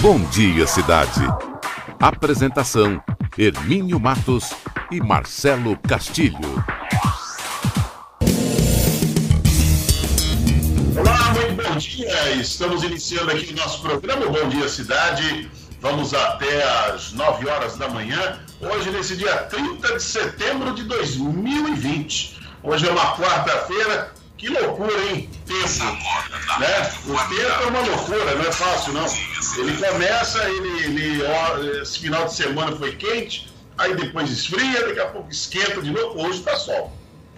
Bom 0.00 0.20
dia, 0.30 0.68
cidade. 0.68 1.20
Apresentação: 1.98 3.02
Hermínio 3.36 3.98
Matos 3.98 4.50
e 4.88 5.00
Marcelo 5.00 5.76
Castilho. 5.78 6.38
Olá, 10.96 11.34
muito 11.34 11.60
bom 11.60 11.76
dia. 11.76 12.34
Estamos 12.34 12.84
iniciando 12.84 13.32
aqui 13.32 13.52
o 13.52 13.56
nosso 13.56 13.82
programa 13.82 14.26
Bom 14.26 14.48
Dia 14.48 14.68
Cidade. 14.68 15.50
Vamos 15.80 16.14
até 16.14 16.62
às 16.86 17.12
9 17.12 17.48
horas 17.48 17.76
da 17.76 17.88
manhã. 17.88 18.38
Hoje, 18.60 18.92
nesse 18.92 19.16
dia 19.16 19.34
30 19.38 19.96
de 19.96 20.02
setembro 20.02 20.72
de 20.72 20.84
2020. 20.84 22.38
Hoje 22.62 22.86
é 22.86 22.92
uma 22.92 23.16
quarta-feira. 23.16 24.19
Que 24.40 24.48
loucura, 24.48 24.90
hein? 25.04 25.28
Tempo. 25.44 25.84
Né? 26.58 26.92
O 27.06 27.28
tempo 27.28 27.62
é 27.62 27.66
uma 27.66 27.80
loucura, 27.80 28.34
não 28.36 28.42
é 28.46 28.50
fácil, 28.50 28.94
não. 28.94 29.04
Ele 29.58 29.76
começa, 29.76 30.48
ele, 30.48 30.84
ele, 30.84 31.22
ó, 31.24 31.58
esse 31.82 31.98
final 31.98 32.24
de 32.24 32.34
semana 32.34 32.74
foi 32.74 32.96
quente, 32.96 33.52
aí 33.76 33.94
depois 33.94 34.30
esfria, 34.30 34.86
daqui 34.86 34.98
a 34.98 35.08
pouco 35.08 35.30
esquenta 35.30 35.82
de 35.82 35.90
novo. 35.90 36.22
Hoje 36.22 36.38
está 36.38 36.56
sol. 36.56 36.90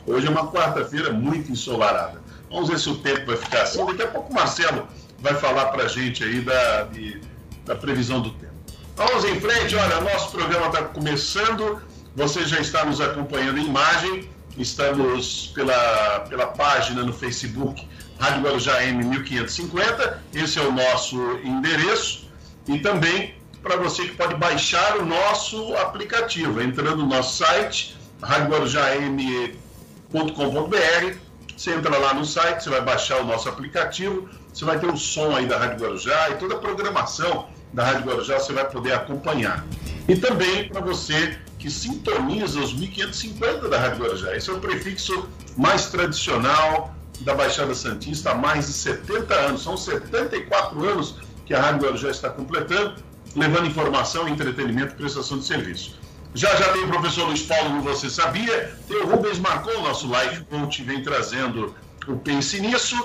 Hoje 0.06 0.28
é 0.28 0.30
uma 0.30 0.46
quarta-feira 0.52 1.12
muito 1.12 1.50
ensolarada. 1.50 2.22
Vamos 2.48 2.68
ver 2.68 2.78
se 2.78 2.88
o 2.88 2.94
tempo 2.98 3.26
vai 3.26 3.36
ficar 3.36 3.62
assim. 3.62 3.84
Daqui 3.84 4.02
a 4.02 4.06
pouco 4.06 4.30
o 4.30 4.34
Marcelo 4.34 4.86
vai 5.18 5.34
falar 5.34 5.66
para 5.72 5.86
a 5.86 5.88
gente 5.88 6.22
aí 6.22 6.40
da, 6.40 6.84
de, 6.84 7.20
da 7.64 7.74
previsão 7.74 8.20
do 8.20 8.30
tempo. 8.30 8.52
Vamos 8.94 9.24
em 9.24 9.40
frente, 9.40 9.74
olha, 9.74 10.00
nosso 10.02 10.30
programa 10.30 10.66
está 10.66 10.82
começando. 10.84 11.82
Você 12.14 12.44
já 12.44 12.60
está 12.60 12.84
nos 12.84 13.00
acompanhando 13.00 13.58
em 13.58 13.66
imagem. 13.66 14.30
Estamos 14.58 15.52
pela, 15.54 16.20
pela 16.28 16.46
página 16.46 17.02
no 17.02 17.12
Facebook 17.12 17.86
Rádio 18.18 18.42
Guarujá 18.42 18.84
M 18.84 19.04
1550. 19.04 20.22
Esse 20.34 20.58
é 20.58 20.62
o 20.62 20.72
nosso 20.72 21.16
endereço. 21.42 22.30
E 22.68 22.78
também 22.78 23.34
para 23.62 23.76
você 23.76 24.04
que 24.04 24.16
pode 24.16 24.34
baixar 24.34 24.98
o 24.98 25.06
nosso 25.06 25.74
aplicativo, 25.76 26.60
entrando 26.60 26.98
no 26.98 27.06
nosso 27.06 27.44
site, 27.44 27.96
radioguarujam.com.br. 28.20 31.16
Você 31.56 31.70
entra 31.70 31.96
lá 31.96 32.12
no 32.12 32.24
site, 32.24 32.64
você 32.64 32.70
vai 32.70 32.80
baixar 32.80 33.20
o 33.20 33.24
nosso 33.24 33.48
aplicativo, 33.48 34.28
você 34.52 34.64
vai 34.64 34.78
ter 34.78 34.86
o 34.86 34.96
som 34.96 35.34
aí 35.34 35.46
da 35.46 35.58
Rádio 35.58 35.84
Guarujá 35.84 36.30
e 36.30 36.34
toda 36.36 36.56
a 36.56 36.58
programação 36.58 37.48
da 37.72 37.84
Rádio 37.84 38.04
Guarujá 38.04 38.38
você 38.38 38.52
vai 38.52 38.68
poder 38.68 38.94
acompanhar. 38.94 39.64
E 40.08 40.16
também 40.16 40.68
para 40.68 40.80
você 40.80 41.38
que 41.62 41.70
sintoniza 41.70 42.58
os 42.58 42.74
1550 42.74 43.68
da 43.68 43.78
Rádio 43.78 44.02
Guarujá. 44.02 44.36
Esse 44.36 44.50
é 44.50 44.52
o 44.52 44.58
prefixo 44.58 45.28
mais 45.56 45.86
tradicional 45.86 46.92
da 47.20 47.36
Baixada 47.36 47.72
Santista 47.72 48.32
há 48.32 48.34
mais 48.34 48.66
de 48.66 48.72
70 48.72 49.32
anos. 49.32 49.62
São 49.62 49.76
74 49.76 50.84
anos 50.84 51.14
que 51.46 51.54
a 51.54 51.62
Rádio 51.62 51.82
Guarujá 51.82 52.10
está 52.10 52.30
completando, 52.30 52.96
levando 53.36 53.68
informação, 53.68 54.28
entretenimento 54.28 54.94
e 54.94 54.96
prestação 54.96 55.38
de 55.38 55.44
serviço. 55.44 55.96
Já 56.34 56.52
já 56.56 56.72
tem 56.72 56.82
o 56.82 56.88
professor 56.88 57.28
Luiz 57.28 57.42
Paulo, 57.42 57.70
como 57.70 57.82
você 57.82 58.10
sabia, 58.10 58.76
tem 58.88 58.96
o 58.96 59.06
Rubens 59.06 59.38
Marcou, 59.38 59.82
nosso 59.82 60.08
live 60.08 60.44
coach, 60.46 60.82
vem 60.82 61.00
trazendo 61.00 61.76
o 62.08 62.16
Pense 62.16 62.60
Nisso, 62.60 62.96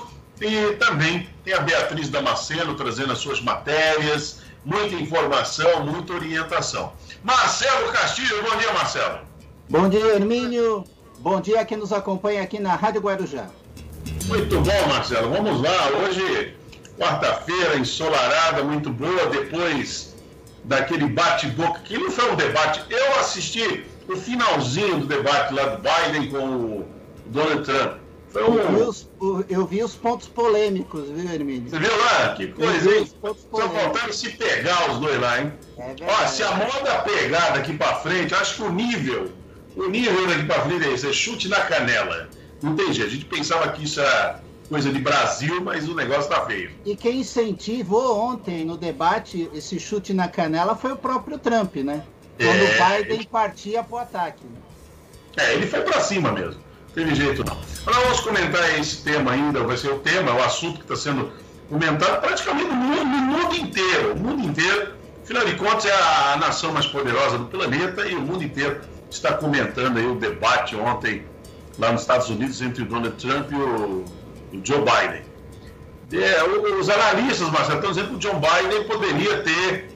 e 0.42 0.74
também 0.78 1.30
tem 1.44 1.54
a 1.54 1.60
Beatriz 1.60 2.10
Damasceno 2.10 2.74
trazendo 2.74 3.12
as 3.12 3.20
suas 3.20 3.40
matérias, 3.40 4.40
muita 4.66 4.96
informação, 4.96 5.86
muita 5.86 6.14
orientação. 6.14 6.94
Marcelo 7.24 7.92
Castilho, 7.92 8.44
bom 8.44 8.58
dia, 8.58 8.74
Marcelo. 8.74 9.20
Bom 9.70 9.90
dia, 9.90 10.16
Hermínio. 10.16 10.84
Bom 11.20 11.42
dia 11.42 11.62
a 11.62 11.66
quem 11.66 11.78
nos 11.78 11.92
acompanha 11.92 12.42
aqui 12.42 12.60
na 12.60 12.76
Rádio 12.76 13.02
Guarujá. 13.02 13.48
Muito 14.28 14.60
bom, 14.62 14.88
Marcelo. 14.88 15.30
Vamos 15.30 15.62
lá. 15.62 15.90
Hoje, 16.04 16.56
quarta-feira, 16.98 17.78
ensolarada, 17.78 18.64
muito 18.64 18.90
boa. 18.90 19.28
Depois 19.28 20.16
daquele 20.64 21.08
bate-boca, 21.08 21.80
que 21.80 21.98
não 21.98 22.12
foi 22.12 22.32
um 22.32 22.36
debate. 22.36 22.84
Eu 22.90 23.20
assisti 23.20 23.86
o 24.08 24.16
finalzinho 24.16 25.00
do 25.00 25.06
debate 25.06 25.54
lá 25.54 25.66
do 25.66 25.82
Biden 25.82 26.30
com 26.30 26.38
o 26.38 26.88
Donald 27.26 27.64
Trump. 27.64 28.07
Eu, 28.38 28.52
vi 28.54 28.82
os, 28.84 29.10
eu 29.50 29.66
vi 29.66 29.84
os 29.84 29.96
pontos 29.96 30.28
polêmicos, 30.28 31.10
viu, 31.10 31.32
Hermínio? 31.32 31.70
Você 31.70 31.80
viu 31.80 31.98
lá? 31.98 32.36
Que 32.36 32.48
coisa, 32.48 32.96
hein? 32.96 33.12
Só 33.22 33.34
faltaram 33.34 34.14
se 34.14 34.30
pegar 34.30 34.92
os 34.92 35.00
dois 35.00 35.20
lá, 35.20 35.42
hein? 35.42 35.54
É 35.78 36.28
se 36.28 36.44
a 36.44 36.52
moda 36.52 37.00
pegar 37.00 37.50
daqui 37.50 37.76
pra 37.76 37.96
frente, 37.96 38.36
acho 38.36 38.56
que 38.56 38.64
o 38.64 38.72
nível, 38.72 39.32
o 39.76 39.88
nível 39.88 40.28
daqui 40.28 40.46
pra 40.46 40.62
frente 40.62 40.86
é 40.86 40.94
esse, 40.94 41.10
é 41.10 41.14
chute 41.14 41.48
na 41.48 41.62
canela. 41.62 42.30
Não 42.62 42.76
tem 42.76 42.94
jeito. 42.94 43.10
A 43.10 43.14
gente 43.14 43.26
pensava 43.26 43.72
que 43.72 43.84
isso 43.84 44.00
era 44.00 44.42
coisa 44.70 44.92
de 44.92 45.00
Brasil, 45.00 45.62
mas 45.62 45.88
o 45.88 45.96
negócio 45.96 46.30
tá 46.30 46.46
feio. 46.46 46.72
E 46.86 46.96
quem 46.96 47.22
incentivou 47.22 48.20
ontem 48.20 48.66
no 48.66 48.78
debate 48.78 49.50
esse 49.54 49.80
chute 49.80 50.14
na 50.14 50.28
canela 50.28 50.76
foi 50.76 50.92
o 50.92 50.98
próprio 50.98 51.38
Trump, 51.40 51.78
né? 51.78 52.04
Quando 52.38 52.50
é... 52.50 53.00
o 53.00 53.04
Biden 53.04 53.24
partia 53.26 53.84
pro 53.84 53.98
ataque. 53.98 54.44
É, 55.38 55.54
ele 55.54 55.68
foi 55.68 55.82
para 55.82 56.02
cima 56.02 56.32
mesmo. 56.32 56.67
Teve 56.98 57.14
jeito 57.14 57.44
não. 57.46 57.56
Agora 57.86 58.06
vamos 58.06 58.22
comentar 58.22 58.80
esse 58.80 59.04
tema 59.04 59.32
ainda, 59.32 59.62
vai 59.62 59.78
ser 59.78 59.92
o 59.92 60.00
tema, 60.00 60.34
o 60.34 60.44
assunto 60.44 60.80
que 60.80 60.92
está 60.92 60.96
sendo 60.96 61.32
comentado 61.70 62.20
praticamente 62.22 62.70
no 62.70 62.76
mundo, 62.76 63.06
no 63.06 63.18
mundo 63.18 63.56
inteiro. 63.56 64.14
O 64.14 64.20
mundo 64.20 64.42
inteiro, 64.44 64.94
afinal 65.24 65.46
de 65.46 65.56
contas, 65.58 65.86
é 65.86 65.94
a 65.94 66.38
nação 66.38 66.72
mais 66.72 66.88
poderosa 66.88 67.38
do 67.38 67.46
planeta 67.46 68.08
e 68.08 68.16
o 68.16 68.22
mundo 68.22 68.44
inteiro 68.44 68.82
está 69.12 69.34
comentando 69.34 69.98
aí 69.98 70.08
o 70.08 70.16
debate 70.16 70.76
ontem 70.76 71.24
lá 71.78 71.92
nos 71.92 72.02
Estados 72.02 72.32
Unidos 72.32 72.64
entre 72.64 72.82
o 72.82 72.86
Donald 72.88 73.16
Trump 73.16 73.52
e 73.52 73.56
o 73.56 74.04
o 74.52 74.66
Joe 74.66 74.80
Biden. 74.80 75.22
É, 76.14 76.44
os 76.80 76.90
analistas, 76.90 77.48
Marcelo, 77.52 77.76
estão 77.76 77.92
dizendo 77.92 78.10
que 78.10 78.16
o 78.16 78.18
John 78.18 78.40
Biden 78.40 78.86
poderia 78.86 79.44
ter 79.44 79.90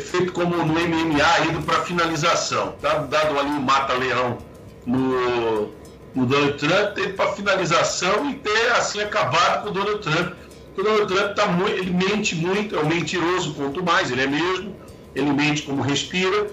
feito 0.00 0.32
como 0.32 0.56
no 0.56 0.64
MMA, 0.64 1.46
ido 1.48 1.62
para 1.62 1.82
finalização. 1.82 2.72
Tá 2.80 3.00
dado 3.00 3.38
ali 3.38 3.50
um 3.50 3.60
mata-leão 3.60 4.38
no, 4.86 5.70
no 6.14 6.26
Donald 6.26 6.58
Trump, 6.58 6.94
ter 6.94 7.14
para 7.14 7.32
finalização 7.32 8.30
e 8.30 8.34
ter 8.34 8.72
assim 8.72 9.00
acabado 9.00 9.62
com 9.62 9.70
o 9.70 9.72
Donald 9.72 10.00
Trump. 10.00 10.34
o 10.76 10.82
Donald 10.82 11.14
Trump 11.14 11.34
tá 11.34 11.46
muito, 11.46 11.72
ele 11.72 11.90
mente 11.90 12.34
muito, 12.34 12.76
é 12.76 12.80
um 12.80 12.86
mentiroso, 12.86 13.54
quanto 13.54 13.84
mais, 13.84 14.10
ele 14.10 14.22
é 14.22 14.26
mesmo, 14.26 14.74
ele 15.14 15.32
mente 15.32 15.62
como 15.62 15.82
respira. 15.82 16.50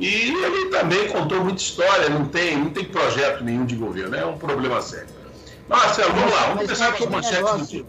E 0.00 0.32
ele 0.32 0.70
também 0.70 1.08
contou 1.08 1.44
muita 1.44 1.62
história, 1.62 2.08
não 2.08 2.26
tem, 2.26 2.56
não 2.56 2.70
tem 2.70 2.84
projeto 2.84 3.44
nenhum 3.44 3.64
de 3.64 3.76
governo, 3.76 4.16
é 4.16 4.24
um 4.24 4.36
problema 4.36 4.80
sério. 4.80 5.08
Marcelo, 5.68 6.12
vamos 6.12 6.32
lá, 6.32 6.40
vamos 6.48 6.62
começar 6.62 6.92
com 6.96 7.04
as 7.04 7.10
manchetes 7.10 7.52
do 7.52 7.66
dia. 7.66 7.86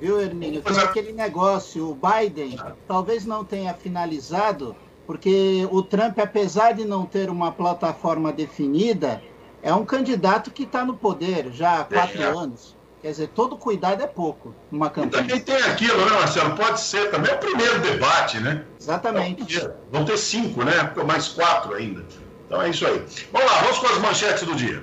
Viu, 0.00 0.20
Hermínio? 0.20 0.62
Tem 0.62 0.78
aquele 0.78 1.12
negócio, 1.12 1.90
o 1.90 1.94
Biden 1.94 2.56
ah. 2.60 2.72
talvez 2.86 3.24
não 3.24 3.44
tenha 3.44 3.74
finalizado, 3.74 4.76
porque 5.06 5.66
o 5.70 5.82
Trump, 5.82 6.18
apesar 6.18 6.72
de 6.72 6.84
não 6.84 7.04
ter 7.04 7.30
uma 7.30 7.50
plataforma 7.50 8.32
definida, 8.32 9.22
é 9.62 9.72
um 9.74 9.84
candidato 9.84 10.50
que 10.50 10.62
está 10.62 10.84
no 10.84 10.94
poder 10.94 11.50
já 11.52 11.80
há 11.80 11.84
quatro 11.84 12.22
é. 12.22 12.26
anos. 12.26 12.76
Quer 13.00 13.10
dizer, 13.10 13.28
todo 13.28 13.56
cuidado 13.56 14.02
é 14.02 14.06
pouco 14.06 14.52
numa 14.72 14.90
campanha. 14.90 15.22
E 15.22 15.28
também 15.28 15.40
tem 15.40 15.62
aquilo, 15.70 16.04
né, 16.04 16.10
Marcelo? 16.18 16.56
Pode 16.56 16.80
ser 16.80 17.10
também 17.10 17.32
o 17.32 17.38
primeiro 17.38 17.78
debate, 17.80 18.40
né? 18.40 18.64
Exatamente. 18.80 19.56
Então, 19.56 19.72
vão 19.92 20.04
ter 20.04 20.18
cinco, 20.18 20.64
né? 20.64 20.92
Mais 21.06 21.28
quatro 21.28 21.74
ainda. 21.74 22.04
Então 22.46 22.60
é 22.60 22.70
isso 22.70 22.84
aí. 22.86 23.04
Vamos 23.32 23.50
lá, 23.50 23.60
vamos 23.60 23.78
com 23.78 23.86
as 23.86 23.98
manchetes 23.98 24.42
do 24.42 24.54
dia. 24.56 24.82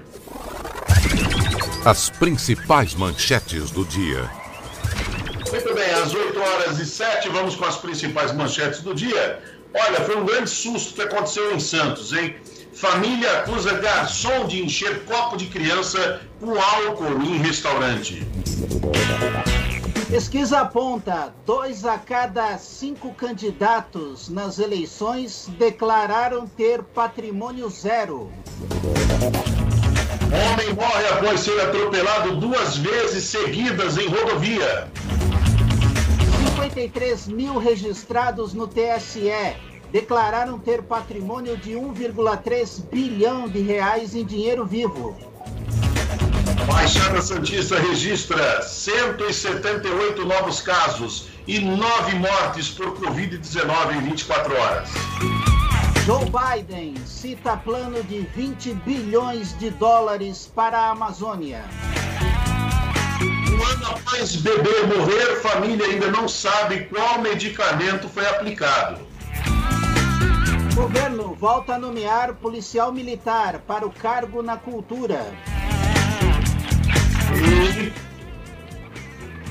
As 1.83 2.09
principais 2.09 2.95
manchetes 2.95 3.69
do 3.71 3.83
dia. 3.83 4.29
Muito 5.51 5.73
bem, 5.73 5.91
às 5.91 6.13
8 6.13 6.39
horas 6.39 6.79
e 6.79 6.85
7, 6.85 7.29
vamos 7.29 7.55
com 7.55 7.65
as 7.65 7.77
principais 7.77 8.33
manchetes 8.33 8.81
do 8.81 8.93
dia. 8.93 9.41
Olha, 9.73 10.01
foi 10.01 10.15
um 10.15 10.25
grande 10.25 10.49
susto 10.49 10.93
que 10.93 11.01
aconteceu 11.01 11.53
em 11.53 11.59
Santos, 11.59 12.13
hein? 12.13 12.35
Família 12.75 13.39
acusa 13.39 13.73
garçom 13.75 14.47
de 14.47 14.61
encher 14.61 15.05
copo 15.05 15.37
de 15.37 15.45
criança 15.45 16.21
com 16.41 16.59
álcool 16.59 17.23
em 17.23 17.37
restaurante. 17.37 18.27
Pesquisa 20.09 20.59
aponta: 20.59 21.33
dois 21.45 21.85
a 21.85 21.97
cada 21.97 22.57
cinco 22.57 23.13
candidatos 23.13 24.27
nas 24.27 24.59
eleições 24.59 25.49
declararam 25.57 26.45
ter 26.45 26.83
patrimônio 26.83 27.69
zero. 27.69 28.29
Homem 30.51 30.73
morre 30.73 31.07
após 31.13 31.39
ser 31.39 31.57
atropelado 31.61 32.35
duas 32.35 32.75
vezes 32.75 33.23
seguidas 33.23 33.97
em 33.97 34.09
rodovia. 34.09 34.91
53 36.57 37.27
mil 37.29 37.57
registrados 37.57 38.53
no 38.53 38.67
TSE 38.67 39.31
declararam 39.95 40.59
ter 40.59 40.83
patrimônio 40.83 41.55
de 41.55 41.71
1,3 41.71 42.83
bilhão 42.91 43.47
de 43.47 43.61
reais 43.61 44.13
em 44.13 44.25
dinheiro 44.25 44.65
vivo. 44.65 45.15
Baixada 46.67 47.21
Santista 47.21 47.79
registra 47.79 48.61
178 48.61 50.25
novos 50.25 50.59
casos 50.59 51.29
e 51.47 51.59
9 51.59 52.15
mortes 52.15 52.71
por 52.71 52.87
Covid-19 52.99 53.95
em 53.95 54.01
24 54.01 54.53
horas. 54.53 54.89
Joe 56.05 56.25
Biden 56.25 56.95
cita 57.05 57.55
plano 57.55 58.03
de 58.03 58.19
20 58.35 58.73
bilhões 58.85 59.57
de 59.57 59.69
dólares 59.69 60.51
para 60.53 60.77
a 60.77 60.89
Amazônia. 60.89 61.63
ano 63.71 63.87
após 63.87 64.35
bebê 64.35 64.83
morrer, 64.93 65.37
família 65.37 65.85
ainda 65.85 66.11
não 66.11 66.27
sabe 66.27 66.81
qual 66.87 67.21
medicamento 67.21 68.09
foi 68.09 68.27
aplicado. 68.27 69.14
Governo 70.75 71.33
volta 71.33 71.75
a 71.75 71.79
nomear 71.79 72.35
policial 72.35 72.91
militar 72.91 73.61
para 73.65 73.87
o 73.87 73.91
cargo 73.91 74.43
na 74.43 74.57
cultura. 74.57 75.25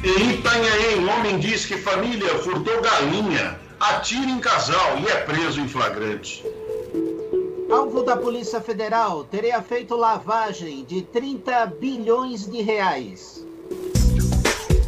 E 0.05 0.23
em 0.23 0.33
Itanhaém, 0.33 1.09
homem 1.09 1.39
diz 1.39 1.65
que 1.65 1.79
família 1.79 2.39
furtou 2.41 2.79
galinha, 2.83 3.59
atira 3.81 4.31
em 4.31 4.39
casal 4.39 4.99
e 4.99 5.09
é 5.09 5.17
preso 5.23 5.63
em 5.63 5.67
flagrante. 5.67 6.45
Alvo 7.73 8.03
da 8.03 8.19
Polícia 8.19 8.61
Federal 8.61 9.25
teria 9.25 9.63
feito 9.63 9.97
lavagem 9.97 10.85
de 10.85 11.01
30 11.01 11.65
bilhões 11.81 12.47
de 12.47 12.61
reais. 12.61 13.43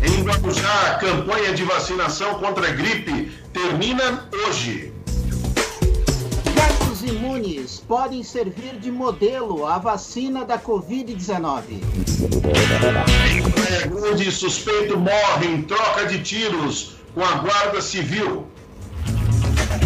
Em 0.03 0.23
Guarujá, 0.23 0.91
a 0.91 0.95
campanha 0.99 1.55
de 1.55 1.65
vacinação 1.65 2.35
contra 2.35 2.69
a 2.69 2.73
gripe 2.73 3.33
termina 3.55 4.29
hoje. 4.47 4.96
Imunes 7.07 7.83
podem 7.87 8.25
servir 8.25 8.81
de 8.81 8.91
modelo 8.91 9.65
à 9.65 9.79
vacina 9.79 10.45
da 10.45 10.59
Covid-19. 10.59 11.63
Em 13.31 13.51
Praia 13.51 13.87
Grande, 13.87 14.33
suspeito 14.33 14.99
morre 14.99 15.47
em 15.47 15.63
troca 15.63 16.07
de 16.07 16.21
tiros 16.21 16.97
com 17.15 17.23
a 17.23 17.33
Guarda 17.37 17.81
Civil. 17.81 18.47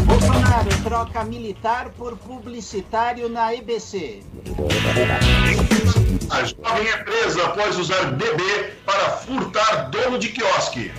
Bolsonaro 0.07 0.71
troca 0.83 1.23
militar 1.25 1.91
por 1.91 2.17
publicitário 2.17 3.29
na 3.29 3.55
EBC. 3.55 4.23
A 6.31 6.45
jovem 6.45 6.89
é 6.89 6.97
presa 6.97 7.45
após 7.45 7.79
usar 7.79 8.13
bebê 8.13 8.73
para 8.87 9.11
furtar 9.11 9.91
dono 9.91 10.19
de 10.19 10.31
quiosque. 10.31 10.91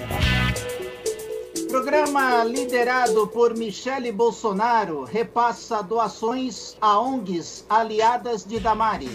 Programa 1.71 2.43
liderado 2.43 3.25
por 3.27 3.55
Michele 3.55 4.11
Bolsonaro 4.11 5.05
repassa 5.05 5.81
doações 5.81 6.75
a 6.81 6.99
ONGs 6.99 7.65
aliadas 7.69 8.43
de 8.43 8.59
Damares. 8.59 9.09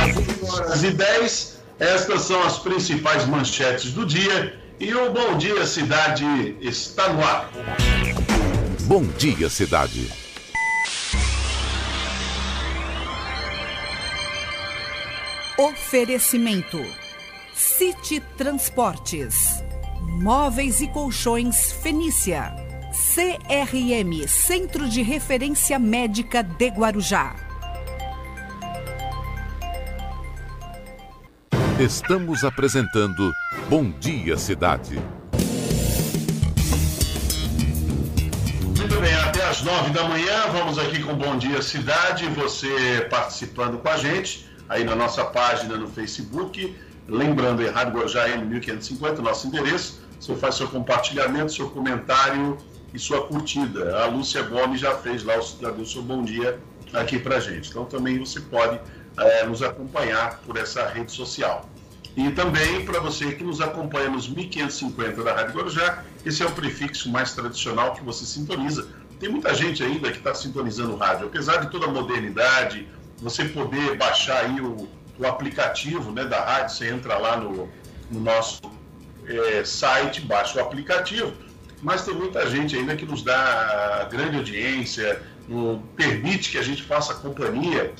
Às 0.00 0.16
8 0.16 0.52
horas 0.52 0.84
e 0.84 0.92
10, 0.92 1.58
estas 1.80 2.22
são 2.22 2.40
as 2.44 2.60
principais 2.60 3.26
manchetes 3.26 3.92
do 3.92 4.06
dia 4.06 4.56
e 4.78 4.94
o 4.94 5.10
Bom 5.10 5.36
Dia 5.36 5.66
Cidade 5.66 6.56
está 6.60 7.12
no 7.12 7.24
ar. 7.24 7.50
Bom 8.82 9.02
Dia 9.18 9.50
Cidade. 9.50 10.08
Oferecimento: 15.58 16.78
City 17.52 18.20
Transportes, 18.36 19.63
Móveis 20.14 20.80
e 20.80 20.86
Colchões 20.86 21.72
Fenícia, 21.72 22.54
CRM 22.92 24.28
Centro 24.28 24.88
de 24.88 25.02
Referência 25.02 25.76
Médica 25.76 26.40
de 26.40 26.68
Guarujá. 26.68 27.34
Estamos 31.80 32.44
apresentando 32.44 33.32
Bom 33.68 33.90
Dia 33.98 34.36
Cidade. 34.36 35.02
Muito 38.78 39.00
bem, 39.00 39.14
até 39.16 39.44
às 39.44 39.62
9 39.62 39.90
da 39.90 40.04
manhã, 40.08 40.46
vamos 40.52 40.78
aqui 40.78 41.02
com 41.02 41.14
Bom 41.16 41.36
Dia 41.36 41.60
Cidade, 41.60 42.26
você 42.28 43.06
participando 43.10 43.78
com 43.78 43.88
a 43.88 43.96
gente 43.96 44.48
aí 44.68 44.84
na 44.84 44.94
nossa 44.94 45.24
página 45.24 45.76
no 45.76 45.88
Facebook. 45.88 46.74
Lembrando, 47.06 47.68
Rádio 47.70 47.94
Guarujá 47.94 48.28
M1550, 48.28 49.18
nosso 49.18 49.48
endereço. 49.48 50.03
Você 50.20 50.34
faz 50.36 50.54
seu 50.54 50.68
compartilhamento, 50.68 51.52
seu 51.52 51.70
comentário 51.70 52.56
e 52.92 52.98
sua 52.98 53.26
curtida. 53.26 53.98
A 53.98 54.06
Lúcia 54.06 54.42
Gomes 54.42 54.80
já 54.80 54.96
fez 54.96 55.24
lá, 55.24 55.34
já 55.40 55.70
deu 55.70 55.84
seu 55.84 56.02
bom 56.02 56.22
dia 56.22 56.58
aqui 56.92 57.18
pra 57.18 57.40
gente. 57.40 57.70
Então 57.70 57.84
também 57.84 58.18
você 58.18 58.40
pode 58.40 58.80
é, 59.18 59.44
nos 59.46 59.62
acompanhar 59.62 60.40
por 60.46 60.56
essa 60.56 60.86
rede 60.88 61.12
social. 61.12 61.68
E 62.16 62.30
também 62.30 62.84
para 62.84 63.00
você 63.00 63.32
que 63.32 63.42
nos 63.42 63.60
acompanha 63.60 64.08
nos 64.08 64.28
1550 64.28 65.22
da 65.24 65.34
Rádio 65.34 65.54
Guarujá, 65.54 66.04
esse 66.24 66.42
é 66.42 66.46
o 66.46 66.50
prefixo 66.52 67.10
mais 67.10 67.32
tradicional 67.32 67.92
que 67.92 68.02
você 68.04 68.24
sintoniza. 68.24 68.86
Tem 69.18 69.28
muita 69.28 69.52
gente 69.54 69.82
ainda 69.82 70.10
que 70.12 70.18
está 70.18 70.32
sintonizando 70.34 70.92
o 70.92 70.96
rádio, 70.96 71.26
apesar 71.26 71.56
de 71.58 71.70
toda 71.70 71.86
a 71.86 71.88
modernidade, 71.88 72.88
você 73.18 73.44
poder 73.44 73.96
baixar 73.96 74.44
aí 74.44 74.60
o, 74.60 74.88
o 75.18 75.26
aplicativo 75.26 76.12
né, 76.12 76.24
da 76.24 76.44
rádio, 76.44 76.76
você 76.76 76.88
entra 76.88 77.18
lá 77.18 77.36
no, 77.36 77.68
no 78.10 78.20
nosso 78.20 78.60
é, 79.26 79.64
site, 79.64 80.20
baixa 80.22 80.58
o 80.58 80.62
aplicativo, 80.62 81.32
mas 81.82 82.04
tem 82.04 82.14
muita 82.14 82.48
gente 82.48 82.76
ainda 82.76 82.96
que 82.96 83.04
nos 83.04 83.22
dá 83.22 84.08
grande 84.10 84.38
audiência, 84.38 85.22
no, 85.48 85.82
permite 85.96 86.50
que 86.50 86.58
a 86.58 86.62
gente 86.62 86.82
faça 86.82 87.14
companhia 87.14 87.92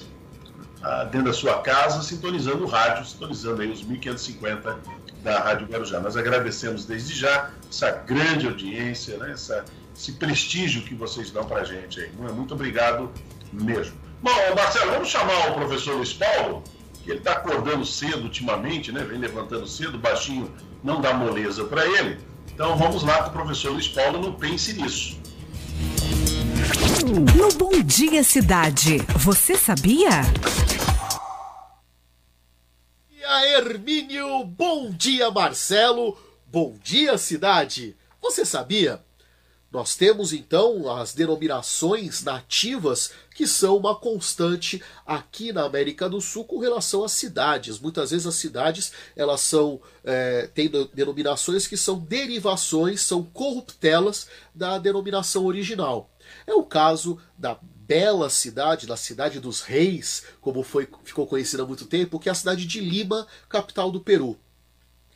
ah, 0.83 1.05
dentro 1.05 1.27
da 1.27 1.33
sua 1.33 1.61
casa, 1.61 2.03
sintonizando 2.03 2.65
o 2.65 2.67
rádio, 2.67 3.05
sintonizando 3.05 3.63
aí 3.63 3.71
os 3.71 3.83
1550 3.83 4.79
da 5.23 5.41
Rádio 5.41 5.67
Guarujá. 5.67 6.01
Nós 6.01 6.17
agradecemos 6.17 6.85
desde 6.85 7.15
já 7.15 7.51
essa 7.69 7.91
grande 7.91 8.47
audiência, 8.47 9.17
né, 9.17 9.33
essa, 9.33 9.65
esse 9.97 10.13
prestígio 10.13 10.83
que 10.83 10.95
vocês 10.95 11.31
dão 11.31 11.45
para 11.45 11.63
a 11.63 11.65
gente 11.65 12.01
aí. 12.01 12.11
Muito 12.13 12.55
obrigado 12.55 13.11
mesmo. 13.53 13.97
Bom, 14.23 14.33
Marcelo, 14.55 14.93
vamos 14.93 15.09
chamar 15.09 15.51
o 15.51 15.55
professor 15.55 15.97
Luiz 15.97 16.13
Paulo, 16.13 16.63
que 17.03 17.11
ele 17.11 17.19
está 17.19 17.33
acordando 17.33 17.85
cedo 17.85 18.23
ultimamente, 18.23 18.91
né? 18.91 19.05
Vem 19.05 19.19
levantando 19.19 19.67
cedo, 19.67 19.99
baixinho 19.99 20.51
não 20.85 21.01
dá 21.01 21.15
moleza 21.15 21.65
para 21.65 21.87
ele. 21.87 22.19
Então 22.53 22.77
vamos 22.77 23.03
lá 23.03 23.23
com 23.23 23.31
o 23.31 23.33
professor 23.33 23.73
Luiz 23.73 23.89
Paulo, 23.89 24.21
não 24.21 24.35
pense 24.35 24.75
nisso. 24.75 25.19
No 27.35 27.49
Bom 27.55 27.83
Dia 27.83 28.23
Cidade, 28.23 28.99
você 29.17 29.57
sabia? 29.57 30.23
dia, 33.27 33.49
Hermínio! 33.59 34.45
Bom 34.45 34.91
dia, 34.91 35.31
Marcelo! 35.31 36.17
Bom 36.47 36.77
dia, 36.85 37.17
cidade! 37.17 37.97
Você 38.21 38.45
sabia? 38.45 39.03
Nós 39.75 39.97
temos 39.97 40.33
então 40.33 40.89
as 40.89 41.13
denominações 41.15 42.23
nativas 42.23 43.11
que 43.35 43.45
são 43.45 43.77
uma 43.77 43.93
constante 43.93 44.81
aqui 45.05 45.53
na 45.53 45.65
América 45.65 46.09
do 46.09 46.21
Sul 46.21 46.45
com 46.45 46.61
relação 46.61 47.03
às 47.03 47.11
cidades. 47.11 47.81
Muitas 47.81 48.13
vezes 48.13 48.25
as 48.25 48.37
cidades 48.37 48.93
elas 49.17 49.41
são 49.41 49.81
é, 50.05 50.47
têm 50.55 50.71
denominações 50.95 51.67
que 51.67 51.77
são 51.77 51.99
derivações, 51.99 53.01
são 53.01 53.25
corruptelas 53.25 54.29
da 54.55 54.79
denominação 54.79 55.45
original. 55.45 56.09
É 56.47 56.55
o 56.55 56.63
caso 56.63 57.19
da 57.37 57.59
bela 57.61 58.31
cidade, 58.31 58.87
da 58.87 58.97
cidade 58.97 59.41
dos 59.41 59.61
reis, 59.61 60.23
como 60.41 60.63
foi, 60.63 60.89
ficou 61.03 61.27
conhecida 61.27 61.65
há 61.65 61.67
muito 61.67 61.87
tempo, 61.87 62.21
que 62.21 62.29
é 62.29 62.33
a 62.33 62.37
cidade 62.37 62.65
de 62.65 62.81
Lima, 62.81 63.27
capital 63.49 63.91
do 63.91 64.01
Peru. 64.01 64.39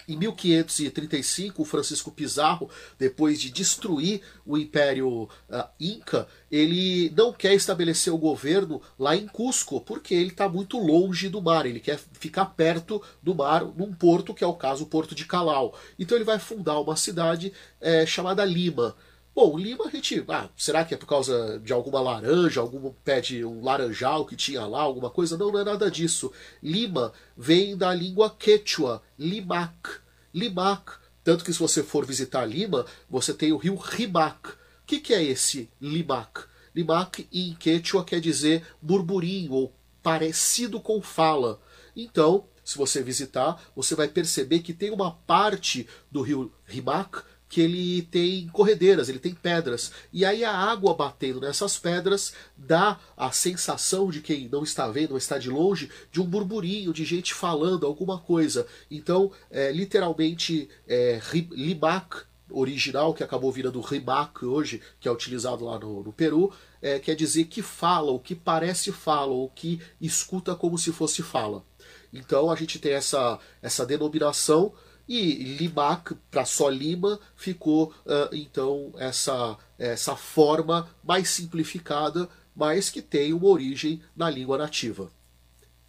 Em 0.09 0.17
1535, 0.17 1.61
o 1.61 1.65
Francisco 1.67 2.11
Pizarro, 2.11 2.71
depois 2.99 3.39
de 3.39 3.51
destruir 3.51 4.23
o 4.47 4.57
Império 4.57 5.25
uh, 5.25 5.69
Inca, 5.79 6.27
ele 6.51 7.13
não 7.15 7.31
quer 7.31 7.53
estabelecer 7.53 8.11
o 8.11 8.17
governo 8.17 8.81
lá 8.99 9.15
em 9.15 9.27
Cusco, 9.27 9.83
porque 9.83 10.15
ele 10.15 10.31
está 10.31 10.49
muito 10.49 10.79
longe 10.79 11.29
do 11.29 11.43
mar, 11.43 11.67
ele 11.67 11.79
quer 11.79 12.01
ficar 12.15 12.47
perto 12.47 13.03
do 13.23 13.35
mar, 13.35 13.65
num 13.65 13.93
porto, 13.93 14.33
que 14.33 14.43
é 14.43 14.47
o 14.47 14.55
caso 14.55 14.85
o 14.85 14.87
Porto 14.87 15.15
de 15.15 15.27
Calau. 15.27 15.79
Então 15.99 16.17
ele 16.17 16.25
vai 16.25 16.39
fundar 16.39 16.81
uma 16.81 16.97
cidade 16.97 17.53
é, 17.79 18.07
chamada 18.07 18.45
Lima. 18.47 18.97
Bom, 19.41 19.57
Lima 19.57 19.87
a 19.87 19.89
gente. 19.89 20.25
Ah, 20.27 20.49
será 20.57 20.85
que 20.85 20.93
é 20.93 20.97
por 20.97 21.07
causa 21.07 21.61
de 21.61 21.73
alguma 21.73 22.01
laranja, 22.01 22.61
algum 22.61 22.93
pé 23.05 23.21
de 23.21 23.45
um 23.45 23.63
laranjal 23.63 24.27
que 24.27 24.35
tinha 24.35 24.67
lá, 24.67 24.81
alguma 24.81 25.11
coisa? 25.11 25.39
Não, 25.39 25.53
não 25.53 25.61
é 25.61 25.65
nada 25.65 25.89
disso. 25.89 26.33
Lima 26.61 27.13
vem 27.37 27.77
da 27.77 27.95
língua 27.95 28.35
quechua, 28.37 29.01
limac. 29.17 30.01
Limac. 30.35 30.91
Tanto 31.23 31.45
que 31.45 31.53
se 31.53 31.59
você 31.61 31.85
for 31.85 32.05
visitar 32.05 32.45
Lima, 32.47 32.85
você 33.09 33.33
tem 33.33 33.53
o 33.53 33.57
rio 33.57 33.77
Rimac. 33.77 34.49
O 34.49 34.55
que, 34.85 34.99
que 34.99 35.15
é 35.15 35.23
esse 35.23 35.71
Limac? 35.81 36.41
Limac 36.75 37.29
em 37.33 37.55
quechua 37.55 38.05
quer 38.05 38.21
dizer 38.21 38.67
burburinho 38.83 39.53
ou 39.53 39.73
parecido 40.03 40.81
com 40.81 41.01
fala. 41.01 41.61
Então, 41.95 42.49
se 42.65 42.77
você 42.77 43.05
visitar, 43.05 43.63
você 43.77 43.95
vai 43.95 44.09
perceber 44.09 44.59
que 44.59 44.75
tem 44.75 44.91
uma 44.91 45.13
parte 45.13 45.89
do 46.11 46.23
rio 46.23 46.53
Rimac 46.65 47.23
que 47.49 47.61
ele 47.61 48.03
tem 48.03 48.47
corredeiras, 48.49 49.09
ele 49.09 49.19
tem 49.19 49.35
pedras. 49.35 49.91
E 50.13 50.25
aí 50.25 50.45
a 50.45 50.55
água 50.55 50.95
batendo 50.95 51.41
nessas 51.41 51.79
pedras 51.79 52.33
dá 52.57 52.99
a 53.17 53.31
sensação 53.33 54.11
de 54.11 54.21
quem 54.21 54.49
não 54.49 54.63
está 54.63 54.89
vendo, 54.89 55.11
não 55.11 55.17
está 55.17 55.39
de 55.39 55.49
longe, 55.49 55.91
de 56.13 56.21
um 56.21 56.27
burburinho, 56.27 56.93
de 56.93 57.05
gente 57.05 57.33
falando 57.33 57.87
alguma 57.87 58.19
coisa. 58.19 58.67
Então, 58.91 59.33
é, 59.51 59.73
literalmente, 59.73 60.69
é, 60.87 61.21
Limac, 61.51 62.29
original, 62.51 63.15
que 63.15 63.23
acabou 63.23 63.53
virando 63.53 63.81
Rimac 63.81 64.45
hoje, 64.45 64.81
que 65.01 65.09
é 65.09 65.13
utilizado 65.13 65.65
lá 65.65 65.79
no, 65.79 66.03
no 66.03 66.13
Peru, 66.13 66.53
é, 66.81 66.99
quer 66.99 67.15
dizer 67.15 67.45
que 67.45 67.63
fala, 67.63 68.11
o 68.11 68.19
que 68.19 68.35
parece 68.35 68.93
fala, 68.93 69.33
o 69.33 69.49
que 69.49 69.81
escuta 70.01 70.55
como 70.55 70.79
se 70.79 70.93
fosse 70.93 71.23
fala. 71.23 71.65
Então 72.13 72.51
a 72.51 72.57
gente 72.57 72.79
tem 72.79 72.93
essa, 72.93 73.39
essa 73.61 73.85
denominação 73.85 74.73
e 75.09 75.57
Limac, 75.57 76.15
para 76.31 76.45
só 76.45 76.69
Lima, 76.69 77.19
ficou 77.35 77.95
uh, 78.05 78.29
então 78.33 78.93
essa, 78.99 79.57
essa 79.79 80.15
forma 80.15 80.89
mais 81.03 81.31
simplificada, 81.31 82.29
mas 82.55 82.91
que 82.91 83.01
tem 83.01 83.33
uma 83.33 83.49
origem 83.49 84.03
na 84.15 84.29
língua 84.29 84.59
nativa. 84.59 85.11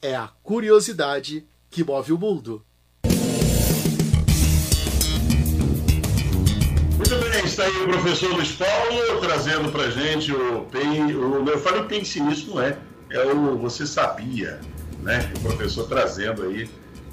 É 0.02 0.16
a 0.16 0.30
curiosidade 0.42 1.46
que 1.70 1.84
move 1.84 2.14
o 2.14 2.18
mundo. 2.18 2.64
Muito 6.96 7.16
bem, 7.18 7.44
está 7.44 7.64
aí 7.64 7.76
o 7.82 7.88
professor 7.88 8.32
Luiz 8.32 8.52
Paulo 8.54 9.20
trazendo 9.20 9.72
para 9.72 9.90
gente 9.90 10.32
o, 10.32 10.62
o. 10.64 11.50
Eu 11.50 11.60
falei 11.60 11.84
pense 11.84 12.22
nisso, 12.22 12.52
não 12.52 12.62
é? 12.62 12.78
É 13.10 13.26
o 13.26 13.58
Você 13.58 13.86
Sabia, 13.86 14.62
né? 15.02 15.32
O 15.38 15.40
professor 15.40 15.88
trazendo 15.88 16.44
aí 16.44 16.70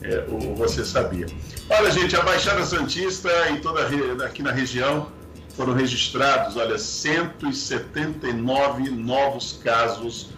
é, 0.07 0.25
o 0.29 0.55
Você 0.55 0.85
Sabia. 0.85 1.27
Olha, 1.69 1.91
gente, 1.91 2.15
a 2.17 2.23
Baixada 2.23 2.65
Santista 2.65 3.29
e 3.51 3.61
toda 3.61 3.85
aqui 4.25 4.43
na 4.43 4.53
região 4.53 5.11
foram 5.57 5.73
registrados, 5.73 6.57
olha, 6.57 6.79
179 6.79 8.91
novos 8.91 9.59
casos 9.65 10.31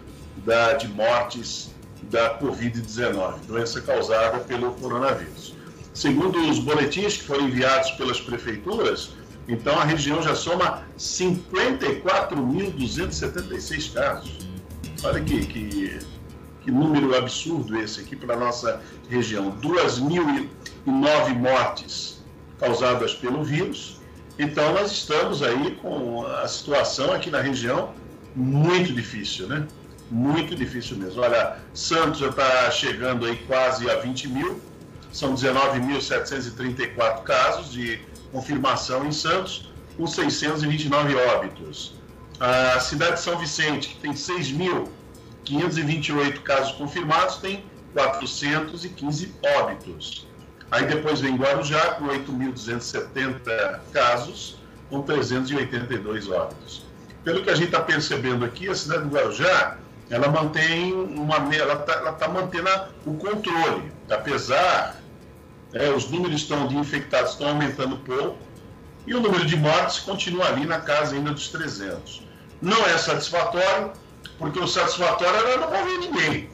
da, 0.45 0.75
de 0.75 0.87
mortes 0.89 1.71
da 2.05 2.39
Covid-19, 2.39 3.41
doença 3.47 3.81
causada 3.81 4.39
pelo 4.41 4.73
coronavírus. 4.73 5.55
Segundo 5.93 6.39
os 6.49 6.61
boletins 6.61 7.17
que 7.17 7.25
foram 7.25 7.49
enviados 7.49 7.91
pelas 7.93 8.21
prefeituras, 8.21 9.11
então 9.49 9.77
a 9.79 9.85
região 9.85 10.23
já 10.23 10.35
soma 10.35 10.83
54.276 10.97 13.93
casos. 13.93 14.49
Olha 15.03 15.21
que, 15.21 15.47
que, 15.47 15.99
que 16.69 16.73
número 16.73 17.17
absurdo 17.17 17.81
esse 17.81 18.01
aqui 18.01 18.15
para 18.15 18.35
a 18.35 18.37
nossa 18.37 18.83
região. 19.09 19.53
2.009 19.53 21.35
mortes 21.35 22.23
causadas 22.61 23.15
pelo 23.15 23.43
vírus. 23.43 24.03
Então 24.39 24.75
nós 24.75 24.93
estamos 24.93 25.43
aí 25.43 25.77
com 25.77 26.27
a 26.27 26.47
situação 26.47 27.11
aqui 27.15 27.31
na 27.31 27.41
região 27.41 27.95
muito 28.37 28.93
difícil, 28.93 29.47
né? 29.47 29.67
Muito 30.11 30.55
difícil 30.55 30.99
mesmo. 30.99 31.23
Olha, 31.23 31.57
Santos 31.73 32.21
já 32.21 32.29
está 32.29 32.71
chegando 32.71 33.25
aí 33.25 33.39
quase 33.47 33.91
a 33.91 33.97
20 33.97 34.29
mil, 34.29 34.61
são 35.11 35.35
19.734 35.35 37.23
casos 37.23 37.73
de 37.73 37.99
confirmação 38.31 39.07
em 39.07 39.13
Santos, 39.13 39.71
com 39.97 40.07
629 40.07 41.15
óbitos. 41.15 41.95
A 42.39 42.79
cidade 42.79 43.15
de 43.15 43.21
São 43.23 43.39
Vicente, 43.39 43.89
que 43.89 44.01
tem 44.01 44.15
6.528 45.50 46.43
casos 46.43 46.73
confirmados, 46.73 47.37
tem 47.37 47.64
415 47.93 49.35
óbitos. 49.61 50.26
Aí 50.71 50.87
depois 50.87 51.21
vem 51.21 51.37
Guarujá, 51.37 51.95
com 51.95 52.07
8.270 52.07 53.81
casos, 53.93 54.59
com 54.90 55.02
382 55.02 56.31
óbitos. 56.31 56.83
Pelo 57.25 57.43
que 57.43 57.50
a 57.50 57.55
gente 57.55 57.67
está 57.67 57.81
percebendo 57.81 58.45
aqui, 58.45 58.69
a 58.69 58.75
cidade 58.75 59.05
de 59.05 59.14
Guarujá 59.14 59.78
ela 60.11 60.28
mantém 60.28 60.95
uma 60.95 61.37
ela 61.55 61.75
está 61.75 62.12
tá 62.12 62.28
mantendo 62.28 62.69
o 63.05 63.14
controle, 63.14 63.93
apesar 64.11 64.97
é, 65.75 65.90
os 65.90 66.11
números 66.11 66.40
estão, 66.43 66.67
de 66.67 66.76
infectados 66.76 67.33
estão 67.33 67.49
aumentando 67.49 67.99
pouco 67.99 68.38
e 69.07 69.14
o 69.14 69.21
número 69.21 69.45
de 69.45 69.57
mortes 69.57 69.99
continua 70.00 70.47
ali 70.49 70.64
na 70.64 70.81
casa 70.81 71.14
ainda 71.14 71.33
dos 71.33 71.49
300. 71.49 72.23
Não 72.61 72.87
é 72.87 72.97
satisfatório, 72.97 73.93
porque 74.38 74.59
o 74.59 74.66
satisfatório 74.66 75.37
era 75.37 75.57
não 75.59 75.71
morrer 75.71 75.99
ninguém. 75.99 76.50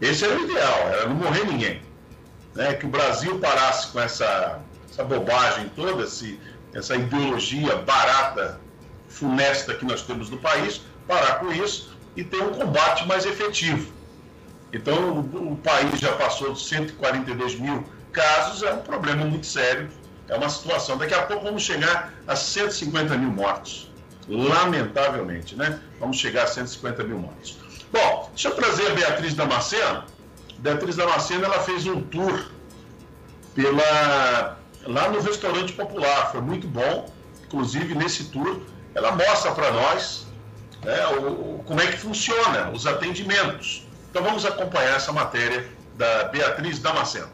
Esse 0.00 0.24
era 0.24 0.36
o 0.36 0.44
ideal, 0.44 0.78
era 0.88 1.08
não 1.08 1.16
morrer 1.16 1.44
ninguém. 1.44 1.82
Né? 2.54 2.74
Que 2.74 2.86
o 2.86 2.88
Brasil 2.88 3.38
parasse 3.38 3.88
com 3.88 4.00
essa, 4.00 4.60
essa 4.90 5.04
bobagem 5.04 5.70
toda, 5.76 6.02
esse, 6.04 6.40
essa 6.74 6.96
ideologia 6.96 7.76
barata, 7.76 8.60
funesta 9.08 9.74
que 9.74 9.84
nós 9.84 10.02
temos 10.02 10.30
no 10.30 10.38
país, 10.38 10.80
parar 11.06 11.40
com 11.40 11.52
isso 11.52 11.96
e 12.16 12.24
ter 12.24 12.42
um 12.42 12.52
combate 12.52 13.06
mais 13.06 13.26
efetivo. 13.26 13.92
Então, 14.72 15.12
o, 15.12 15.52
o 15.52 15.56
país 15.56 16.00
já 16.00 16.12
passou 16.12 16.52
de 16.54 16.60
142 16.62 17.56
mil 17.56 17.84
casos, 18.10 18.62
é 18.62 18.72
um 18.72 18.78
problema 18.78 19.24
muito 19.24 19.46
sério, 19.46 19.90
é 20.28 20.36
uma 20.36 20.48
situação. 20.48 20.96
Daqui 20.96 21.14
a 21.14 21.22
pouco 21.22 21.44
vamos 21.44 21.62
chegar 21.62 22.12
a 22.26 22.34
150 22.34 23.16
mil 23.18 23.30
mortos. 23.30 23.91
Lamentavelmente, 24.28 25.56
né? 25.56 25.80
Vamos 25.98 26.18
chegar 26.18 26.44
a 26.44 26.46
150 26.46 27.04
mil 27.04 27.18
mortos. 27.18 27.58
Bom, 27.92 28.30
deixa 28.30 28.48
eu 28.48 28.54
trazer 28.54 28.86
a 28.86 28.94
Beatriz 28.94 29.34
Damasceno. 29.34 30.04
Beatriz 30.58 30.96
Damasceno, 30.96 31.44
ela 31.44 31.60
fez 31.60 31.86
um 31.86 32.00
tour 32.00 32.50
pela 33.54 34.58
lá 34.86 35.08
no 35.08 35.20
restaurante 35.20 35.72
popular, 35.72 36.30
foi 36.30 36.40
muito 36.40 36.66
bom. 36.66 37.12
Inclusive 37.44 37.94
nesse 37.94 38.24
tour, 38.24 38.62
ela 38.94 39.12
mostra 39.12 39.52
para 39.52 39.70
nós 39.72 40.26
né, 40.84 41.06
o, 41.18 41.62
como 41.66 41.80
é 41.80 41.86
que 41.86 41.98
funciona 41.98 42.70
os 42.70 42.86
atendimentos. 42.86 43.86
Então 44.10 44.22
vamos 44.22 44.44
acompanhar 44.44 44.96
essa 44.96 45.12
matéria 45.12 45.66
da 45.96 46.24
Beatriz 46.24 46.78
Damasceno. 46.78 47.28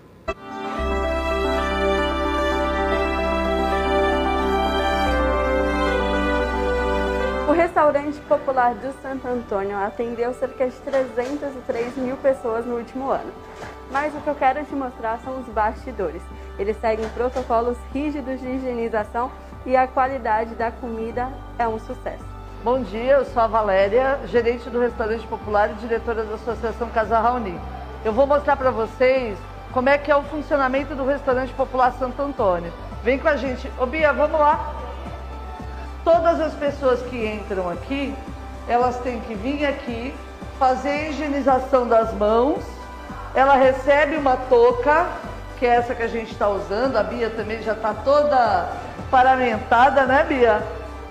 O 7.49 7.53
restaurante 7.53 8.21
popular 8.29 8.75
do 8.75 8.93
Santo 9.01 9.27
Antônio 9.27 9.75
atendeu 9.79 10.35
cerca 10.35 10.69
de 10.69 10.77
303 10.81 11.97
mil 11.97 12.15
pessoas 12.19 12.67
no 12.67 12.77
último 12.77 13.11
ano. 13.11 13.33
Mas 13.91 14.15
o 14.15 14.21
que 14.21 14.29
eu 14.29 14.35
quero 14.35 14.63
te 14.67 14.75
mostrar 14.75 15.19
são 15.25 15.41
os 15.41 15.47
bastidores. 15.47 16.21
Eles 16.59 16.79
seguem 16.79 17.09
protocolos 17.09 17.79
rígidos 17.91 18.39
de 18.39 18.47
higienização 18.47 19.31
e 19.65 19.75
a 19.75 19.87
qualidade 19.87 20.57
da 20.57 20.71
comida 20.71 21.33
é 21.59 21.67
um 21.67 21.79
sucesso. 21.79 22.23
Bom 22.63 22.83
dia, 22.83 23.15
eu 23.15 23.25
sou 23.25 23.43
a 23.43 23.47
Valéria, 23.47 24.21
gerente 24.27 24.69
do 24.69 24.79
Restaurante 24.79 25.27
Popular 25.27 25.71
e 25.71 25.75
diretora 25.77 26.25
da 26.25 26.35
Associação 26.35 26.91
Casa 26.91 27.19
Raoni. 27.19 27.59
Eu 28.05 28.13
vou 28.13 28.27
mostrar 28.27 28.57
para 28.57 28.71
vocês 28.71 29.39
como 29.73 29.89
é 29.89 29.97
que 29.97 30.11
é 30.11 30.17
o 30.17 30.23
funcionamento 30.25 30.95
do 30.95 31.07
Restaurante 31.07 31.55
Popular 31.55 31.93
Santo 31.93 32.21
Antônio. 32.21 32.71
Vem 33.03 33.19
com 33.19 33.29
a 33.29 33.37
gente. 33.37 33.73
Ô 33.81 33.87
Bia, 33.87 34.13
vamos 34.13 34.39
lá. 34.39 34.78
Todas 36.11 36.41
as 36.41 36.55
pessoas 36.55 37.03
que 37.03 37.27
entram 37.27 37.69
aqui, 37.69 38.15
elas 38.67 38.97
têm 39.01 39.21
que 39.21 39.35
vir 39.35 39.67
aqui, 39.67 40.15
fazer 40.59 40.89
a 40.89 41.09
higienização 41.11 41.87
das 41.87 42.15
mãos. 42.15 42.65
Ela 43.35 43.57
recebe 43.57 44.17
uma 44.17 44.35
touca, 44.35 45.07
que 45.59 45.67
é 45.67 45.75
essa 45.75 45.95
que 45.95 46.03
a 46.03 46.09
gente 46.09 46.33
está 46.33 46.49
usando. 46.49 46.97
A 46.97 47.03
Bia 47.03 47.29
também 47.29 47.63
já 47.63 47.75
está 47.75 47.93
toda 47.93 48.73
paramentada, 49.11 50.07
né, 50.07 50.25
Bia? 50.25 50.63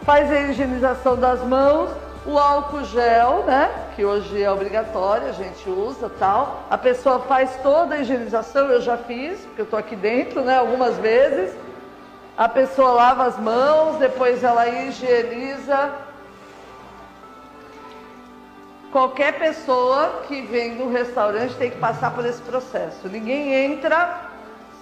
faz 0.02 0.32
a 0.32 0.40
higienização 0.40 1.16
das 1.16 1.44
mãos, 1.44 1.92
o 2.26 2.40
álcool 2.40 2.84
gel, 2.86 3.44
né? 3.46 3.70
Que 3.96 4.04
hoje 4.04 4.42
é 4.42 4.50
obrigatório, 4.50 5.28
a 5.28 5.32
gente 5.32 5.70
usa 5.70 6.10
tal. 6.18 6.64
A 6.72 6.78
pessoa 6.78 7.20
faz 7.20 7.56
toda 7.62 7.94
a 7.94 8.00
higienização, 8.00 8.66
eu 8.72 8.82
já 8.82 8.98
fiz, 8.98 9.38
porque 9.42 9.62
eu 9.62 9.68
tô 9.68 9.78
aqui 9.78 9.96
dentro, 9.96 10.42
né? 10.42 10.58
Algumas 10.58 10.98
vezes. 10.98 11.67
A 12.38 12.48
pessoa 12.48 12.92
lava 12.92 13.24
as 13.24 13.40
mãos, 13.40 13.98
depois 13.98 14.44
ela 14.44 14.68
higieniza. 14.68 15.92
Qualquer 18.92 19.40
pessoa 19.40 20.22
que 20.28 20.44
vem 20.44 20.76
no 20.76 20.92
restaurante 20.92 21.56
tem 21.56 21.72
que 21.72 21.80
passar 21.80 22.12
por 22.12 22.24
esse 22.24 22.40
processo. 22.44 23.10
Ninguém 23.10 23.54
entra 23.54 24.22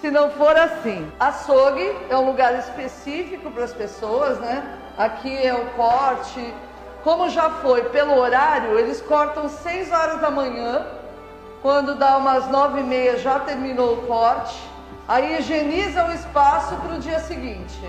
se 0.02 0.10
não 0.10 0.30
for 0.32 0.54
assim. 0.54 1.10
Açougue 1.18 1.96
é 2.10 2.16
um 2.16 2.26
lugar 2.26 2.58
específico 2.58 3.50
para 3.50 3.64
as 3.64 3.72
pessoas, 3.72 4.38
né? 4.38 4.78
Aqui 4.98 5.34
é 5.34 5.54
o 5.54 5.64
corte. 5.70 6.54
Como 7.02 7.30
já 7.30 7.48
foi 7.48 7.84
pelo 7.84 8.18
horário, 8.18 8.78
eles 8.78 9.00
cortam 9.00 9.48
6 9.48 9.90
horas 9.92 10.20
da 10.20 10.30
manhã. 10.30 10.86
Quando 11.62 11.94
dá 11.94 12.18
umas 12.18 12.48
9 12.48 12.80
e 12.80 12.82
meia 12.82 13.18
já 13.18 13.38
terminou 13.40 13.94
o 13.94 14.06
corte. 14.06 14.75
Aí 15.08 15.38
higieniza 15.38 16.04
o 16.04 16.12
espaço 16.12 16.74
para 16.76 16.94
o 16.96 16.98
dia 16.98 17.20
seguinte. 17.20 17.80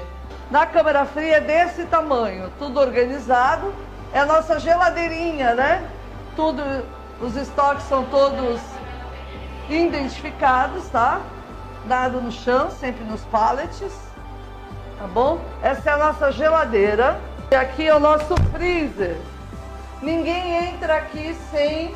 Na 0.52 0.66
câmara 0.66 1.06
fria 1.06 1.38
é 1.38 1.42
desse 1.42 1.86
tamanho, 1.86 2.52
tudo 2.60 2.80
organizado. 2.80 3.74
É 4.14 4.20
a 4.20 4.26
nossa 4.26 4.60
geladeirinha, 4.60 5.54
né? 5.56 5.90
Tudo, 6.36 6.64
os 7.20 7.36
estoques 7.36 7.84
são 7.90 8.06
todos 8.06 8.62
identificados, 9.70 10.88
tá? 10.90 11.22
Nada 11.86 12.20
no 12.20 12.32
chão, 12.32 12.70
sempre 12.72 13.04
nos 13.04 13.22
pallets 13.26 14.08
tá 14.98 15.08
bom? 15.08 15.40
Essa 15.62 15.92
é 15.92 15.94
a 15.94 15.98
nossa 15.98 16.32
geladeira. 16.32 17.20
E 17.52 17.56
aqui 17.56 17.88
é 17.88 17.96
o 17.96 18.00
nosso 18.00 18.36
freezer. 18.52 19.18
Ninguém 20.02 20.70
entra 20.70 20.98
aqui 20.98 21.36
sem 21.52 21.96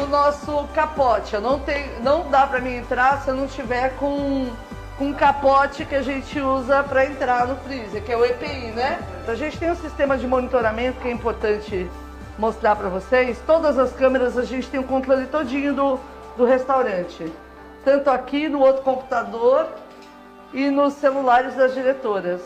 o 0.00 0.06
nosso 0.06 0.66
capote. 0.74 1.34
Eu 1.34 1.40
não, 1.40 1.58
tem, 1.58 2.00
não 2.00 2.30
dá 2.30 2.46
para 2.46 2.60
mim 2.60 2.76
entrar 2.76 3.22
se 3.22 3.28
eu 3.28 3.34
não 3.34 3.46
tiver 3.46 3.96
com 3.96 4.50
um 5.00 5.12
capote 5.12 5.84
que 5.84 5.94
a 5.94 6.02
gente 6.02 6.40
usa 6.40 6.82
para 6.82 7.04
entrar 7.04 7.46
no 7.46 7.56
freezer, 7.56 8.02
que 8.02 8.12
é 8.12 8.16
o 8.16 8.24
EPI, 8.24 8.72
né? 8.72 9.00
A 9.26 9.34
gente 9.34 9.58
tem 9.58 9.70
um 9.70 9.76
sistema 9.76 10.16
de 10.16 10.26
monitoramento 10.26 11.00
que 11.00 11.08
é 11.08 11.10
importante 11.10 11.90
mostrar 12.38 12.76
para 12.76 12.88
vocês. 12.88 13.40
Todas 13.46 13.78
as 13.78 13.92
câmeras 13.92 14.38
a 14.38 14.44
gente 14.44 14.68
tem 14.68 14.78
o 14.78 14.82
um 14.84 14.86
controle 14.86 15.26
todinho 15.26 15.74
do, 15.74 16.00
do 16.36 16.44
restaurante, 16.44 17.32
tanto 17.84 18.10
aqui 18.10 18.48
no 18.48 18.60
outro 18.60 18.82
computador 18.82 19.68
e 20.52 20.70
nos 20.70 20.94
celulares 20.94 21.54
das 21.54 21.74
diretoras. 21.74 22.40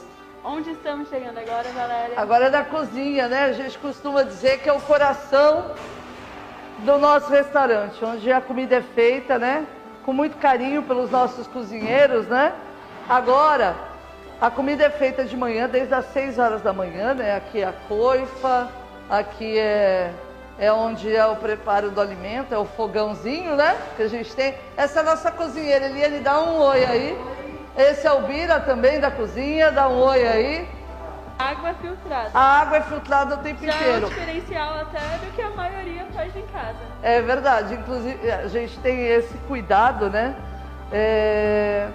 Onde 0.44 0.70
estamos 0.70 1.08
chegando 1.08 1.38
agora, 1.38 1.68
Valéria? 1.70 2.20
Agora 2.20 2.46
é 2.46 2.50
da 2.50 2.64
cozinha, 2.64 3.26
né? 3.26 3.46
A 3.46 3.52
gente 3.52 3.76
costuma 3.78 4.22
dizer 4.22 4.60
que 4.60 4.68
é 4.68 4.72
o 4.72 4.80
coração 4.80 5.72
do 6.78 6.98
nosso 6.98 7.30
restaurante, 7.30 8.04
onde 8.04 8.30
a 8.30 8.40
comida 8.40 8.76
é 8.76 8.82
feita, 8.82 9.38
né? 9.38 9.66
Com 10.04 10.12
muito 10.12 10.36
carinho 10.36 10.82
pelos 10.82 11.10
nossos 11.10 11.46
cozinheiros, 11.46 12.26
né? 12.26 12.52
Agora, 13.08 13.74
a 14.40 14.50
comida 14.50 14.84
é 14.84 14.90
feita 14.90 15.24
de 15.24 15.36
manhã, 15.36 15.68
desde 15.68 15.94
as 15.94 16.06
6 16.06 16.38
horas 16.38 16.62
da 16.62 16.72
manhã, 16.72 17.14
né? 17.14 17.34
Aqui 17.36 17.62
é 17.62 17.66
a 17.66 17.72
coifa, 17.88 18.68
aqui 19.08 19.58
é, 19.58 20.12
é 20.58 20.70
onde 20.70 21.14
é 21.14 21.24
o 21.26 21.36
preparo 21.36 21.90
do 21.90 22.00
alimento, 22.00 22.54
é 22.54 22.58
o 22.58 22.66
fogãozinho, 22.66 23.56
né? 23.56 23.76
Que 23.96 24.02
a 24.02 24.08
gente 24.08 24.34
tem. 24.34 24.54
Essa 24.76 25.00
é 25.00 25.02
a 25.02 25.06
nossa 25.06 25.30
cozinheira, 25.30 25.86
Eliane, 25.86 26.20
dá 26.20 26.42
um 26.42 26.58
oi 26.58 26.84
aí. 26.84 27.18
Esse 27.76 28.06
é 28.06 28.12
o 28.12 28.22
Bira 28.22 28.60
também 28.60 29.00
da 29.00 29.10
cozinha, 29.10 29.70
dá 29.70 29.88
um 29.88 29.98
oi 29.98 30.26
aí. 30.26 30.68
Água 31.38 31.74
filtrada. 31.74 32.30
A 32.32 32.60
água 32.60 32.78
é 32.78 32.82
filtrada 32.82 33.34
o 33.34 33.38
tempo 33.38 33.64
Já 33.64 33.74
inteiro. 33.74 33.92
é 33.92 34.06
um 34.06 34.08
diferencial 34.08 34.80
até 34.80 34.98
do 35.18 35.32
que 35.34 35.42
a 35.42 35.50
maioria 35.50 36.06
faz 36.14 36.34
em 36.34 36.46
casa. 36.46 36.78
É 37.02 37.20
verdade, 37.20 37.74
inclusive 37.74 38.30
a 38.30 38.48
gente 38.48 38.78
tem 38.78 39.06
esse 39.06 39.36
cuidado, 39.46 40.08
né? 40.08 40.34
É, 40.90 41.88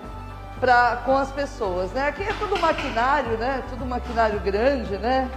pra, 0.60 0.98
com 1.05 1.17
as 1.17 1.31
pessoas, 1.31 1.91
né? 1.91 2.07
Aqui 2.07 2.24
é 2.24 2.33
tudo 2.33 2.60
maquinário, 2.60 3.38
né? 3.38 3.63
Tudo 3.69 3.86
maquinário 3.86 4.39
grande, 4.39 4.95
né? 4.98 5.27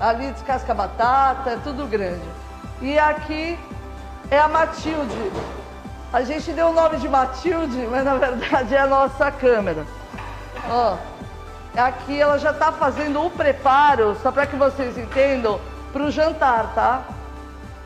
Ali 0.00 0.32
descasca 0.32 0.72
batata, 0.74 1.50
é 1.50 1.56
tudo 1.62 1.86
grande. 1.86 2.24
E 2.80 2.98
aqui 2.98 3.58
é 4.30 4.38
a 4.38 4.48
Matilde. 4.48 5.32
A 6.12 6.22
gente 6.22 6.50
deu 6.52 6.68
o 6.68 6.72
nome 6.72 6.96
de 6.96 7.08
Matilde, 7.08 7.86
mas 7.90 8.04
na 8.04 8.14
verdade 8.16 8.74
é 8.74 8.80
a 8.80 8.86
nossa 8.86 9.30
câmera. 9.30 9.84
Ó, 10.70 10.96
aqui 11.80 12.20
ela 12.20 12.38
já 12.38 12.50
está 12.50 12.72
fazendo 12.72 13.24
o 13.24 13.30
preparo, 13.30 14.16
só 14.22 14.30
para 14.30 14.46
que 14.46 14.56
vocês 14.56 14.96
entendam, 14.96 15.60
para 15.92 16.02
o 16.02 16.10
jantar, 16.10 16.74
tá? 16.74 17.02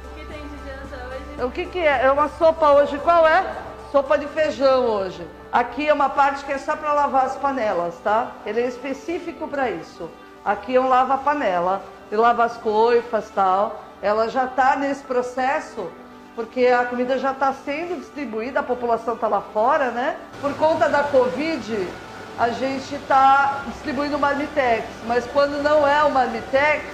O 0.04 0.14
que 0.14 0.26
tem 0.26 0.42
de 0.42 0.56
janta 0.64 1.06
hoje? 1.06 1.44
O 1.44 1.50
que, 1.50 1.66
que 1.66 1.78
é? 1.78 2.04
É 2.04 2.12
uma 2.12 2.28
sopa 2.28 2.70
hoje, 2.72 2.98
qual 2.98 3.26
é? 3.26 3.44
Sopa 3.90 4.18
de 4.18 4.26
feijão 4.28 4.84
hoje. 4.84 5.26
Aqui 5.50 5.88
é 5.88 5.92
uma 5.92 6.10
parte 6.10 6.44
que 6.44 6.52
é 6.52 6.58
só 6.58 6.76
para 6.76 6.92
lavar 6.92 7.26
as 7.26 7.36
panelas, 7.36 7.94
tá? 8.04 8.32
Ele 8.44 8.60
é 8.60 8.66
específico 8.66 9.48
para 9.48 9.70
isso. 9.70 10.10
Aqui 10.44 10.76
é 10.76 10.80
um 10.80 10.88
lava-panela, 10.88 11.82
ele 12.10 12.20
lava 12.20 12.44
as 12.44 12.56
coifas 12.56 13.30
tal. 13.34 13.82
Ela 14.00 14.28
já 14.28 14.44
está 14.44 14.76
nesse 14.76 15.02
processo 15.02 15.90
porque 16.38 16.68
a 16.68 16.84
comida 16.84 17.18
já 17.18 17.32
está 17.32 17.52
sendo 17.52 17.98
distribuída, 17.98 18.60
a 18.60 18.62
população 18.62 19.14
está 19.14 19.26
lá 19.26 19.40
fora, 19.40 19.90
né? 19.90 20.16
Por 20.40 20.54
conta 20.54 20.88
da 20.88 21.02
Covid, 21.02 21.88
a 22.38 22.50
gente 22.50 22.94
está 22.94 23.62
distribuindo 23.66 24.16
o 24.16 24.20
marmitex, 24.20 24.84
mas 25.06 25.26
quando 25.26 25.60
não 25.60 25.86
é 25.86 26.04
o 26.04 26.10
marmitex, 26.10 26.84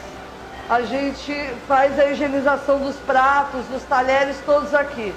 a 0.71 0.81
gente 0.81 1.35
faz 1.69 1.99
a 1.99 2.07
higienização 2.07 2.79
dos 2.79 2.97
pratos, 2.97 3.67
dos 3.67 3.83
talheres 3.83 4.41
todos 4.47 4.75
aqui. 4.75 5.15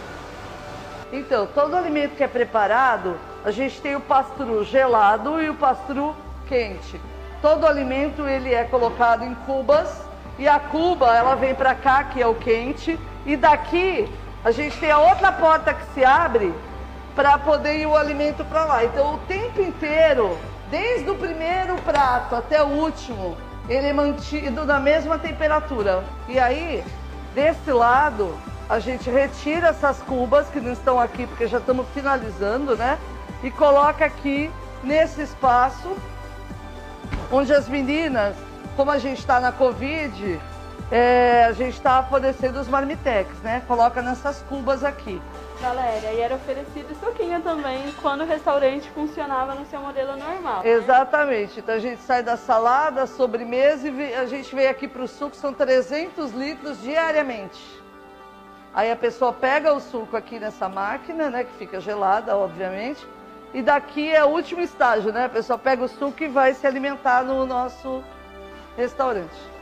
Então, 1.14 1.48
todo 1.48 1.78
alimento 1.78 2.18
que 2.18 2.24
é 2.24 2.28
preparado, 2.28 3.16
a 3.46 3.52
gente 3.52 3.80
tem 3.80 3.96
o 3.96 4.02
pastru 4.02 4.66
gelado 4.66 5.42
e 5.42 5.50
o 5.50 5.54
pastru 5.54 6.14
quente. 6.50 7.00
Todo 7.42 7.66
alimento 7.66 8.28
ele 8.28 8.54
é 8.54 8.66
colocado 8.66 9.24
em 9.24 9.34
cubas 9.34 10.02
e 10.38 10.46
a 10.46 10.60
cuba 10.60 11.16
ela 11.16 11.36
vem 11.36 11.56
para 11.56 11.74
cá 11.74 12.04
que 12.04 12.22
é 12.22 12.28
o 12.28 12.36
quente 12.36 13.00
e 13.26 13.38
daqui 13.38 14.12
a 14.44 14.52
gente 14.52 14.78
tem 14.78 14.92
a 14.92 15.00
outra 15.00 15.32
porta 15.32 15.74
que 15.74 15.86
se 15.94 16.04
abre 16.04 16.54
para 17.18 17.36
poder 17.40 17.80
ir 17.80 17.88
o 17.88 17.98
alimento 17.98 18.46
para 18.46 18.64
lá. 18.64 18.86
Então 18.86 19.16
o 19.16 19.18
tempo 19.28 19.60
inteiro, 19.60 20.38
desde 20.70 21.10
o 21.10 21.16
primeiro 21.16 21.76
prato 21.78 22.36
até 22.36 22.62
o 22.62 22.68
último, 22.68 23.36
ele 23.68 23.88
é 23.88 23.94
mantido 23.94 24.64
na 24.66 24.80
mesma 24.80 25.18
temperatura. 25.18 26.04
E 26.30 26.38
aí, 26.38 26.84
desse 27.34 27.72
lado, 27.72 28.38
a 28.70 28.78
gente 28.78 29.10
retira 29.10 29.70
essas 29.70 29.98
cubas 30.04 30.48
que 30.50 30.60
não 30.60 30.72
estão 30.72 31.00
aqui 31.00 31.26
porque 31.26 31.48
já 31.48 31.58
estamos 31.58 31.88
finalizando, 31.92 32.78
né? 32.78 33.00
E 33.42 33.50
coloca 33.50 34.06
aqui 34.06 34.52
nesse 34.84 35.24
espaço 35.24 35.98
onde 37.32 37.52
as 37.52 37.68
meninas, 37.68 38.36
como 38.76 38.92
a 38.92 39.00
gente 39.00 39.18
está 39.18 39.40
na 39.40 39.52
Covid, 39.52 40.40
é, 40.92 41.46
a 41.46 41.52
gente 41.52 41.74
está 41.74 42.04
fornecendo 42.04 42.60
os 42.60 42.68
marmitex, 42.68 43.28
né? 43.42 43.64
Coloca 43.68 44.04
nessas 44.04 44.44
cubas 44.44 44.84
aqui. 44.84 45.20
Valéria, 45.60 46.14
e 46.14 46.20
era 46.20 46.36
oferecido 46.36 46.96
suquinho 47.00 47.42
também 47.42 47.92
quando 48.02 48.22
o 48.22 48.26
restaurante 48.26 48.90
funcionava 48.92 49.56
no 49.56 49.66
seu 49.66 49.80
modelo 49.82 50.16
normal. 50.16 50.64
né? 50.64 50.70
Exatamente. 50.70 51.60
Então 51.60 51.76
a 51.76 51.80
gente 51.80 52.02
sai 52.02 52.22
da 52.24 52.38
salada, 52.38 53.06
sobremesa 53.08 53.88
e 53.90 54.14
a 54.14 54.26
gente 54.26 54.54
vem 54.56 54.68
aqui 54.68 54.88
para 54.88 55.02
o 55.02 55.08
suco, 55.08 55.36
são 55.36 55.54
300 55.54 56.32
litros 56.32 56.82
diariamente. 56.82 57.60
Aí 58.74 58.92
a 58.92 58.96
pessoa 58.96 59.34
pega 59.34 59.74
o 59.74 59.80
suco 59.80 60.16
aqui 60.16 60.40
nessa 60.40 60.70
máquina, 60.70 61.30
né, 61.30 61.44
que 61.44 61.54
fica 61.54 61.82
gelada, 61.82 62.38
obviamente, 62.38 63.06
e 63.54 63.62
daqui 63.64 64.14
é 64.14 64.24
o 64.24 64.28
último 64.28 64.62
estágio, 64.62 65.12
né? 65.12 65.26
A 65.26 65.30
pessoa 65.30 65.58
pega 65.58 65.84
o 65.84 65.88
suco 65.88 66.22
e 66.24 66.28
vai 66.28 66.54
se 66.54 66.68
alimentar 66.68 67.24
no 67.24 67.46
nosso 67.46 68.04
restaurante. 68.76 69.57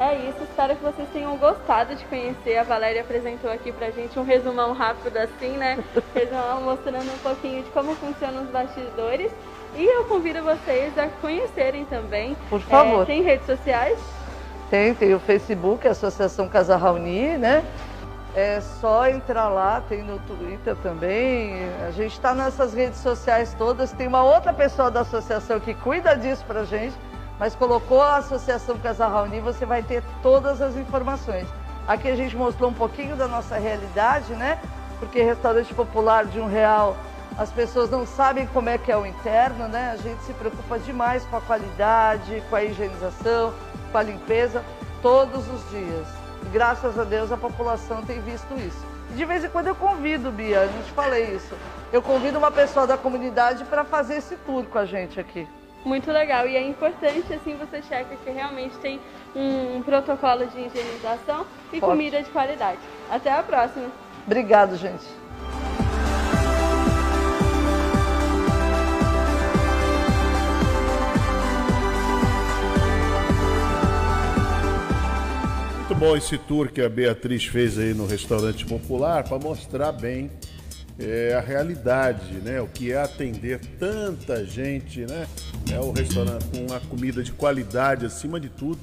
É 0.00 0.14
isso, 0.14 0.42
espero 0.44 0.74
que 0.74 0.82
vocês 0.82 1.06
tenham 1.12 1.36
gostado 1.36 1.94
de 1.94 2.02
conhecer. 2.06 2.56
A 2.56 2.62
Valéria 2.62 3.02
apresentou 3.02 3.52
aqui 3.52 3.70
pra 3.70 3.90
gente 3.90 4.18
um 4.18 4.24
resumão 4.24 4.72
rápido 4.72 5.14
assim, 5.18 5.50
né? 5.58 5.78
Resumão 6.16 6.62
mostrando 6.62 7.12
um 7.12 7.18
pouquinho 7.18 7.62
de 7.62 7.68
como 7.68 7.94
funcionam 7.96 8.44
os 8.44 8.48
bastidores. 8.48 9.30
E 9.76 9.84
eu 9.84 10.06
convido 10.06 10.42
vocês 10.42 10.96
a 10.96 11.06
conhecerem 11.20 11.84
também. 11.84 12.34
Por 12.48 12.62
favor. 12.62 13.02
É, 13.02 13.04
tem 13.04 13.22
redes 13.22 13.44
sociais? 13.44 13.98
Tem, 14.70 14.94
tem 14.94 15.14
o 15.14 15.20
Facebook, 15.20 15.86
a 15.86 15.90
Associação 15.90 16.48
Casa 16.48 16.78
Raoni, 16.78 17.36
né? 17.36 17.62
É 18.34 18.58
só 18.80 19.06
entrar 19.06 19.48
lá, 19.50 19.82
tem 19.86 20.02
no 20.02 20.18
Twitter 20.20 20.76
também. 20.76 21.68
A 21.86 21.90
gente 21.90 22.12
está 22.12 22.32
nessas 22.32 22.72
redes 22.72 23.00
sociais 23.00 23.54
todas. 23.58 23.92
Tem 23.92 24.06
uma 24.06 24.22
outra 24.22 24.54
pessoa 24.54 24.90
da 24.90 25.00
associação 25.00 25.60
que 25.60 25.74
cuida 25.74 26.16
disso 26.16 26.42
pra 26.46 26.64
gente, 26.64 26.96
mas 27.40 27.54
colocou 27.54 28.02
a 28.02 28.18
Associação 28.18 28.78
Casa 28.78 29.08
Raoni, 29.08 29.40
você 29.40 29.64
vai 29.64 29.82
ter 29.82 30.02
todas 30.22 30.60
as 30.60 30.76
informações. 30.76 31.48
Aqui 31.88 32.06
a 32.06 32.14
gente 32.14 32.36
mostrou 32.36 32.68
um 32.68 32.74
pouquinho 32.74 33.16
da 33.16 33.26
nossa 33.26 33.56
realidade, 33.56 34.34
né? 34.34 34.60
Porque 34.98 35.22
restaurante 35.22 35.72
popular 35.72 36.26
de 36.26 36.38
um 36.38 36.46
real, 36.46 36.94
as 37.38 37.50
pessoas 37.50 37.88
não 37.88 38.06
sabem 38.06 38.46
como 38.48 38.68
é 38.68 38.76
que 38.76 38.92
é 38.92 38.96
o 38.96 39.06
interno, 39.06 39.68
né? 39.68 39.92
A 39.92 39.96
gente 39.96 40.22
se 40.24 40.34
preocupa 40.34 40.78
demais 40.78 41.24
com 41.24 41.38
a 41.38 41.40
qualidade, 41.40 42.42
com 42.50 42.56
a 42.56 42.62
higienização, 42.62 43.54
com 43.90 43.96
a 43.96 44.02
limpeza, 44.02 44.62
todos 45.00 45.48
os 45.48 45.70
dias. 45.70 46.06
E 46.42 46.48
graças 46.52 46.98
a 46.98 47.04
Deus 47.04 47.32
a 47.32 47.38
população 47.38 48.02
tem 48.02 48.20
visto 48.20 48.52
isso. 48.58 48.84
E 49.12 49.14
de 49.14 49.24
vez 49.24 49.42
em 49.42 49.48
quando 49.48 49.68
eu 49.68 49.74
convido, 49.74 50.30
Bia, 50.30 50.64
eu 50.64 50.72
não 50.72 50.82
te 50.82 50.92
falei 50.92 51.34
isso. 51.34 51.54
Eu 51.90 52.02
convido 52.02 52.36
uma 52.36 52.50
pessoa 52.50 52.86
da 52.86 52.98
comunidade 52.98 53.64
para 53.64 53.82
fazer 53.82 54.16
esse 54.16 54.36
tour 54.36 54.66
com 54.66 54.78
a 54.78 54.84
gente 54.84 55.18
aqui. 55.18 55.48
Muito 55.84 56.10
legal. 56.12 56.46
E 56.46 56.56
é 56.56 56.62
importante, 56.66 57.32
assim, 57.32 57.56
você 57.56 57.82
checa 57.82 58.16
que 58.16 58.30
realmente 58.30 58.76
tem 58.78 59.00
um 59.34 59.82
protocolo 59.82 60.46
de 60.46 60.60
higienização 60.60 61.46
e 61.72 61.80
Forte. 61.80 61.92
comida 61.92 62.22
de 62.22 62.30
qualidade. 62.30 62.78
Até 63.10 63.32
a 63.32 63.42
próxima. 63.42 63.90
Obrigado, 64.26 64.76
gente. 64.76 65.04
Muito 75.78 75.94
bom 75.98 76.16
esse 76.16 76.38
tour 76.38 76.70
que 76.70 76.80
a 76.80 76.88
Beatriz 76.88 77.46
fez 77.46 77.76
aí 77.76 77.92
no 77.92 78.06
restaurante 78.06 78.64
popular 78.64 79.24
para 79.24 79.38
mostrar 79.38 79.90
bem 79.92 80.30
é, 81.00 81.34
a 81.34 81.40
realidade, 81.40 82.34
né? 82.44 82.60
O 82.60 82.66
que 82.66 82.92
é 82.92 83.00
atender 83.00 83.60
tanta 83.78 84.44
gente, 84.44 85.00
né? 85.06 85.26
É 85.72 85.80
o 85.80 85.90
restaurante 85.90 86.44
com 86.46 86.66
uma 86.66 86.80
comida 86.80 87.22
de 87.22 87.32
qualidade 87.32 88.04
acima 88.04 88.38
de 88.38 88.48
tudo, 88.48 88.80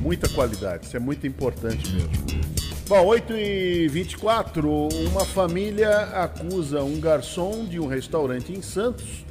muita 0.00 0.28
qualidade. 0.28 0.86
Isso 0.86 0.96
é 0.96 1.00
muito 1.00 1.26
importante 1.26 1.92
mesmo. 1.92 2.10
Bom, 2.88 3.04
8 3.06 3.32
e 3.34 3.88
24 3.88 4.88
uma 5.08 5.24
família 5.24 6.00
acusa 6.22 6.82
um 6.82 7.00
garçom 7.00 7.64
de 7.64 7.78
um 7.78 7.86
restaurante 7.86 8.52
em 8.52 8.62
Santos 8.62 9.24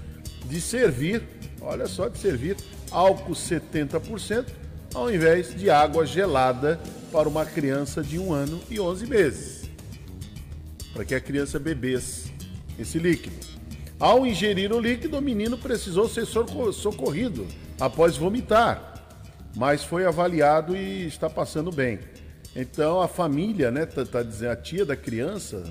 de 0.46 0.62
servir, 0.62 1.22
olha 1.62 1.86
só, 1.86 2.08
de 2.08 2.18
servir 2.18 2.56
álcool 2.90 3.34
70% 3.34 4.46
ao 4.94 5.12
invés 5.14 5.54
de 5.54 5.70
água 5.70 6.06
gelada 6.06 6.80
para 7.12 7.28
uma 7.28 7.46
criança 7.46 8.02
de 8.02 8.18
um 8.18 8.34
ano 8.34 8.60
e 8.70 8.80
11 8.80 9.08
meses. 9.08 9.59
Para 10.94 11.06
que 11.06 11.16
a 11.16 11.22
criança 11.22 11.60
bebesse 11.60 12.32
esse 12.78 12.98
líquido. 12.98 13.36
Ao 14.00 14.26
ingerir 14.26 14.72
o 14.72 14.80
líquido, 14.80 15.18
o 15.18 15.22
menino 15.22 15.58
precisou 15.58 16.08
ser 16.08 16.26
socorrido 16.26 17.46
após 17.80 18.16
vomitar, 18.16 18.94
mas 19.56 19.84
foi 19.84 20.06
avaliado 20.06 20.76
e 20.76 21.06
está 21.06 21.30
passando 21.30 21.72
bem. 21.72 22.00
Então 22.56 23.02
a 23.02 23.08
família, 23.08 23.70
né, 23.70 23.86
tá, 23.86 24.06
tá 24.06 24.24
dizendo, 24.24 24.52
a 24.52 24.56
tia 24.56 24.86
da 24.86 24.96
criança 24.96 25.64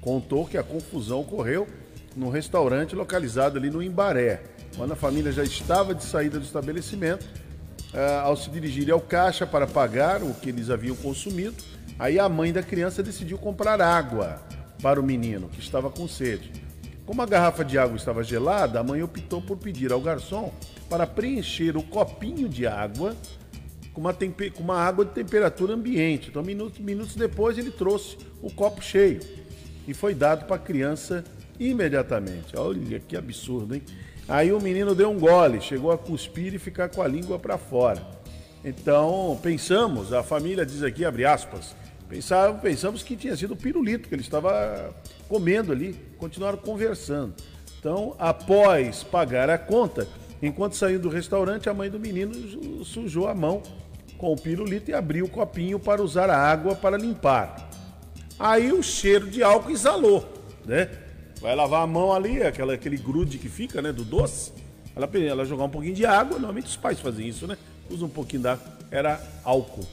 contou 0.00 0.46
que 0.46 0.56
a 0.56 0.62
confusão 0.62 1.20
ocorreu 1.20 1.66
num 2.16 2.30
restaurante 2.30 2.94
localizado 2.94 3.58
ali 3.58 3.70
no 3.70 3.82
Imbaré. 3.82 4.42
Quando 4.76 4.92
a 4.92 4.96
família 4.96 5.30
já 5.30 5.44
estava 5.44 5.94
de 5.94 6.04
saída 6.04 6.38
do 6.38 6.44
estabelecimento, 6.44 7.24
uh, 7.92 8.24
ao 8.24 8.36
se 8.36 8.50
dirigir 8.50 8.90
ao 8.90 9.00
caixa 9.00 9.46
para 9.46 9.66
pagar 9.66 10.22
o 10.22 10.32
que 10.34 10.48
eles 10.48 10.70
haviam 10.70 10.96
consumido, 10.96 11.56
aí 11.98 12.18
a 12.18 12.28
mãe 12.28 12.52
da 12.52 12.62
criança 12.62 13.02
decidiu 13.02 13.38
comprar 13.38 13.80
água 13.80 14.40
para 14.82 15.00
o 15.00 15.02
menino, 15.02 15.48
que 15.48 15.60
estava 15.60 15.90
com 15.90 16.06
sede. 16.06 16.52
Como 17.04 17.22
a 17.22 17.26
garrafa 17.26 17.64
de 17.64 17.78
água 17.78 17.96
estava 17.96 18.22
gelada, 18.22 18.78
a 18.78 18.84
mãe 18.84 19.02
optou 19.02 19.40
por 19.40 19.56
pedir 19.56 19.92
ao 19.92 20.00
garçom 20.00 20.52
para 20.88 21.06
preencher 21.06 21.76
o 21.76 21.82
copinho 21.82 22.48
de 22.48 22.66
água 22.66 23.16
com 23.92 24.00
uma, 24.00 24.14
com 24.14 24.62
uma 24.62 24.78
água 24.78 25.04
de 25.04 25.12
temperatura 25.12 25.74
ambiente. 25.74 26.28
Então, 26.28 26.42
minutos, 26.42 26.78
minutos 26.78 27.16
depois, 27.16 27.58
ele 27.58 27.70
trouxe 27.70 28.16
o 28.40 28.52
copo 28.52 28.82
cheio 28.82 29.20
e 29.88 29.94
foi 29.94 30.14
dado 30.14 30.44
para 30.44 30.56
a 30.56 30.58
criança 30.58 31.24
imediatamente. 31.58 32.56
Olha 32.56 33.00
que 33.00 33.16
absurdo, 33.16 33.74
hein? 33.74 33.82
Aí 34.28 34.52
o 34.52 34.60
menino 34.60 34.94
deu 34.94 35.10
um 35.10 35.18
gole, 35.18 35.60
chegou 35.60 35.90
a 35.90 35.96
cuspir 35.96 36.54
e 36.54 36.58
ficar 36.58 36.90
com 36.90 37.00
a 37.00 37.08
língua 37.08 37.38
para 37.38 37.56
fora. 37.56 38.06
Então, 38.62 39.38
pensamos, 39.42 40.12
a 40.12 40.22
família 40.22 40.66
diz 40.66 40.82
aqui, 40.82 41.04
abre 41.04 41.24
aspas, 41.24 41.74
pensamos, 42.08 42.60
pensamos 42.60 43.02
que 43.02 43.16
tinha 43.16 43.36
sido 43.36 43.54
o 43.54 43.56
pirulito 43.56 44.08
que 44.08 44.14
ele 44.14 44.22
estava 44.22 44.94
comendo 45.28 45.72
ali, 45.72 45.94
continuaram 46.18 46.58
conversando. 46.58 47.34
Então, 47.78 48.16
após 48.18 49.04
pagar 49.04 49.48
a 49.50 49.58
conta, 49.58 50.08
enquanto 50.42 50.74
saiu 50.74 50.98
do 50.98 51.08
restaurante, 51.08 51.68
a 51.68 51.74
mãe 51.74 51.88
do 51.88 52.00
menino 52.00 52.84
sujou 52.84 53.28
a 53.28 53.34
mão 53.34 53.62
com 54.16 54.32
o 54.32 54.36
pirulito 54.36 54.90
e 54.90 54.94
abriu 54.94 55.26
o 55.26 55.28
copinho 55.28 55.78
para 55.78 56.02
usar 56.02 56.28
a 56.28 56.36
água 56.36 56.74
para 56.74 56.96
limpar. 56.96 57.70
Aí 58.38 58.72
o 58.72 58.82
cheiro 58.82 59.28
de 59.28 59.42
álcool 59.42 59.70
exalou, 59.70 60.28
né? 60.64 60.90
Vai 61.40 61.54
lavar 61.54 61.82
a 61.82 61.86
mão 61.86 62.12
ali, 62.12 62.42
aquela, 62.42 62.74
aquele 62.74 62.96
grude 62.96 63.38
que 63.38 63.48
fica, 63.48 63.80
né, 63.80 63.92
do 63.92 64.04
doce. 64.04 64.52
Ela, 64.96 65.08
ela 65.24 65.44
jogar 65.44 65.64
um 65.64 65.70
pouquinho 65.70 65.94
de 65.94 66.04
água, 66.04 66.32
normalmente 66.32 66.66
os 66.66 66.76
pais 66.76 66.98
fazem 66.98 67.28
isso, 67.28 67.46
né? 67.46 67.56
Usa 67.88 68.04
um 68.04 68.08
pouquinho 68.08 68.42
da 68.42 68.58
era 68.90 69.20
álcool, 69.44 69.86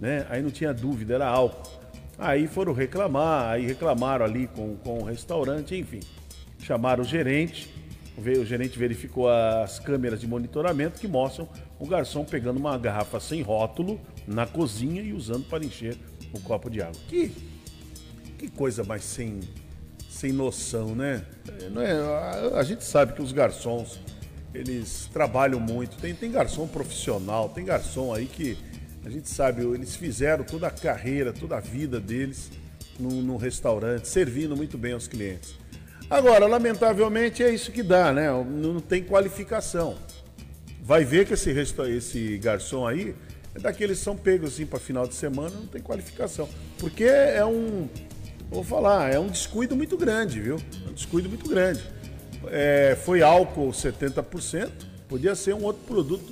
né? 0.00 0.26
Aí 0.28 0.42
não 0.42 0.50
tinha 0.50 0.72
dúvida, 0.72 1.14
era 1.14 1.26
álcool. 1.26 1.78
Aí 2.18 2.48
foram 2.48 2.72
reclamar, 2.72 3.52
aí 3.52 3.64
reclamaram 3.64 4.24
ali 4.24 4.48
com, 4.48 4.76
com 4.76 4.98
o 4.98 5.04
restaurante, 5.04 5.76
enfim. 5.76 6.00
Chamaram 6.58 7.02
o 7.02 7.06
gerente, 7.06 7.72
o 8.16 8.44
gerente 8.44 8.76
verificou 8.76 9.28
as 9.28 9.78
câmeras 9.78 10.20
de 10.20 10.26
monitoramento 10.26 11.00
que 11.00 11.06
mostram 11.06 11.48
o 11.78 11.86
garçom 11.86 12.24
pegando 12.24 12.58
uma 12.58 12.76
garrafa 12.76 13.20
sem 13.20 13.40
rótulo 13.42 14.00
na 14.26 14.44
cozinha 14.44 15.00
e 15.00 15.12
usando 15.12 15.44
para 15.48 15.64
encher 15.64 15.96
o 16.34 16.40
copo 16.40 16.68
de 16.68 16.82
água. 16.82 17.00
Que, 17.08 17.32
que 18.36 18.50
coisa 18.50 18.82
mais 18.82 19.04
sem, 19.04 19.38
sem 20.10 20.32
noção, 20.32 20.96
né? 20.96 21.24
Não 21.70 21.80
é, 21.80 21.92
a, 21.92 22.58
a 22.58 22.62
gente 22.64 22.82
sabe 22.82 23.12
que 23.12 23.22
os 23.22 23.30
garçons, 23.30 24.00
eles 24.52 25.08
trabalham 25.12 25.60
muito. 25.60 25.96
Tem, 25.98 26.12
tem 26.12 26.32
garçom 26.32 26.66
profissional, 26.66 27.48
tem 27.50 27.64
garçom 27.64 28.12
aí 28.12 28.26
que 28.26 28.58
a 29.08 29.10
gente 29.10 29.30
sabe, 29.30 29.64
eles 29.64 29.96
fizeram 29.96 30.44
toda 30.44 30.66
a 30.66 30.70
carreira, 30.70 31.32
toda 31.32 31.56
a 31.56 31.60
vida 31.60 31.98
deles 31.98 32.50
no 33.00 33.38
restaurante, 33.38 34.06
servindo 34.06 34.54
muito 34.54 34.76
bem 34.76 34.92
aos 34.92 35.08
clientes. 35.08 35.54
Agora, 36.10 36.46
lamentavelmente, 36.46 37.42
é 37.42 37.50
isso 37.50 37.72
que 37.72 37.82
dá, 37.82 38.12
né? 38.12 38.28
Não 38.30 38.80
tem 38.80 39.02
qualificação. 39.02 39.96
Vai 40.82 41.06
ver 41.06 41.26
que 41.26 41.32
esse, 41.32 41.50
esse 41.50 42.36
garçom 42.36 42.86
aí 42.86 43.14
é 43.54 43.58
daqueles 43.58 43.96
que 43.96 44.04
são 44.04 44.14
pegos 44.14 44.52
assim 44.52 44.66
para 44.66 44.78
final 44.78 45.06
de 45.06 45.14
semana, 45.14 45.56
não 45.56 45.66
tem 45.66 45.80
qualificação. 45.80 46.46
Porque 46.76 47.04
é 47.04 47.44
um, 47.46 47.88
vou 48.50 48.62
falar, 48.62 49.10
é 49.10 49.18
um 49.18 49.28
descuido 49.28 49.74
muito 49.74 49.96
grande, 49.96 50.38
viu? 50.38 50.56
É 50.86 50.90
um 50.90 50.92
descuido 50.92 51.30
muito 51.30 51.48
grande. 51.48 51.82
É, 52.48 52.94
foi 53.06 53.22
álcool 53.22 53.70
70%, 53.70 54.70
podia 55.08 55.34
ser 55.34 55.54
um 55.54 55.64
outro 55.64 55.82
produto 55.86 56.30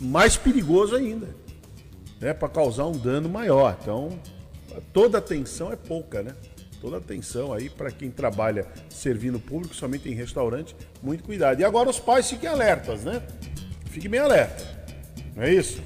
mais 0.00 0.36
perigoso 0.36 0.96
ainda, 0.96 1.28
né? 2.20 2.32
Para 2.32 2.48
causar 2.48 2.86
um 2.86 2.92
dano 2.92 3.28
maior. 3.28 3.76
Então, 3.80 4.18
toda 4.92 5.18
atenção 5.18 5.72
é 5.72 5.76
pouca, 5.76 6.22
né? 6.22 6.34
toda 6.80 6.96
atenção 6.96 7.52
aí 7.52 7.68
para 7.68 7.90
quem 7.90 8.10
trabalha 8.10 8.66
servindo 8.88 9.38
público, 9.38 9.74
somente 9.74 10.08
em 10.08 10.14
restaurante, 10.14 10.74
muito 11.02 11.24
cuidado. 11.24 11.60
E 11.60 11.64
agora 11.64 11.88
os 11.88 11.98
pais 11.98 12.28
fiquem 12.28 12.48
alertas, 12.48 13.04
né? 13.04 13.22
Fique 13.86 14.08
bem 14.08 14.20
alerta. 14.20 14.64
Não 15.34 15.42
é 15.42 15.52
isso? 15.52 15.82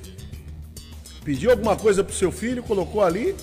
Pediu 1.24 1.50
alguma 1.50 1.76
coisa 1.76 2.02
pro 2.02 2.14
seu 2.14 2.32
filho, 2.32 2.62
colocou 2.62 3.02
ali, 3.02 3.34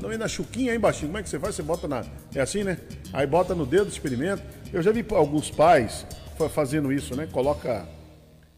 não 0.00 0.12
é 0.12 0.16
na 0.16 0.28
chuquinha 0.28 0.72
aí 0.72 0.76
embaixo. 0.76 1.06
Como 1.06 1.18
é 1.18 1.22
que 1.22 1.28
você 1.28 1.38
faz? 1.38 1.54
Você 1.54 1.62
bota 1.62 1.88
na. 1.88 2.04
É 2.34 2.40
assim, 2.40 2.64
né? 2.64 2.78
Aí 3.12 3.26
bota 3.26 3.54
no 3.54 3.64
dedo, 3.64 3.88
experimenta. 3.88 4.44
Eu 4.72 4.82
já 4.82 4.92
vi 4.92 5.04
alguns 5.10 5.50
pais 5.50 6.06
fazendo 6.50 6.92
isso, 6.92 7.16
né? 7.16 7.28
Coloca, 7.30 7.88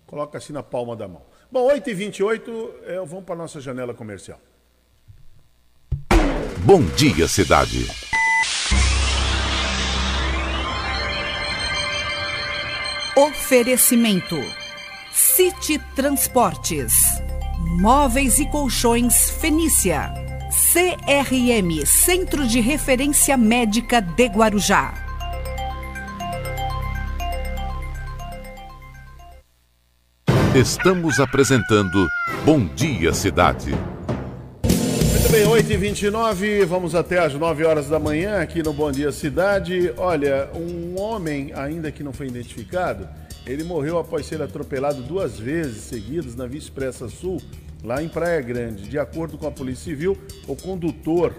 coloca 0.06 0.38
assim 0.38 0.52
na 0.52 0.62
palma 0.62 0.96
da 0.96 1.06
mão. 1.06 1.22
Bom, 1.50 1.68
8h28, 1.68 2.70
é, 2.86 2.96
vamos 2.96 3.24
para 3.24 3.36
nossa 3.36 3.60
janela 3.60 3.94
comercial. 3.94 4.40
Bom 6.58 6.82
dia, 6.96 7.28
cidade. 7.28 7.86
Oferecimento: 13.16 14.36
City 15.12 15.78
Transportes, 15.94 17.04
Móveis 17.80 18.40
e 18.40 18.50
Colchões 18.50 19.30
Fenícia, 19.30 20.12
CRM 20.50 21.86
Centro 21.86 22.46
de 22.46 22.60
Referência 22.60 23.36
Médica 23.36 24.02
de 24.02 24.26
Guarujá. 24.26 25.05
Estamos 30.56 31.20
apresentando 31.20 32.08
Bom 32.42 32.64
Dia 32.64 33.12
Cidade. 33.12 33.72
Muito 33.72 35.30
bem, 35.30 35.44
8h29, 35.44 36.64
vamos 36.64 36.94
até 36.94 37.18
às 37.18 37.34
9 37.34 37.62
horas 37.62 37.90
da 37.90 37.98
manhã 37.98 38.40
aqui 38.40 38.62
no 38.62 38.72
Bom 38.72 38.90
Dia 38.90 39.12
Cidade. 39.12 39.92
Olha, 39.98 40.48
um 40.54 40.98
homem, 40.98 41.52
ainda 41.54 41.92
que 41.92 42.02
não 42.02 42.10
foi 42.10 42.28
identificado, 42.28 43.06
ele 43.46 43.64
morreu 43.64 43.98
após 43.98 44.24
ser 44.24 44.40
atropelado 44.40 45.02
duas 45.02 45.38
vezes 45.38 45.82
seguidas 45.82 46.34
na 46.34 46.46
Via 46.46 46.58
Expressa 46.58 47.06
Sul, 47.06 47.38
lá 47.84 48.02
em 48.02 48.08
Praia 48.08 48.40
Grande. 48.40 48.88
De 48.88 48.98
acordo 48.98 49.36
com 49.36 49.46
a 49.46 49.50
Polícia 49.50 49.84
Civil, 49.84 50.16
o 50.48 50.56
condutor 50.56 51.34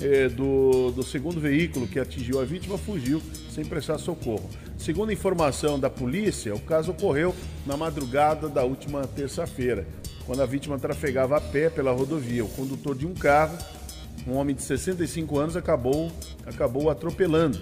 eh, 0.00 0.28
do, 0.28 0.90
do 0.90 1.04
segundo 1.04 1.38
veículo 1.38 1.86
que 1.86 2.00
atingiu 2.00 2.40
a 2.40 2.44
vítima 2.44 2.76
fugiu 2.76 3.22
sem 3.48 3.64
prestar 3.64 3.98
socorro. 3.98 4.50
Segundo 4.78 5.12
informação 5.12 5.78
da 5.80 5.90
polícia, 5.90 6.54
o 6.54 6.60
caso 6.60 6.92
ocorreu 6.92 7.34
na 7.64 7.76
madrugada 7.76 8.48
da 8.48 8.62
última 8.62 9.06
terça-feira 9.06 9.86
quando 10.26 10.42
a 10.42 10.46
vítima 10.46 10.78
trafegava 10.78 11.36
a 11.36 11.40
pé 11.40 11.70
pela 11.70 11.92
rodovia. 11.92 12.44
O 12.44 12.48
condutor 12.48 12.96
de 12.96 13.06
um 13.06 13.14
carro, 13.14 13.56
um 14.26 14.34
homem 14.34 14.54
de 14.54 14.62
65 14.62 15.38
anos, 15.38 15.56
acabou, 15.56 16.10
acabou 16.44 16.90
atropelando 16.90 17.58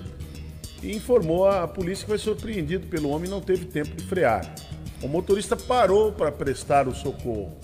e 0.83 0.96
informou 0.96 1.46
a 1.46 1.68
polícia 1.68 2.05
que 2.05 2.11
foi 2.11 2.18
surpreendido 2.18 2.87
pelo 2.87 3.11
homem 3.11 3.29
e 3.29 3.31
não 3.31 3.40
teve 3.40 3.66
tempo 3.66 3.94
de 3.94 4.05
frear. 4.05 4.55
O 5.03 5.09
motorista 5.09 5.57
parou 5.57 6.12
para 6.12 6.33
prestar 6.33 6.88
o 6.88 6.94
socorro. 6.94 7.57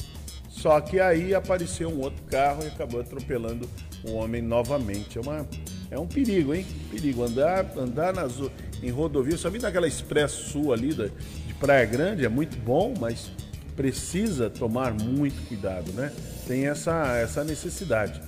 Só 0.48 0.78
que 0.80 1.00
aí 1.00 1.34
apareceu 1.34 1.88
um 1.88 2.00
outro 2.00 2.22
carro 2.24 2.62
e 2.62 2.66
acabou 2.66 3.00
atropelando 3.00 3.66
o 4.04 4.12
homem 4.12 4.42
novamente. 4.42 5.16
É, 5.16 5.20
uma, 5.20 5.48
é 5.90 5.98
um 5.98 6.06
perigo, 6.06 6.54
hein? 6.54 6.66
Perigo. 6.90 7.24
Andar, 7.24 7.66
andar 7.78 8.12
nas, 8.12 8.38
em 8.82 8.90
rodovia, 8.90 9.36
só 9.36 9.50
vindo 9.50 9.62
naquela 9.62 9.86
Expresso 9.86 10.50
Sul 10.50 10.72
ali 10.72 10.94
da, 10.94 11.06
de 11.06 11.54
Praia 11.58 11.84
Grande 11.84 12.24
é 12.24 12.28
muito 12.28 12.56
bom, 12.56 12.94
mas 12.98 13.30
precisa 13.76 14.50
tomar 14.50 14.92
muito 14.92 15.46
cuidado, 15.46 15.92
né? 15.92 16.12
Tem 16.46 16.66
essa, 16.66 17.16
essa 17.16 17.44
necessidade, 17.44 18.20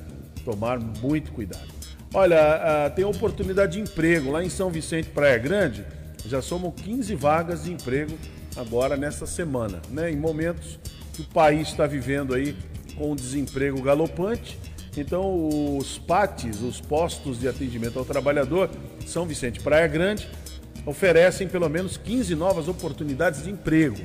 tomar 0.44 0.78
muito 0.78 1.32
cuidado. 1.32 1.68
Olha, 2.14 2.88
uh, 2.90 2.94
tem 2.94 3.04
oportunidade 3.04 3.72
de 3.72 3.80
emprego 3.80 4.30
lá 4.30 4.44
em 4.44 4.48
São 4.50 4.70
Vicente, 4.70 5.08
Praia 5.08 5.38
Grande, 5.38 5.84
já 6.26 6.40
somam 6.40 6.70
15 6.70 7.14
vagas 7.14 7.64
de 7.64 7.72
emprego 7.72 8.16
agora 8.56 8.96
nessa 8.96 9.26
semana, 9.26 9.80
né? 9.90 10.10
Em 10.10 10.16
momentos 10.16 10.78
que 11.14 11.22
o 11.22 11.26
país 11.26 11.68
está 11.68 11.86
vivendo 11.86 12.34
aí 12.34 12.56
com 12.96 13.16
desemprego 13.16 13.80
galopante, 13.82 14.58
então 14.96 15.76
os 15.78 15.98
PATs, 15.98 16.60
os 16.60 16.80
postos 16.80 17.40
de 17.40 17.48
atendimento 17.48 17.98
ao 17.98 18.04
trabalhador, 18.04 18.70
São 19.06 19.24
Vicente, 19.24 19.60
Praia 19.60 19.86
Grande, 19.86 20.28
oferecem 20.84 21.48
pelo 21.48 21.68
menos 21.68 21.96
15 21.96 22.34
novas 22.34 22.68
oportunidades 22.68 23.44
de 23.44 23.50
emprego 23.50 23.98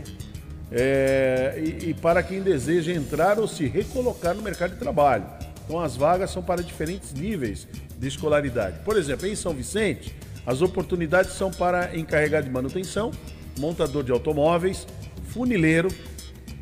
é, 0.72 1.56
e, 1.58 1.90
e, 1.90 1.94
para 1.94 2.22
quem 2.22 2.42
deseja 2.42 2.92
entrar 2.92 3.40
ou 3.40 3.48
se 3.48 3.66
recolocar 3.66 4.36
no 4.36 4.42
mercado 4.42 4.74
de 4.74 4.80
trabalho. 4.80 5.26
Então, 5.66 5.80
as 5.80 5.96
vagas 5.96 6.32
são 6.32 6.44
para 6.44 6.62
diferentes 6.62 7.14
níveis 7.14 7.68
de 7.98 8.08
escolaridade. 8.08 8.80
Por 8.86 8.98
exemplo, 8.98 9.28
em 9.28 9.36
São 9.36 9.54
Vicente, 9.54 10.14
as 10.46 10.62
oportunidades 10.62 11.34
são 11.34 11.52
para 11.52 11.98
encarregado 11.98 12.46
de 12.46 12.52
manutenção, 12.52 13.12
montador 13.60 14.04
de 14.04 14.12
automóveis, 14.12 14.88
funileiro, 15.30 15.90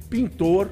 pintor, 0.09 0.69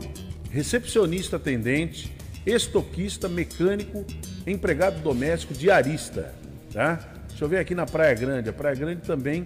recepcionista 0.49 1.37
atendente, 1.37 2.11
estoquista, 2.45 3.29
mecânico, 3.29 4.05
empregado 4.45 4.99
doméstico, 5.01 5.53
diarista. 5.53 6.33
Tá? 6.71 7.12
Deixa 7.33 7.45
eu 7.45 7.49
ver 7.49 7.57
aqui 7.57 7.73
na 7.73 7.87
Praia 7.87 8.13
Grande. 8.13 8.47
A 8.47 8.53
Praia 8.53 8.75
Grande 8.75 9.01
também 9.01 9.43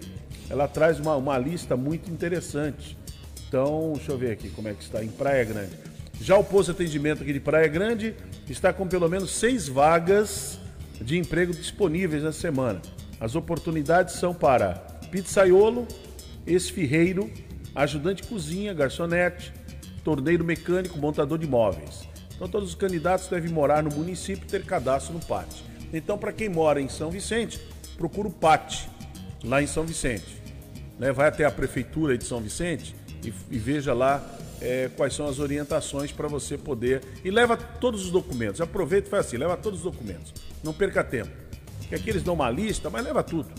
ela 0.50 0.68
traz 0.68 1.00
uma, 1.00 1.16
uma 1.16 1.38
lista 1.38 1.78
muito 1.78 2.12
interessante. 2.12 2.98
Então, 3.48 3.94
deixa 3.96 4.12
eu 4.12 4.18
ver 4.18 4.32
aqui 4.32 4.50
como 4.50 4.68
é 4.68 4.74
que 4.74 4.84
está 4.84 5.02
em 5.02 5.08
Praia 5.08 5.46
Grande. 5.46 5.72
Já 6.20 6.38
o 6.38 6.44
posto 6.44 6.74
de 6.74 6.84
atendimento 6.84 7.24
aqui 7.24 7.32
de 7.32 7.40
Praia 7.40 7.68
Grande 7.70 8.14
está 8.50 8.74
com 8.74 8.86
pelo 8.86 9.08
menos 9.08 9.32
seis 9.32 9.70
vagas 9.70 10.60
de 11.00 11.18
emprego 11.18 11.54
disponíveis 11.54 12.24
na 12.24 12.34
semana. 12.34 12.82
As 13.22 13.36
oportunidades 13.36 14.16
são 14.16 14.34
para 14.34 14.74
pizzaiolo, 15.10 15.88
esfirreiro, 16.46 17.32
ajudante 17.74 18.22
de 18.22 18.28
cozinha, 18.28 18.74
garçonete, 18.74 19.54
torneiro 20.04 20.44
mecânico, 20.44 21.00
montador 21.00 21.38
de 21.38 21.48
móveis. 21.48 22.06
Então 22.36 22.50
todos 22.50 22.68
os 22.68 22.76
candidatos 22.76 23.30
devem 23.30 23.50
morar 23.50 23.82
no 23.82 23.96
município 23.96 24.44
e 24.44 24.48
ter 24.48 24.66
cadastro 24.66 25.14
no 25.14 25.22
PAT. 25.22 25.48
Então 25.94 26.18
para 26.18 26.34
quem 26.34 26.50
mora 26.50 26.82
em 26.82 26.90
São 26.90 27.10
Vicente, 27.10 27.60
procura 27.98 28.28
o 28.28 28.32
PAT 28.32 28.88
lá 29.44 29.62
em 29.62 29.68
São 29.68 29.84
Vicente. 29.84 30.38
Né? 31.00 31.12
Vai 31.12 31.28
até 31.28 31.46
a 31.46 31.52
prefeitura 31.52 32.18
de 32.18 32.24
São 32.24 32.40
Vicente 32.40 32.96
e, 33.24 33.34
e 33.52 33.58
veja 33.58 33.94
lá 33.94 34.24
é, 34.62 34.90
quais 34.96 35.14
são 35.14 35.28
as 35.28 35.40
orientações 35.40 36.12
para 36.12 36.28
você 36.28 36.58
poder. 36.58 37.02
E 37.24 37.32
leva 37.32 37.58
todos 37.58 38.06
os 38.06 38.12
documentos. 38.12 38.62
Aproveita 38.62 39.08
e 39.08 39.12
faz 39.12 39.28
assim: 39.28 39.38
leva 39.38 39.58
todos 39.58 39.80
os 39.80 39.92
documentos. 39.92 40.34
Não 40.64 40.74
perca 40.74 41.04
tempo. 41.04 41.32
Porque 41.80 41.96
aqui 41.96 42.10
eles 42.10 42.24
dão 42.24 42.34
uma 42.34 42.50
lista, 42.50 42.90
mas 42.90 43.04
leva 43.04 43.24
tudo. 43.24 43.50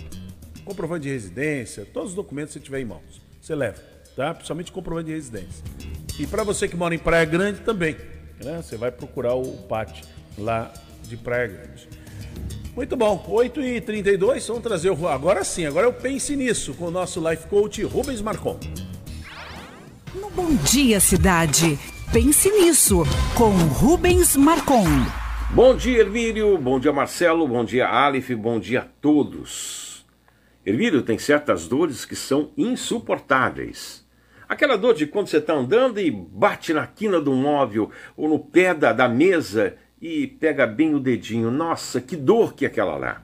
Comprovante 0.64 1.04
de 1.04 1.08
residência, 1.08 1.86
todos 1.86 2.10
os 2.10 2.14
documentos 2.14 2.52
que 2.52 2.60
você 2.60 2.64
tiver 2.64 2.80
em 2.80 2.84
mãos. 2.84 3.22
Você 3.40 3.54
leva, 3.54 3.82
tá? 4.14 4.34
Principalmente 4.34 4.70
comprovante 4.70 5.06
de 5.06 5.14
residência. 5.14 5.64
E 6.18 6.26
para 6.26 6.44
você 6.44 6.68
que 6.68 6.76
mora 6.76 6.94
em 6.94 6.98
Praia 6.98 7.24
Grande 7.24 7.60
também, 7.60 7.96
né? 8.44 8.60
Você 8.62 8.76
vai 8.76 8.90
procurar 8.90 9.34
o 9.34 9.56
PAT 9.62 10.02
lá 10.36 10.70
de 11.04 11.16
Praia 11.16 11.46
Grande. 11.46 11.88
Muito 12.78 12.96
bom, 12.96 13.18
8h32, 13.28 14.46
vamos 14.46 14.62
trazer 14.62 14.90
o. 14.90 15.08
Agora 15.08 15.42
sim, 15.42 15.66
agora 15.66 15.84
eu 15.84 15.92
pense 15.92 16.36
nisso 16.36 16.72
com 16.74 16.84
o 16.84 16.90
nosso 16.92 17.18
life 17.28 17.48
coach 17.48 17.82
Rubens 17.82 18.22
Marcon. 18.22 18.56
No 20.14 20.30
Bom 20.30 20.54
Dia 20.54 21.00
Cidade, 21.00 21.76
pense 22.12 22.48
nisso 22.48 23.02
com 23.36 23.50
Rubens 23.50 24.36
Marcon. 24.36 24.84
Bom 25.50 25.74
dia, 25.74 25.98
Hermílio. 25.98 26.56
Bom 26.56 26.78
dia, 26.78 26.92
Marcelo. 26.92 27.48
Bom 27.48 27.64
dia, 27.64 27.88
Aleph. 27.88 28.30
Bom 28.30 28.60
dia 28.60 28.82
a 28.82 28.86
todos. 29.00 30.06
Hermílio, 30.64 31.02
tem 31.02 31.18
certas 31.18 31.66
dores 31.66 32.04
que 32.04 32.14
são 32.14 32.52
insuportáveis. 32.56 34.06
Aquela 34.48 34.78
dor 34.78 34.94
de 34.94 35.04
quando 35.04 35.26
você 35.26 35.38
está 35.38 35.52
andando 35.52 35.98
e 35.98 36.12
bate 36.12 36.72
na 36.72 36.86
quina 36.86 37.20
do 37.20 37.32
móvel 37.32 37.90
ou 38.16 38.28
no 38.28 38.38
pé 38.38 38.72
da, 38.72 38.92
da 38.92 39.08
mesa 39.08 39.76
e 40.00 40.26
pega 40.26 40.66
bem 40.66 40.94
o 40.94 41.00
dedinho. 41.00 41.50
Nossa, 41.50 42.00
que 42.00 42.16
dor 42.16 42.54
que 42.54 42.64
é 42.64 42.68
aquela 42.68 42.96
lá. 42.96 43.22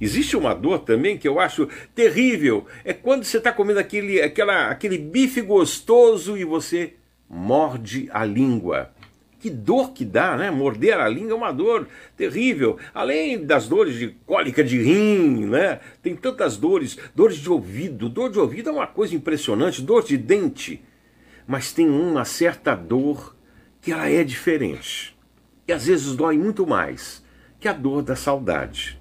Existe 0.00 0.36
uma 0.36 0.54
dor 0.54 0.80
também 0.80 1.18
que 1.18 1.26
eu 1.26 1.40
acho 1.40 1.68
terrível. 1.94 2.66
É 2.84 2.92
quando 2.92 3.24
você 3.24 3.38
está 3.38 3.52
comendo 3.52 3.80
aquele, 3.80 4.20
aquela, 4.20 4.68
aquele 4.70 4.96
bife 4.96 5.40
gostoso 5.40 6.36
e 6.36 6.44
você 6.44 6.94
morde 7.28 8.08
a 8.12 8.24
língua. 8.24 8.92
Que 9.40 9.50
dor 9.50 9.92
que 9.92 10.04
dá, 10.04 10.36
né? 10.36 10.50
Morder 10.50 10.98
a 10.98 11.08
língua 11.08 11.32
é 11.32 11.34
uma 11.34 11.52
dor 11.52 11.86
terrível. 12.16 12.76
Além 12.92 13.44
das 13.44 13.68
dores 13.68 13.94
de 13.94 14.08
cólica 14.26 14.64
de 14.64 14.80
rim, 14.82 15.46
né? 15.46 15.80
Tem 16.02 16.16
tantas 16.16 16.56
dores, 16.56 16.98
dores 17.14 17.36
de 17.36 17.48
ouvido. 17.48 18.08
Dor 18.08 18.30
de 18.30 18.38
ouvido 18.38 18.70
é 18.70 18.72
uma 18.72 18.86
coisa 18.86 19.14
impressionante, 19.14 19.82
dor 19.82 20.04
de 20.04 20.16
dente. 20.16 20.82
Mas 21.46 21.72
tem 21.72 21.88
uma 21.88 22.24
certa 22.24 22.74
dor 22.74 23.36
que 23.80 23.92
ela 23.92 24.10
é 24.10 24.24
diferente. 24.24 25.17
E 25.68 25.72
às 25.72 25.86
vezes 25.86 26.16
dói 26.16 26.38
muito 26.38 26.66
mais 26.66 27.22
que 27.60 27.68
a 27.68 27.74
dor 27.74 28.02
da 28.02 28.16
saudade. 28.16 28.98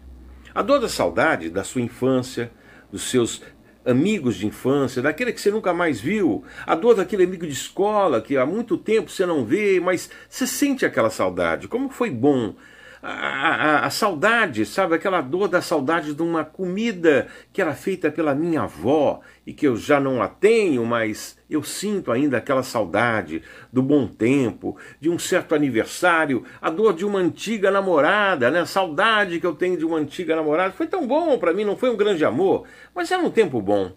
A 0.54 0.62
dor 0.62 0.82
da 0.82 0.90
saudade 0.90 1.50
da 1.50 1.64
sua 1.64 1.80
infância, 1.80 2.52
dos 2.92 3.04
seus 3.04 3.42
amigos 3.86 4.36
de 4.36 4.46
infância, 4.46 5.02
daquele 5.02 5.32
que 5.32 5.40
você 5.40 5.50
nunca 5.50 5.74
mais 5.74 6.02
viu, 6.02 6.44
a 6.66 6.76
dor 6.76 6.96
daquele 6.96 7.24
amigo 7.24 7.48
de 7.48 7.54
escola 7.54 8.22
que 8.22 8.36
há 8.36 8.46
muito 8.46 8.78
tempo 8.78 9.10
você 9.10 9.26
não 9.26 9.46
vê, 9.46 9.80
mas 9.80 10.10
você 10.28 10.46
sente 10.46 10.86
aquela 10.86 11.10
saudade. 11.10 11.70
Como 11.70 11.90
foi 11.90 12.10
bom 12.10 12.54
a, 13.02 13.12
a, 13.12 13.86
a, 13.86 13.90
saudade, 13.90 14.66
sabe? 14.66 14.96
Aquela 14.96 15.22
dor 15.22 15.48
da 15.48 15.62
saudade 15.62 16.14
de 16.14 16.22
uma 16.22 16.44
comida 16.44 17.28
que 17.54 17.62
era 17.62 17.74
feita 17.74 18.12
pela 18.12 18.36
minha 18.36 18.64
avó 18.64 19.22
e 19.48 19.54
que 19.54 19.66
eu 19.66 19.78
já 19.78 19.98
não 19.98 20.22
a 20.22 20.28
tenho, 20.28 20.86
mas 20.86 21.38
eu 21.50 21.64
sinto 21.64 22.12
ainda 22.12 22.36
aquela 22.36 22.64
saudade 22.64 23.42
do 23.72 23.82
bom 23.82 24.06
tempo, 24.06 24.78
de 25.00 25.10
um 25.10 25.18
certo 25.18 25.56
aniversário, 25.56 26.44
a 26.62 26.70
dor 26.70 26.94
de 26.94 27.06
uma 27.06 27.20
antiga 27.20 27.72
namorada, 27.72 28.52
né? 28.52 28.60
A 28.60 28.66
saudade 28.66 29.40
que 29.40 29.48
eu 29.48 29.56
tenho 29.56 29.78
de 29.78 29.86
uma 29.86 30.00
antiga 30.00 30.36
namorada. 30.36 30.74
Foi 30.74 30.86
tão 30.86 31.08
bom 31.08 31.40
para 31.40 31.54
mim, 31.54 31.64
não 31.64 31.78
foi 31.78 31.90
um 31.90 31.96
grande 31.96 32.26
amor, 32.26 32.68
mas 32.94 33.10
era 33.10 33.24
um 33.24 33.32
tempo 33.32 33.62
bom. 33.62 33.94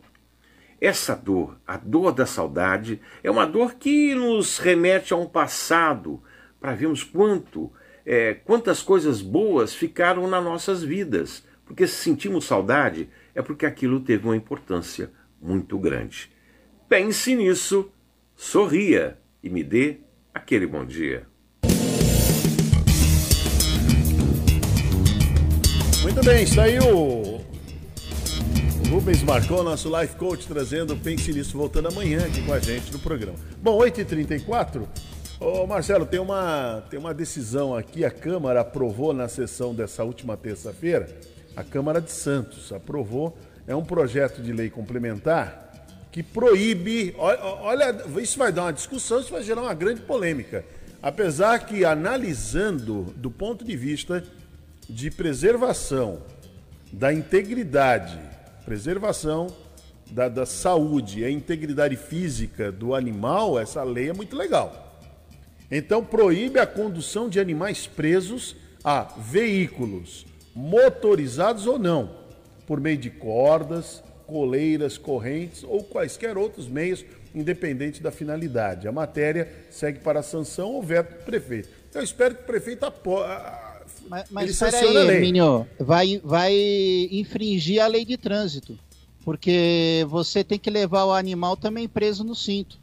Essa 0.80 1.16
dor, 1.16 1.58
a 1.66 1.76
dor 1.76 2.12
da 2.12 2.26
saudade, 2.26 3.00
é 3.20 3.28
uma 3.28 3.44
dor 3.44 3.74
que 3.74 4.14
nos 4.14 4.58
remete 4.58 5.12
a 5.12 5.16
um 5.16 5.26
passado, 5.26 6.22
para 6.60 6.76
vermos 6.76 7.02
quanto 7.02 7.72
é, 8.06 8.34
quantas 8.34 8.82
coisas 8.82 9.20
boas 9.20 9.74
ficaram 9.74 10.28
nas 10.28 10.44
nossas 10.44 10.84
vidas. 10.84 11.44
Porque 11.64 11.88
se 11.88 11.94
sentimos 11.94 12.44
saudade, 12.44 13.10
é 13.34 13.42
porque 13.42 13.66
aquilo 13.66 13.98
teve 13.98 14.26
uma 14.26 14.36
importância 14.36 15.10
muito 15.40 15.78
grande. 15.78 16.30
Pense 16.88 17.34
nisso, 17.34 17.90
sorria 18.36 19.18
e 19.42 19.48
me 19.48 19.62
dê 19.62 19.98
aquele 20.34 20.66
bom 20.66 20.84
dia. 20.84 21.26
Muito 26.02 26.24
bem, 26.24 26.42
está 26.42 26.64
aí 26.64 26.78
o 26.78 27.40
Rubens 28.90 29.22
Marcou, 29.22 29.62
nosso 29.62 29.88
life 30.00 30.16
coach, 30.16 30.46
trazendo 30.46 30.96
Pense 30.96 31.32
Nisso, 31.32 31.56
voltando 31.56 31.88
amanhã 31.88 32.26
aqui 32.26 32.42
com 32.42 32.52
a 32.52 32.58
gente 32.58 32.92
no 32.92 32.98
programa. 32.98 33.38
Bom, 33.62 33.78
8h34, 33.78 34.86
Ô 35.40 35.66
Marcelo, 35.66 36.04
tem 36.04 36.20
uma, 36.20 36.82
tem 36.90 36.98
uma 36.98 37.14
decisão 37.14 37.74
aqui, 37.74 38.04
a 38.04 38.10
Câmara 38.10 38.60
aprovou 38.60 39.14
na 39.14 39.26
sessão 39.26 39.74
dessa 39.74 40.04
última 40.04 40.36
terça-feira, 40.36 41.08
a 41.56 41.64
Câmara 41.64 41.98
de 41.98 42.10
Santos 42.10 42.70
aprovou, 42.74 43.38
é 43.70 43.76
um 43.76 43.84
projeto 43.84 44.42
de 44.42 44.52
lei 44.52 44.68
complementar 44.68 45.70
que 46.10 46.24
proíbe, 46.24 47.14
olha, 47.16 48.04
isso 48.20 48.36
vai 48.36 48.50
dar 48.50 48.62
uma 48.62 48.72
discussão, 48.72 49.20
isso 49.20 49.30
vai 49.30 49.44
gerar 49.44 49.62
uma 49.62 49.74
grande 49.74 50.00
polêmica. 50.00 50.64
Apesar 51.00 51.56
que 51.60 51.84
analisando 51.84 53.14
do 53.16 53.30
ponto 53.30 53.64
de 53.64 53.76
vista 53.76 54.24
de 54.88 55.08
preservação 55.08 56.20
da 56.92 57.14
integridade, 57.14 58.18
preservação 58.64 59.46
da, 60.10 60.28
da 60.28 60.44
saúde 60.44 61.20
e 61.20 61.24
a 61.24 61.30
integridade 61.30 61.94
física 61.94 62.72
do 62.72 62.92
animal, 62.92 63.56
essa 63.56 63.84
lei 63.84 64.10
é 64.10 64.12
muito 64.12 64.34
legal. 64.36 64.98
Então 65.70 66.04
proíbe 66.04 66.58
a 66.58 66.66
condução 66.66 67.28
de 67.28 67.38
animais 67.38 67.86
presos 67.86 68.56
a 68.82 69.14
veículos, 69.16 70.26
motorizados 70.56 71.68
ou 71.68 71.78
não, 71.78 72.18
por 72.70 72.80
meio 72.80 72.96
de 72.96 73.10
cordas, 73.10 74.00
coleiras, 74.28 74.96
correntes 74.96 75.64
ou 75.64 75.82
quaisquer 75.82 76.38
outros 76.38 76.68
meios, 76.68 77.04
independente 77.34 78.00
da 78.00 78.12
finalidade. 78.12 78.86
A 78.86 78.92
matéria 78.92 79.52
segue 79.68 79.98
para 79.98 80.20
a 80.20 80.22
sanção 80.22 80.74
ou 80.74 80.80
veto 80.80 81.18
do 81.18 81.24
prefeito. 81.24 81.68
Eu 81.92 82.00
espero 82.00 82.36
que 82.36 82.42
o 82.42 82.46
prefeito 82.46 82.86
apoie. 82.86 83.26
Mas, 84.08 84.30
mas 84.30 84.56
peraí, 84.56 84.96
Hermínio, 84.98 85.66
vai, 85.80 86.20
vai 86.22 86.54
infringir 87.10 87.82
a 87.82 87.88
lei 87.88 88.04
de 88.04 88.16
trânsito, 88.16 88.78
porque 89.24 90.06
você 90.08 90.44
tem 90.44 90.56
que 90.56 90.70
levar 90.70 91.06
o 91.06 91.12
animal 91.12 91.56
também 91.56 91.88
preso 91.88 92.22
no 92.22 92.36
cinto. 92.36 92.78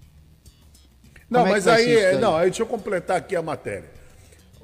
Não, 1.30 1.48
é 1.48 1.50
mas 1.50 1.66
aí, 1.66 2.08
aí, 2.08 2.18
não, 2.18 2.36
aí 2.36 2.50
deixa 2.50 2.64
eu 2.64 2.68
completar 2.68 3.16
aqui 3.16 3.38
a 3.38 3.42
matéria. 3.42 3.97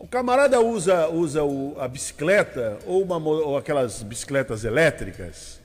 O 0.03 0.07
camarada 0.07 0.59
usa, 0.59 1.07
usa 1.07 1.45
o, 1.45 1.77
a 1.79 1.87
bicicleta 1.87 2.77
ou, 2.85 3.03
uma, 3.03 3.15
ou 3.15 3.55
aquelas 3.55 4.03
bicicletas 4.03 4.65
elétricas, 4.65 5.61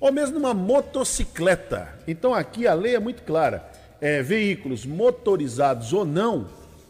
ou 0.00 0.10
mesmo 0.10 0.38
uma 0.38 0.54
motocicleta. 0.54 1.86
Então 2.08 2.32
aqui 2.32 2.66
a 2.66 2.72
lei 2.72 2.94
é 2.94 2.98
muito 2.98 3.24
clara. 3.24 3.70
É, 4.00 4.22
veículos 4.22 4.86
motorizados 4.86 5.92
ou 5.92 6.06
não, 6.06 6.46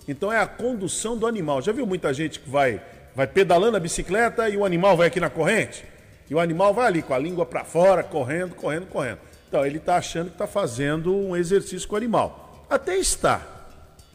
então 0.07 0.33
é 0.33 0.39
a 0.39 0.47
condução 0.47 1.19
do 1.19 1.27
animal. 1.27 1.61
Já 1.61 1.73
viu 1.73 1.85
muita 1.85 2.15
gente 2.15 2.39
que 2.39 2.49
vai, 2.49 2.81
vai 3.13 3.27
pedalando 3.27 3.77
a 3.77 3.81
bicicleta 3.81 4.49
e 4.49 4.57
o 4.57 4.65
animal 4.65 4.97
vai 4.97 5.09
aqui 5.09 5.19
na 5.19 5.29
corrente? 5.29 5.85
E 6.31 6.35
o 6.37 6.39
animal 6.39 6.73
vai 6.73 6.87
ali 6.87 7.03
com 7.03 7.13
a 7.13 7.19
língua 7.19 7.45
para 7.45 7.65
fora, 7.65 8.05
correndo, 8.05 8.55
correndo, 8.55 8.87
correndo. 8.87 9.19
Então 9.49 9.67
ele 9.67 9.79
está 9.79 9.97
achando 9.97 10.27
que 10.27 10.35
está 10.35 10.47
fazendo 10.47 11.13
um 11.13 11.37
exercício 11.37 11.89
com 11.89 11.97
o 11.97 11.99
animal. 11.99 12.65
Até 12.71 12.97
está. 12.97 13.43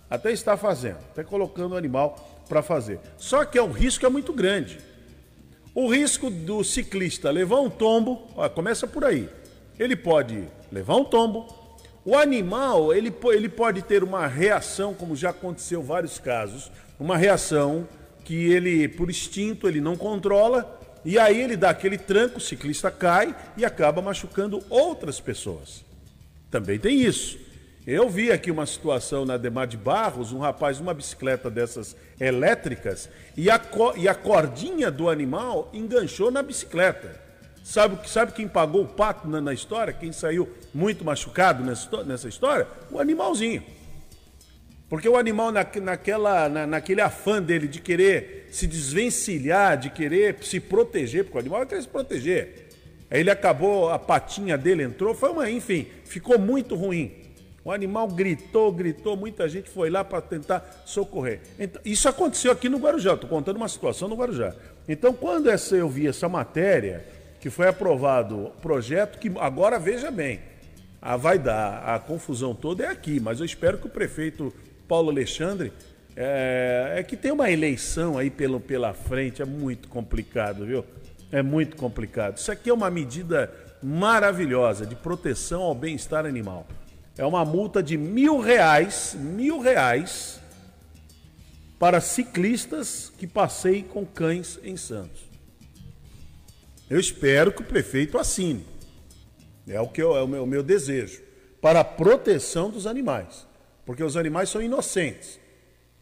Até 0.10 0.32
está 0.32 0.56
fazendo. 0.56 1.00
Até 1.12 1.26
colocando 1.26 1.74
o 1.74 1.78
animal 1.78 2.33
para 2.48 2.62
fazer. 2.62 3.00
Só 3.18 3.46
que 3.46 3.58
é 3.58 3.64
um 3.64 3.72
risco 3.72 4.06
é 4.06 4.10
muito 4.10 4.34
grande. 4.34 4.80
O 5.76 5.88
risco 5.88 6.30
do 6.30 6.64
ciclista 6.64 7.32
levar 7.32 7.60
um 7.60 7.70
tombo, 7.70 8.28
ó, 8.36 8.48
começa 8.48 8.86
por 8.86 9.04
aí. 9.04 9.28
Ele 9.80 9.96
pode 9.96 10.44
levar 10.72 10.96
um 10.96 11.04
tombo. 11.04 11.48
O 12.06 12.16
animal, 12.16 12.94
ele, 12.94 13.14
ele 13.32 13.50
pode 13.50 13.82
ter 13.82 14.04
uma 14.04 14.28
reação, 14.28 14.94
como 14.94 15.16
já 15.16 15.30
aconteceu 15.30 15.82
vários 15.82 16.20
casos, 16.20 16.72
uma 17.00 17.18
reação 17.18 17.88
que 18.24 18.52
ele, 18.52 18.88
por 18.88 19.10
instinto, 19.10 19.68
ele 19.68 19.82
não 19.82 19.96
controla 19.98 20.80
E 21.06 21.20
aí 21.20 21.42
ele 21.42 21.58
dá 21.58 21.70
aquele 21.70 21.98
tranco, 21.98 22.38
o 22.38 22.42
ciclista 22.42 22.90
cai 22.90 23.36
e 23.58 23.66
acaba 23.66 24.02
machucando 24.02 24.64
outras 24.70 25.20
pessoas. 25.20 25.84
Também 26.50 26.80
tem 26.80 27.02
isso. 27.02 27.38
Eu 27.86 28.10
vi 28.10 28.32
aqui 28.32 28.50
uma 28.50 28.66
situação 28.66 29.26
na 29.26 29.36
Demar 29.36 29.68
de 29.68 29.76
Barros, 29.76 30.32
um 30.32 30.40
rapaz 30.40 30.80
numa 30.80 30.94
bicicleta 30.94 31.50
dessas 31.50 31.98
elétricas 32.18 33.10
e 33.36 33.50
a, 33.50 33.60
e 33.98 34.08
a 34.08 34.16
cordinha 34.16 34.90
do 34.90 35.10
animal 35.10 35.70
enganchou 35.74 36.32
na 36.32 36.42
bicicleta. 36.42 37.22
Sabe, 37.62 38.10
sabe 38.10 38.32
quem 38.32 38.48
pagou 38.48 38.84
o 38.84 38.88
pato 38.88 39.28
na, 39.28 39.42
na 39.42 39.54
história? 39.54 39.92
Quem 39.92 40.14
saiu 40.14 40.50
muito 40.74 41.04
machucado 41.04 41.62
nessa, 41.62 42.04
nessa 42.06 42.30
história? 42.30 42.68
O 42.90 43.00
animalzinho. 43.00 43.62
Porque 44.88 45.10
o 45.10 45.18
animal, 45.18 45.52
na, 45.52 45.66
naquela, 45.82 46.48
na, 46.48 46.66
naquele 46.66 47.02
afã 47.02 47.42
dele 47.42 47.68
de 47.68 47.82
querer 47.82 48.48
se 48.50 48.66
desvencilhar, 48.66 49.78
de 49.78 49.90
querer 49.90 50.38
se 50.42 50.60
proteger, 50.60 51.26
porque 51.26 51.38
o 51.38 51.42
animal 51.42 51.66
quer 51.66 51.82
se 51.82 51.88
proteger. 51.88 52.70
Aí 53.12 53.20
ele 53.20 53.32
acabou, 53.32 53.90
a 53.90 54.00
patinha 54.00 54.58
dele 54.58 54.84
entrou, 54.84 55.14
foi 55.14 55.32
uma, 55.32 55.50
enfim, 55.50 55.88
ficou 56.06 56.40
muito 56.40 56.76
ruim. 56.76 57.23
O 57.66 57.72
animal 57.72 58.10
gritou, 58.10 58.72
gritou, 58.74 59.16
muita 59.16 59.48
gente 59.48 59.70
foi 59.70 59.90
lá 59.90 60.04
para 60.04 60.22
tentar 60.22 60.84
socorrer. 60.86 61.40
Então, 61.58 61.82
isso 61.86 62.10
aconteceu 62.10 62.52
aqui 62.52 62.68
no 62.68 62.78
Guarujá, 62.78 63.14
estou 63.14 63.30
contando 63.30 63.56
uma 63.56 63.70
situação 63.70 64.10
no 64.10 64.16
Guarujá. 64.16 64.54
Então, 64.88 65.14
quando 65.14 65.50
essa, 65.50 65.74
eu 65.76 65.88
vi 65.88 66.06
essa 66.06 66.28
matéria, 66.28 67.06
que 67.40 67.50
foi 67.50 67.68
aprovado 67.68 68.48
o 68.48 68.50
projeto, 68.50 69.18
que 69.18 69.32
agora 69.40 69.80
veja 69.80 70.12
bem, 70.12 70.42
a 71.02 71.16
vai 71.16 71.40
dar, 71.40 71.84
a 71.84 72.00
confusão 72.00 72.54
toda 72.54 72.84
é 72.84 72.88
aqui, 72.88 73.20
mas 73.20 73.40
eu 73.40 73.46
espero 73.46 73.78
que 73.78 73.88
o 73.88 73.90
prefeito 73.90 74.54
Paulo 74.86 75.10
Alexandre 75.10 75.72
é, 76.18 76.96
é 76.98 77.04
que 77.04 77.16
tem 77.16 77.32
uma 77.32 77.50
eleição 77.50 78.18
aí 78.18 78.30
pelo, 78.30 78.60
pela 78.60 78.94
frente, 78.94 79.42
é 79.42 79.46
muito 79.46 79.88
complicado, 79.88 80.66
viu? 80.66 80.86
É 81.32 81.42
muito 81.42 81.78
complicado. 81.78 82.38
Isso 82.38 82.52
aqui 82.52 82.70
é 82.70 82.74
uma 82.74 82.92
medida 82.92 83.50
maravilhosa 83.82 84.86
de 84.86 84.96
proteção 84.96 85.62
ao 85.62 85.74
bem-estar 85.74 86.26
animal 86.26 86.68
é 87.18 87.26
uma 87.26 87.46
multa 87.46 87.84
de 87.84 87.98
mil 87.98 88.40
reais, 88.40 89.16
mil 89.18 89.60
reais, 89.60 90.40
para 91.78 92.02
ciclistas 92.02 93.12
que 93.18 93.28
passeiem 93.28 93.84
com 93.84 94.06
cães 94.06 94.60
em 94.64 94.76
Santos. 94.76 95.22
Eu 96.90 97.00
espero 97.00 97.52
que 97.52 97.62
o 97.62 97.66
prefeito 97.66 98.18
assine. 98.18 98.66
É 99.68 99.80
o 99.80 99.88
que 99.88 100.02
eu, 100.02 100.16
é 100.16 100.24
o 100.24 100.28
meu, 100.28 100.44
o 100.44 100.48
meu 100.48 100.64
desejo. 100.64 101.22
Para 101.62 101.82
a 101.82 101.84
proteção 101.86 102.70
dos 102.70 102.88
animais. 102.88 103.48
Porque 103.86 104.04
os 104.04 104.18
animais 104.18 104.50
são 104.50 104.62
inocentes. 104.62 105.40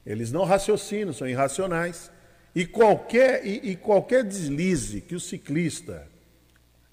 Eles 0.05 0.31
não 0.31 0.43
raciocinam, 0.43 1.13
são 1.13 1.27
irracionais. 1.27 2.11
E 2.53 2.65
qualquer, 2.65 3.45
e, 3.45 3.71
e 3.71 3.75
qualquer 3.75 4.23
deslize 4.23 5.01
que 5.01 5.15
o 5.15 5.19
ciclista. 5.19 6.07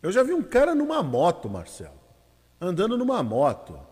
Eu 0.03 0.13
já 0.13 0.23
vi 0.23 0.33
um 0.33 0.43
cara 0.43 0.75
numa 0.75 1.03
moto, 1.03 1.49
Marcelo. 1.49 1.99
Andando 2.61 2.97
numa 2.97 3.23
moto 3.23 3.88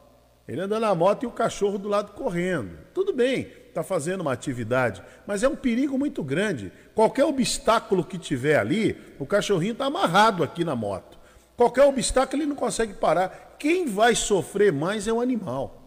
ele 0.48 0.60
anda 0.60 0.78
na 0.78 0.94
moto 0.94 1.24
e 1.24 1.26
o 1.26 1.32
cachorro 1.32 1.76
do 1.76 1.88
lado 1.88 2.12
correndo. 2.12 2.78
Tudo 2.94 3.12
bem, 3.12 3.50
está 3.68 3.82
fazendo 3.82 4.20
uma 4.20 4.32
atividade, 4.32 5.02
mas 5.26 5.42
é 5.42 5.48
um 5.48 5.56
perigo 5.56 5.98
muito 5.98 6.22
grande. 6.22 6.72
Qualquer 6.94 7.24
obstáculo 7.24 8.04
que 8.04 8.16
tiver 8.16 8.56
ali, 8.56 8.96
o 9.18 9.26
cachorrinho 9.26 9.72
está 9.72 9.86
amarrado 9.86 10.44
aqui 10.44 10.64
na 10.64 10.76
moto. 10.76 11.18
Qualquer 11.56 11.84
obstáculo 11.84 12.42
ele 12.42 12.48
não 12.48 12.56
consegue 12.56 12.94
parar. 12.94 13.56
Quem 13.58 13.86
vai 13.86 14.14
sofrer 14.14 14.72
mais 14.72 15.08
é 15.08 15.12
o 15.12 15.20
animal. 15.20 15.82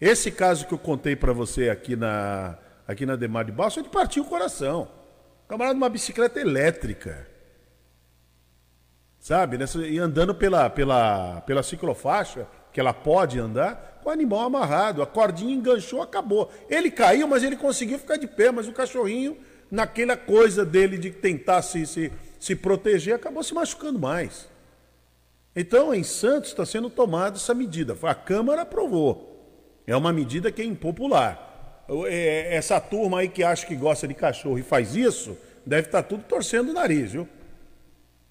Esse 0.00 0.30
caso 0.30 0.66
que 0.66 0.74
eu 0.74 0.78
contei 0.78 1.16
para 1.16 1.32
você 1.32 1.70
aqui 1.70 1.96
na, 1.96 2.56
aqui 2.86 3.04
na 3.04 3.16
Demar 3.16 3.44
de 3.44 3.50
Baixo, 3.50 3.80
ele 3.80 3.88
partiu 3.88 4.22
o 4.22 4.26
coração. 4.26 4.88
Camarada 5.48 5.74
numa 5.74 5.88
bicicleta 5.88 6.38
elétrica. 6.38 7.26
Sabe? 9.18 9.58
Nessa, 9.58 9.84
e 9.84 9.98
andando 9.98 10.34
pela, 10.34 10.70
pela, 10.70 11.40
pela 11.40 11.62
ciclofaixa 11.64 12.46
que 12.78 12.80
ela 12.80 12.94
pode 12.94 13.40
andar, 13.40 13.98
com 14.04 14.08
o 14.08 14.12
animal 14.12 14.42
amarrado. 14.42 15.02
A 15.02 15.06
cordinha 15.06 15.52
enganchou, 15.52 16.00
acabou. 16.00 16.48
Ele 16.70 16.92
caiu, 16.92 17.26
mas 17.26 17.42
ele 17.42 17.56
conseguiu 17.56 17.98
ficar 17.98 18.16
de 18.16 18.28
pé, 18.28 18.52
mas 18.52 18.68
o 18.68 18.72
cachorrinho, 18.72 19.36
naquela 19.68 20.16
coisa 20.16 20.64
dele 20.64 20.96
de 20.96 21.10
tentar 21.10 21.60
se, 21.62 21.84
se, 21.86 22.12
se 22.38 22.54
proteger, 22.54 23.16
acabou 23.16 23.42
se 23.42 23.52
machucando 23.52 23.98
mais. 23.98 24.48
Então, 25.56 25.92
em 25.92 26.04
Santos 26.04 26.50
está 26.50 26.64
sendo 26.64 26.88
tomada 26.88 27.36
essa 27.36 27.52
medida. 27.52 27.96
A 28.00 28.14
Câmara 28.14 28.62
aprovou. 28.62 29.82
É 29.84 29.96
uma 29.96 30.12
medida 30.12 30.52
que 30.52 30.62
é 30.62 30.64
impopular. 30.64 31.82
É, 32.06 32.54
essa 32.54 32.80
turma 32.80 33.18
aí 33.18 33.28
que 33.28 33.42
acha 33.42 33.66
que 33.66 33.74
gosta 33.74 34.06
de 34.06 34.14
cachorro 34.14 34.56
e 34.56 34.62
faz 34.62 34.94
isso, 34.94 35.36
deve 35.66 35.88
estar 35.88 36.04
tá 36.04 36.08
tudo 36.08 36.22
torcendo 36.22 36.68
o 36.68 36.74
nariz, 36.74 37.10
viu? 37.10 37.28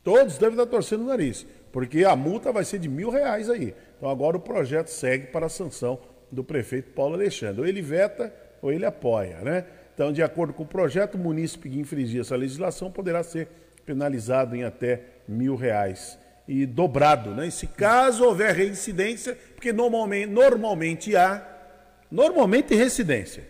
Todos 0.06 0.38
devem 0.38 0.54
estar 0.54 0.68
tá 0.68 0.72
torcendo 0.72 1.02
o 1.02 1.08
nariz. 1.08 1.46
Porque 1.70 2.06
a 2.06 2.16
multa 2.16 2.52
vai 2.52 2.64
ser 2.64 2.80
de 2.80 2.88
mil 2.88 3.10
reais 3.10 3.50
aí. 3.50 3.76
Então 3.98 4.10
agora 4.10 4.38
o 4.38 4.40
projeto 4.40 4.88
segue 4.88 5.28
para 5.28 5.48
a 5.48 5.50
sanção 5.50 6.00
do 6.32 6.44
prefeito 6.44 6.92
Paulo 6.92 7.16
Alexandre. 7.16 7.62
Ou 7.62 7.68
ele 7.68 7.82
veta 7.82 8.34
ou 8.62 8.72
ele 8.72 8.86
apoia, 8.86 9.38
né? 9.42 9.66
Então, 9.94 10.12
de 10.12 10.22
acordo 10.22 10.54
com 10.54 10.64
o 10.64 10.68
projeto, 10.68 11.16
o 11.16 11.18
munícipe 11.18 11.70
que 11.70 11.80
infringir 11.80 12.22
essa 12.22 12.36
legislação 12.36 12.92
poderá 12.92 13.24
ser 13.24 13.48
penalizado 13.84 14.56
em 14.56 14.64
até 14.64 15.02
mil 15.28 15.56
reais 15.56 16.20
e 16.48 16.66
dobrado, 16.66 17.32
né? 17.32 17.48
E 17.48 17.52
se 17.52 17.66
caso 17.66 18.24
houver 18.24 18.54
reincidência, 18.54 19.36
porque 19.56 19.74
normalmente, 19.74 20.28
normalmente 20.28 21.16
há, 21.16 21.46
normalmente 22.12 22.76
reincidência, 22.76 23.44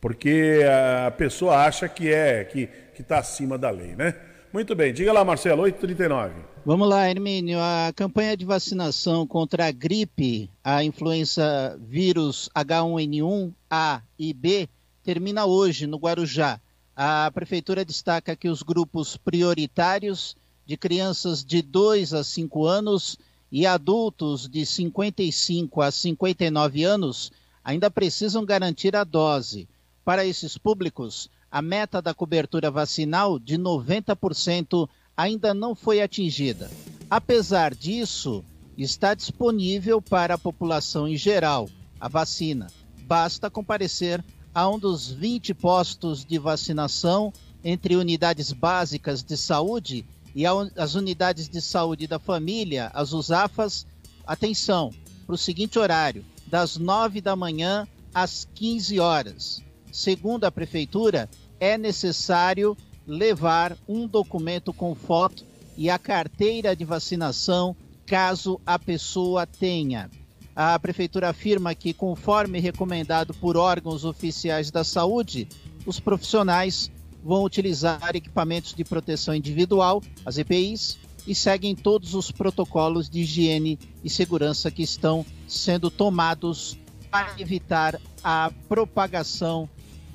porque 0.00 0.60
a 1.06 1.10
pessoa 1.10 1.56
acha 1.56 1.88
que 1.88 2.12
é 2.12 2.44
que 2.44 2.68
está 2.98 3.18
acima 3.18 3.58
da 3.58 3.70
lei, 3.70 3.96
né? 3.96 4.14
Muito 4.52 4.74
bem, 4.74 4.92
diga 4.92 5.12
lá, 5.12 5.24
Marcelo, 5.24 5.62
839. 5.62 6.34
Vamos 6.66 6.88
lá, 6.88 7.08
Hermínio. 7.08 7.60
A 7.60 7.92
campanha 7.94 8.36
de 8.36 8.44
vacinação 8.44 9.24
contra 9.24 9.68
a 9.68 9.70
gripe, 9.70 10.50
a 10.64 10.82
influenza 10.82 11.78
vírus 11.80 12.50
H1N1 12.52 13.52
A 13.70 14.02
e 14.18 14.32
B 14.32 14.68
termina 15.04 15.46
hoje 15.46 15.86
no 15.86 15.98
Guarujá. 15.98 16.60
A 16.96 17.30
prefeitura 17.32 17.84
destaca 17.84 18.34
que 18.34 18.48
os 18.48 18.60
grupos 18.60 19.16
prioritários 19.16 20.36
de 20.66 20.76
crianças 20.76 21.44
de 21.44 21.62
2 21.62 22.12
a 22.12 22.24
5 22.24 22.66
anos 22.66 23.16
e 23.52 23.64
adultos 23.66 24.48
de 24.48 24.66
55 24.66 25.80
a 25.80 25.92
59 25.92 26.82
anos 26.82 27.30
ainda 27.64 27.88
precisam 27.88 28.44
garantir 28.44 28.96
a 28.96 29.04
dose. 29.04 29.68
Para 30.04 30.26
esses 30.26 30.58
públicos, 30.58 31.30
a 31.50 31.60
meta 31.60 32.00
da 32.00 32.14
cobertura 32.14 32.70
vacinal 32.70 33.38
de 33.38 33.58
90% 33.58 34.88
ainda 35.16 35.52
não 35.52 35.74
foi 35.74 36.00
atingida. 36.00 36.70
Apesar 37.10 37.74
disso, 37.74 38.44
está 38.78 39.14
disponível 39.14 40.00
para 40.00 40.34
a 40.34 40.38
população 40.38 41.08
em 41.08 41.16
geral 41.16 41.68
a 42.00 42.08
vacina. 42.08 42.68
Basta 43.02 43.50
comparecer 43.50 44.24
a 44.54 44.68
um 44.68 44.78
dos 44.78 45.10
20 45.10 45.52
postos 45.54 46.24
de 46.24 46.38
vacinação 46.38 47.32
entre 47.62 47.96
unidades 47.96 48.52
básicas 48.52 49.22
de 49.22 49.36
saúde 49.36 50.06
e 50.34 50.44
as 50.46 50.94
unidades 50.94 51.48
de 51.48 51.60
saúde 51.60 52.06
da 52.06 52.18
família, 52.18 52.90
as 52.94 53.12
USAFAS. 53.12 53.86
Atenção, 54.26 54.92
para 55.26 55.34
o 55.34 55.38
seguinte 55.38 55.78
horário, 55.78 56.24
das 56.46 56.76
9 56.76 57.20
da 57.20 57.34
manhã 57.34 57.86
às 58.14 58.48
15 58.54 58.98
horas. 59.00 59.62
Segundo 59.92 60.44
a 60.44 60.50
prefeitura, 60.50 61.28
é 61.58 61.76
necessário 61.76 62.76
levar 63.06 63.76
um 63.88 64.06
documento 64.06 64.72
com 64.72 64.94
foto 64.94 65.44
e 65.76 65.90
a 65.90 65.98
carteira 65.98 66.76
de 66.76 66.84
vacinação, 66.84 67.74
caso 68.06 68.60
a 68.64 68.78
pessoa 68.78 69.46
tenha. 69.46 70.10
A 70.54 70.78
prefeitura 70.78 71.30
afirma 71.30 71.74
que, 71.74 71.92
conforme 71.92 72.60
recomendado 72.60 73.32
por 73.34 73.56
órgãos 73.56 74.04
oficiais 74.04 74.70
da 74.70 74.84
saúde, 74.84 75.48
os 75.86 75.98
profissionais 75.98 76.90
vão 77.24 77.44
utilizar 77.44 78.14
equipamentos 78.14 78.74
de 78.74 78.84
proteção 78.84 79.34
individual, 79.34 80.02
as 80.24 80.38
EPIs, 80.38 80.98
e 81.26 81.34
seguem 81.34 81.74
todos 81.74 82.14
os 82.14 82.30
protocolos 82.30 83.08
de 83.08 83.20
higiene 83.20 83.78
e 84.02 84.10
segurança 84.10 84.70
que 84.70 84.82
estão 84.82 85.24
sendo 85.46 85.90
tomados 85.90 86.78
para 87.10 87.34
evitar 87.38 88.00
a 88.22 88.50
propagação 88.68 89.68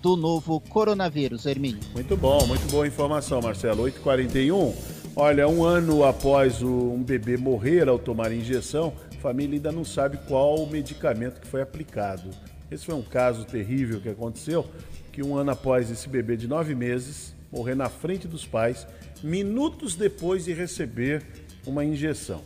do 0.05 0.15
novo 0.15 0.59
coronavírus, 0.59 1.47
Hermínio. 1.47 1.79
Muito 1.91 2.15
bom, 2.15 2.45
muito 2.45 2.69
boa 2.69 2.85
informação, 2.85 3.41
Marcelo. 3.41 3.85
8h41. 3.85 4.71
Olha, 5.15 5.47
um 5.47 5.63
ano 5.63 6.03
após 6.03 6.61
um 6.61 7.01
bebê 7.01 7.37
morrer 7.37 7.89
ao 7.89 7.97
tomar 7.97 8.31
injeção, 8.31 8.93
a 9.11 9.19
família 9.19 9.55
ainda 9.55 9.71
não 9.71 9.83
sabe 9.83 10.19
qual 10.27 10.59
o 10.59 10.69
medicamento 10.69 11.41
que 11.41 11.47
foi 11.47 11.59
aplicado. 11.59 12.29
Esse 12.69 12.85
foi 12.85 12.93
um 12.93 13.01
caso 13.01 13.45
terrível 13.45 13.99
que 13.99 14.07
aconteceu, 14.07 14.67
que 15.11 15.23
um 15.23 15.35
ano 15.35 15.49
após 15.49 15.89
esse 15.89 16.07
bebê 16.07 16.37
de 16.37 16.47
nove 16.47 16.75
meses 16.75 17.33
morrer 17.51 17.73
na 17.73 17.89
frente 17.89 18.27
dos 18.27 18.45
pais, 18.45 18.85
minutos 19.23 19.95
depois 19.95 20.45
de 20.45 20.53
receber 20.53 21.25
uma 21.65 21.83
injeção. 21.83 22.43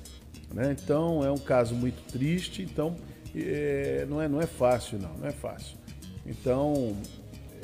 Né? 0.53 0.77
Então 0.81 1.25
é 1.25 1.29
um 1.29 1.37
caso 1.37 1.75
muito 1.75 2.01
triste, 2.09 2.61
então 2.61 2.95
é, 3.35 4.05
não, 4.09 4.21
é, 4.21 4.29
não 4.29 4.39
é 4.39 4.45
fácil 4.45 4.97
não, 4.97 5.13
não 5.15 5.27
é 5.27 5.33
fácil. 5.33 5.77
Então 6.25 6.95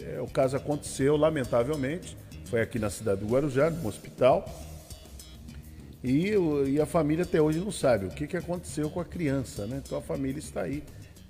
é, 0.05 0.21
o 0.21 0.27
caso 0.27 0.55
aconteceu, 0.55 1.17
lamentavelmente, 1.17 2.15
foi 2.45 2.61
aqui 2.61 2.77
na 2.77 2.89
cidade 2.89 3.21
do 3.21 3.27
Guarujá, 3.27 3.69
no 3.69 3.87
hospital. 3.87 4.45
E, 6.03 6.33
e, 6.67 6.79
a 6.79 6.85
família 6.85 7.23
até 7.23 7.41
hoje 7.41 7.59
não 7.59 7.71
sabe 7.71 8.05
o 8.05 8.09
que, 8.09 8.27
que 8.27 8.37
aconteceu 8.37 8.89
com 8.91 8.99
a 8.99 9.05
criança, 9.05 9.65
né? 9.65 9.81
Então 9.83 9.97
a 9.97 10.01
família 10.01 10.37
está 10.37 10.61
aí, 10.61 10.83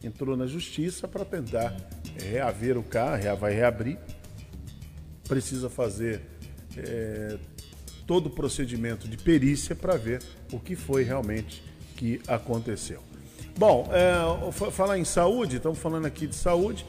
entrou 0.04 0.36
na 0.36 0.46
justiça 0.46 1.08
para 1.08 1.24
tentar 1.24 1.74
reaver 2.22 2.78
o 2.78 2.84
carro, 2.84 3.38
vai 3.38 3.54
reabrir. 3.54 3.98
Precisa 5.26 5.70
fazer 5.70 6.22
é, 6.78 7.38
todo 8.06 8.28
o 8.28 8.30
procedimento 8.30 9.08
de 9.08 9.16
perícia 9.16 9.74
para 9.74 9.96
ver 9.96 10.22
o 10.52 10.60
que 10.60 10.76
foi 10.76 11.04
realmente 11.04 11.64
que 11.96 12.22
aconteceu. 12.28 13.02
Bom, 13.58 13.90
é, 13.94 14.52
falar 14.72 15.00
em 15.00 15.06
saúde, 15.06 15.56
estamos 15.56 15.80
falando 15.80 16.06
aqui 16.06 16.28
de 16.28 16.36
saúde. 16.36 16.86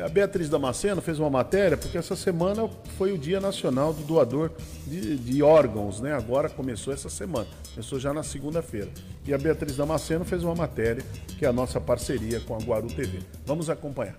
A 0.00 0.08
Beatriz 0.08 0.48
Damasceno 0.48 1.00
fez 1.00 1.18
uma 1.18 1.30
matéria, 1.30 1.76
porque 1.76 1.96
essa 1.96 2.16
semana 2.16 2.68
foi 2.98 3.12
o 3.12 3.18
Dia 3.18 3.40
Nacional 3.40 3.92
do 3.92 4.02
Doador 4.02 4.50
de, 4.86 5.16
de 5.16 5.42
órgãos, 5.42 6.00
né? 6.00 6.12
Agora 6.12 6.48
começou 6.48 6.92
essa 6.92 7.08
semana, 7.08 7.46
começou 7.70 8.00
já 8.00 8.12
na 8.12 8.22
segunda-feira. 8.22 8.88
E 9.24 9.32
a 9.32 9.38
Beatriz 9.38 9.76
Damasceno 9.76 10.24
fez 10.24 10.42
uma 10.42 10.54
matéria, 10.54 11.04
que 11.38 11.44
é 11.44 11.48
a 11.48 11.52
nossa 11.52 11.80
parceria 11.80 12.40
com 12.40 12.54
a 12.54 12.58
Guaru 12.58 12.88
TV. 12.88 13.20
Vamos 13.46 13.70
acompanhar. 13.70 14.18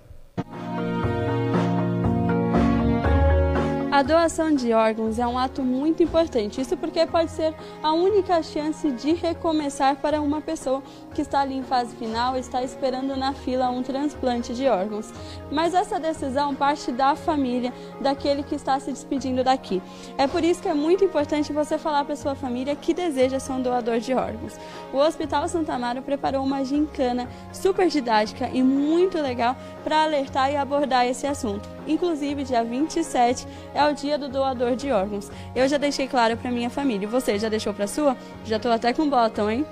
A 3.96 4.02
doação 4.02 4.54
de 4.54 4.74
órgãos 4.74 5.18
é 5.18 5.26
um 5.26 5.38
ato 5.38 5.62
muito 5.62 6.02
importante, 6.02 6.60
isso 6.60 6.76
porque 6.76 7.06
pode 7.06 7.30
ser 7.30 7.54
a 7.82 7.94
única 7.94 8.42
chance 8.42 8.90
de 8.90 9.14
recomeçar 9.14 9.96
para 9.96 10.20
uma 10.20 10.42
pessoa 10.42 10.82
que 11.14 11.22
está 11.22 11.40
ali 11.40 11.54
em 11.54 11.62
fase 11.62 11.96
final, 11.96 12.36
está 12.36 12.62
esperando 12.62 13.16
na 13.16 13.32
fila 13.32 13.70
um 13.70 13.82
transplante 13.82 14.52
de 14.52 14.68
órgãos. 14.68 15.10
Mas 15.50 15.72
essa 15.72 15.98
decisão 15.98 16.54
parte 16.54 16.92
da 16.92 17.16
família, 17.16 17.72
daquele 17.98 18.42
que 18.42 18.54
está 18.54 18.78
se 18.78 18.92
despedindo 18.92 19.42
daqui. 19.42 19.80
É 20.18 20.26
por 20.26 20.44
isso 20.44 20.60
que 20.60 20.68
é 20.68 20.74
muito 20.74 21.02
importante 21.02 21.50
você 21.50 21.78
falar 21.78 22.04
para 22.04 22.16
sua 22.16 22.34
família 22.34 22.76
que 22.76 22.92
deseja 22.92 23.40
ser 23.40 23.52
um 23.52 23.62
doador 23.62 23.98
de 23.98 24.12
órgãos. 24.12 24.60
O 24.92 24.98
Hospital 24.98 25.48
Santa 25.48 25.72
Amaro 25.72 26.02
preparou 26.02 26.44
uma 26.44 26.62
gincana 26.62 27.26
super 27.50 27.88
didática 27.88 28.50
e 28.52 28.62
muito 28.62 29.16
legal 29.22 29.56
para 29.82 30.02
alertar 30.02 30.52
e 30.52 30.56
abordar 30.56 31.06
esse 31.06 31.26
assunto. 31.26 31.75
Inclusive, 31.86 32.44
dia 32.44 32.64
27 32.64 33.46
é 33.74 33.84
o 33.86 33.92
dia 33.92 34.18
do 34.18 34.28
doador 34.28 34.74
de 34.74 34.90
órgãos. 34.90 35.30
Eu 35.54 35.68
já 35.68 35.78
deixei 35.78 36.08
claro 36.08 36.36
para 36.36 36.50
minha 36.50 36.70
família. 36.70 37.06
Você 37.08 37.38
já 37.38 37.48
deixou 37.48 37.72
para 37.72 37.86
sua? 37.86 38.16
Já 38.44 38.56
estou 38.56 38.72
até 38.72 38.92
com 38.92 39.08
botão, 39.08 39.50
hein? 39.50 39.64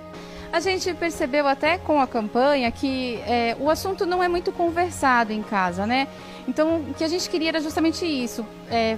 A 0.53 0.61
gente 0.61 0.95
percebeu 0.95 1.49
até 1.49 1.79
com 1.79 2.01
a 2.01 2.07
campanha 2.07 2.71
que 2.71 3.17
é, 3.27 3.57
o 3.59 3.69
assunto 3.69 4.07
não 4.07 4.23
é 4.23 4.29
muito 4.29 4.53
conversado 4.53 5.33
em 5.33 5.43
casa, 5.43 5.85
né? 5.85 6.07
Então, 6.47 6.77
o 6.77 6.95
que 6.95 7.03
a 7.03 7.09
gente 7.09 7.29
queria 7.29 7.49
era 7.49 7.61
justamente 7.61 8.07
isso. 8.07 8.47
É, 8.71 8.97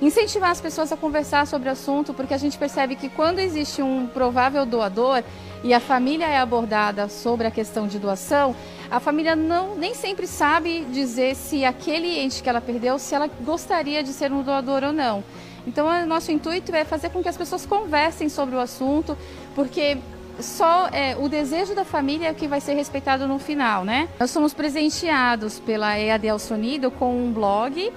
incentivar 0.00 0.50
as 0.50 0.60
pessoas 0.60 0.92
a 0.92 0.96
conversar 0.96 1.46
sobre 1.46 1.68
o 1.68 1.72
assunto, 1.72 2.12
porque 2.12 2.34
a 2.34 2.38
gente 2.38 2.58
percebe 2.58 2.96
que 2.96 3.08
quando 3.08 3.38
existe 3.38 3.82
um 3.82 4.06
provável 4.06 4.66
doador 4.66 5.22
e 5.62 5.72
a 5.72 5.80
família 5.80 6.26
é 6.26 6.38
abordada 6.38 7.08
sobre 7.08 7.46
a 7.46 7.50
questão 7.50 7.86
de 7.86 7.98
doação, 7.98 8.54
a 8.90 9.00
família 9.00 9.34
não 9.34 9.76
nem 9.76 9.94
sempre 9.94 10.26
sabe 10.26 10.84
dizer 10.92 11.34
se 11.34 11.64
aquele 11.64 12.18
ente 12.18 12.42
que 12.42 12.48
ela 12.48 12.60
perdeu, 12.60 12.98
se 12.98 13.14
ela 13.14 13.28
gostaria 13.40 14.02
de 14.02 14.12
ser 14.12 14.32
um 14.32 14.42
doador 14.42 14.84
ou 14.84 14.92
não. 14.92 15.24
Então, 15.66 16.06
nosso 16.06 16.30
intuito 16.30 16.74
é 16.74 16.84
fazer 16.84 17.08
com 17.08 17.22
que 17.22 17.28
as 17.28 17.36
pessoas 17.36 17.64
conversem 17.64 18.28
sobre 18.28 18.54
o 18.54 18.60
assunto, 18.60 19.16
porque 19.54 19.96
só 20.38 20.88
é, 20.88 21.16
o 21.18 21.28
desejo 21.28 21.74
da 21.74 21.84
família 21.84 22.28
é 22.28 22.34
que 22.34 22.46
vai 22.46 22.60
ser 22.60 22.74
respeitado 22.74 23.26
no 23.26 23.38
final, 23.38 23.84
né? 23.84 24.08
Nós 24.18 24.30
somos 24.30 24.52
presenteados 24.52 25.60
pela 25.60 25.98
EAD 25.98 26.28
Alsonido 26.28 26.90
com 26.90 27.16
um 27.16 27.32
blog 27.32 27.92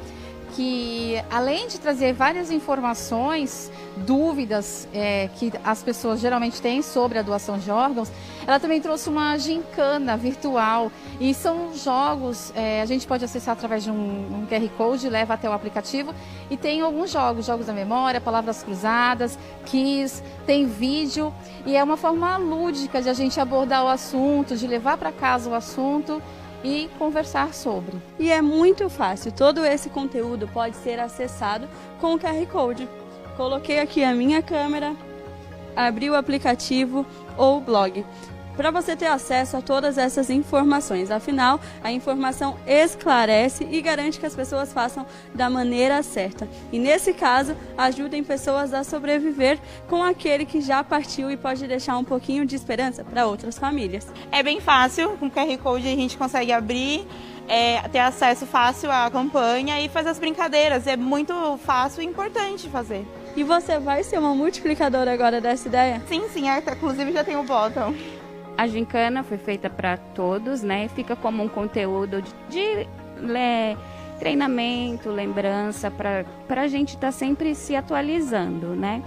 que, 0.56 1.22
além 1.30 1.68
de 1.68 1.80
trazer 1.80 2.14
várias 2.14 2.52
informações, 2.52 3.72
dúvidas 3.98 4.88
é, 4.94 5.30
que 5.36 5.52
as 5.64 5.84
pessoas 5.84 6.20
geralmente 6.20 6.62
têm 6.62 6.82
sobre 6.82 7.18
a 7.20 7.22
doação 7.22 7.58
de 7.58 7.70
órgãos, 7.70 8.12
ela 8.46 8.60
também 8.60 8.80
trouxe 8.80 9.10
uma 9.10 9.38
gincana 9.38 10.16
virtual. 10.16 10.92
E 11.20 11.34
são 11.34 11.76
jogos, 11.76 12.54
é, 12.56 12.82
a 12.82 12.86
gente 12.86 13.06
pode 13.06 13.26
acessar 13.26 13.54
através 13.54 13.84
de 13.84 13.92
um, 13.92 13.96
um, 13.96 14.46
QR 14.48 14.70
Code, 14.78 15.10
leva 15.10 15.34
até 15.34 15.50
o 15.50 15.54
aplicativo 15.54 16.14
e 16.50 16.56
tem 16.56 16.82
alguns 16.82 17.12
jogos, 17.12 17.46
jogos 17.46 17.66
da 17.66 17.74
memória, 17.74 18.22
palavras 18.22 18.64
cruzadas, 18.64 19.38
quiz, 19.66 20.24
tem 20.46 20.66
vídeo. 20.66 21.34
E 21.66 21.76
é 21.76 21.84
uma 21.84 21.98
forma 21.98 22.38
lúdica 22.38 23.02
de 23.02 23.10
a 23.10 23.14
gente 23.14 23.40
abordar 23.40 23.84
o 23.84 23.88
assunto, 23.88 24.56
de 24.56 24.68
levar 24.68 24.98
para 24.98 25.12
casa 25.12 25.50
o 25.50 25.54
assunto 25.54 26.22
e 26.68 26.90
conversar 27.00 27.54
sobre. 27.54 27.96
E 28.20 28.30
é 28.30 28.42
muito 28.42 28.90
fácil, 28.90 29.32
todo 29.32 29.66
esse 29.66 29.90
conteúdo 29.90 30.50
pode 30.50 30.76
ser 30.76 31.00
acessado 31.00 31.68
com 32.02 32.14
o 32.14 32.20
QR 32.20 32.46
Code. 32.52 32.90
Coloquei 33.38 33.80
aqui 33.80 34.04
a 34.04 34.14
minha 34.14 34.42
câmera, 34.42 34.94
abri 35.76 36.10
o 36.10 36.16
aplicativo 36.16 37.06
ou 37.38 37.58
o 37.58 37.62
blog 37.62 38.06
para 38.58 38.72
você 38.72 38.96
ter 38.96 39.06
acesso 39.06 39.56
a 39.56 39.62
todas 39.62 39.98
essas 40.00 40.32
informações. 40.32 41.12
Afinal, 41.12 41.62
a 41.84 41.92
informação 41.92 42.58
esclarece 42.66 43.66
e 43.70 43.80
garante 43.82 44.20
que 44.20 44.26
as 44.26 44.36
pessoas 44.36 44.74
façam 44.74 45.06
da 45.34 45.50
maneira 45.50 46.02
certa. 46.02 46.50
E 46.72 46.80
nesse 46.80 47.14
caso, 47.14 47.56
ajudem 47.78 48.24
pessoas 48.24 48.74
a 48.74 48.84
sobreviver 48.84 49.60
com 49.88 50.04
aquele 50.04 50.44
que 50.44 50.60
já 50.60 50.84
partiu 50.84 51.30
e 51.30 51.38
pode 51.38 51.66
deixar 51.68 51.98
um 51.98 52.04
pouquinho 52.04 52.46
de 52.46 52.56
esperança 52.56 53.04
para 53.04 53.28
outras 53.28 53.58
famílias. 53.58 54.08
É 54.32 54.42
bem 54.42 54.60
fácil, 54.60 55.12
com 55.18 55.30
QR 55.30 55.56
Code 55.62 55.88
a 55.88 55.96
gente 55.96 56.18
consegue 56.18 56.52
abrir. 56.52 57.08
É, 57.50 57.80
ter 57.88 58.00
acesso 58.00 58.46
fácil 58.46 58.92
à 58.92 59.10
campanha 59.10 59.80
e 59.80 59.88
fazer 59.88 60.10
as 60.10 60.20
brincadeiras. 60.20 60.86
É 60.86 60.98
muito 60.98 61.58
fácil 61.64 62.02
e 62.02 62.06
importante 62.06 62.68
fazer. 62.68 63.08
E 63.38 63.44
você 63.44 63.80
vai 63.80 64.04
ser 64.04 64.20
uma 64.20 64.36
multiplicadora 64.36 65.14
agora 65.14 65.40
dessa 65.40 65.70
ideia? 65.70 66.02
Sim, 66.10 66.28
sim, 66.28 66.50
é, 66.50 66.58
inclusive 66.58 67.14
já 67.14 67.24
tem 67.24 67.38
o 67.38 67.44
botão. 67.44 67.96
A 68.58 68.68
gincana 68.68 69.24
foi 69.24 69.38
feita 69.38 69.70
para 69.70 69.98
todos, 69.98 70.64
né? 70.64 70.88
Fica 70.88 71.16
como 71.16 71.44
um 71.44 71.48
conteúdo 71.48 72.22
de, 72.22 72.34
de 72.50 72.88
le, 73.20 73.78
treinamento, 74.20 75.10
lembrança, 75.10 75.92
para 75.92 76.62
a 76.62 76.68
gente 76.68 76.96
estar 76.96 77.08
tá 77.08 77.12
sempre 77.12 77.54
se 77.56 77.76
atualizando, 77.76 78.76
né? 78.76 79.04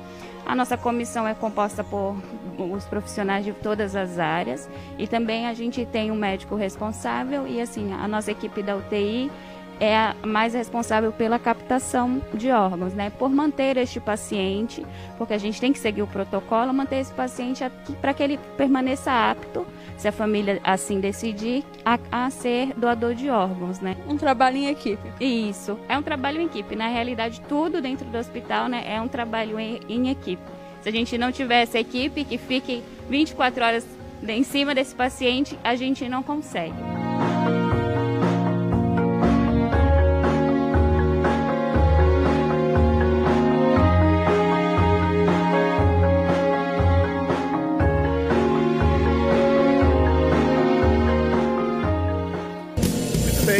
A 0.47 0.55
nossa 0.55 0.77
comissão 0.77 1.27
é 1.29 1.35
composta 1.35 1.85
por 1.85 2.17
os 2.59 2.85
profissionais 2.85 3.45
de 3.45 3.53
todas 3.53 3.97
as 3.97 4.19
áreas 4.19 4.69
e 4.99 5.07
também 5.07 5.47
a 5.47 5.55
gente 5.55 5.85
tem 5.87 6.11
um 6.11 6.17
médico 6.17 6.55
responsável 6.57 7.47
e 7.47 7.61
assim 7.61 7.93
a 7.93 8.07
nossa 8.07 8.31
equipe 8.31 8.63
da 8.63 8.77
UTI 8.77 9.31
é 9.81 9.97
a 9.97 10.15
mais 10.25 10.53
responsável 10.53 11.11
pela 11.11 11.39
captação 11.39 12.21
de 12.35 12.51
órgãos, 12.51 12.93
né? 12.93 13.11
Por 13.11 13.31
manter 13.31 13.79
este 13.79 13.99
paciente, 13.99 14.87
porque 15.17 15.33
a 15.33 15.39
gente 15.39 15.59
tem 15.59 15.73
que 15.73 15.79
seguir 15.79 16.03
o 16.03 16.07
protocolo, 16.07 16.73
manter 16.73 16.97
esse 16.97 17.13
paciente 17.13 17.65
para 18.01 18.13
que 18.13 18.23
ele 18.23 18.39
permaneça 18.59 19.11
apto, 19.11 19.67
se 19.97 20.07
a 20.07 20.13
família 20.13 20.61
assim 20.63 21.01
decidir, 21.01 21.65
a, 21.85 21.99
a, 22.13 22.31
ser 22.31 22.75
doador 22.75 23.15
de 23.15 23.31
órgãos, 23.31 23.81
né? 23.81 23.97
Um 24.07 24.19
trabalho 24.19 24.59
em 24.59 24.67
equipe. 24.67 25.03
Isso, 25.19 25.79
é 25.89 25.97
um 25.97 26.03
trabalho 26.03 26.41
em 26.41 26.45
equipe. 26.45 26.77
Na 26.77 26.89
realidade, 26.89 27.41
tudo 27.49 27.81
dentro 27.81 28.07
do 28.07 28.19
hospital, 28.19 28.69
né, 28.69 28.85
é 28.87 29.01
um 29.01 29.09
trabalho 29.09 29.59
em, 29.59 29.81
em 29.89 30.11
equipe. 30.11 30.43
Se 30.83 30.89
a 30.89 30.93
gente 30.93 31.17
não 31.17 31.33
tiver 31.33 31.63
essa 31.63 31.79
equipe 31.79 32.25
que 32.25 32.39
fique 32.39 32.83
24 33.09 33.65
horas 33.65 33.87
em 34.27 34.43
cima 34.43 34.75
desse 34.75 34.95
paciente, 34.95 35.59
a 35.65 35.75
gente 35.75 36.09
não 36.09 36.23
consegue. 36.23 37.10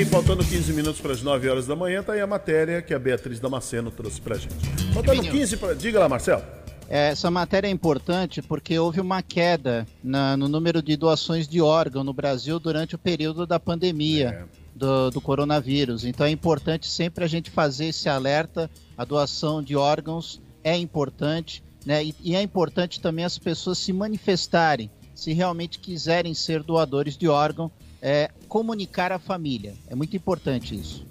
Bem, 0.01 0.07
faltando 0.07 0.43
15 0.43 0.73
minutos 0.73 0.99
para 0.99 1.13
as 1.13 1.21
9 1.21 1.47
horas 1.49 1.67
da 1.67 1.77
manhã, 1.77 2.03
tá 2.03 2.15
aí 2.15 2.21
a 2.21 2.27
matéria 2.27 2.81
que 2.81 2.95
a 2.95 2.99
Beatriz 2.99 3.39
Damasceno 3.39 3.91
trouxe 3.91 4.19
para 4.19 4.39
gente. 4.39 4.55
Faltando 4.95 5.21
15 5.21 5.57
para. 5.59 5.75
Diga 5.75 6.01
lá, 6.01 6.09
Marcelo. 6.09 6.43
É, 6.89 7.11
essa 7.11 7.31
matéria 7.31 7.69
é 7.69 7.71
importante 7.71 8.41
porque 8.41 8.79
houve 8.79 8.99
uma 8.99 9.23
queda 9.23 9.87
na, 10.03 10.39
no 10.39 10.49
número 10.49 10.83
de 10.83 10.97
doações 10.97 11.47
de 11.47 11.61
órgão 11.61 12.03
no 12.03 12.15
Brasil 12.15 12.59
durante 12.59 12.95
o 12.95 12.99
período 12.99 13.47
da 13.47 13.61
pandemia 13.61 14.29
é. 14.29 14.45
do, 14.75 15.11
do, 15.11 15.21
coronavírus. 15.21 16.05
Então 16.07 16.27
é 16.27 16.31
importante 16.31 16.89
sempre 16.89 17.23
a 17.23 17.29
gente 17.29 17.51
fazer 17.51 17.87
esse 17.87 18.09
alerta. 18.09 18.71
A 18.97 19.05
doação 19.05 19.63
de 19.63 19.77
órgãos 19.77 20.41
é 20.65 20.77
importante, 20.77 21.63
né? 21.85 22.03
E, 22.03 22.15
e 22.23 22.35
é 22.35 22.43
importante 22.43 23.01
também 23.01 23.25
as 23.25 23.39
pessoas 23.39 23.77
se 23.77 23.93
manifestarem 23.93 24.91
se 25.15 25.35
realmente 25.35 25.79
quiserem 25.79 26.33
ser 26.33 26.63
doadores 26.63 27.15
de 27.19 27.29
órgão 27.29 27.71
é, 28.03 28.31
comunicar 28.49 29.13
à 29.13 29.19
família. 29.19 29.75
É 29.89 29.95
muito 29.95 30.17
importante 30.17 30.75
isso. 30.75 31.07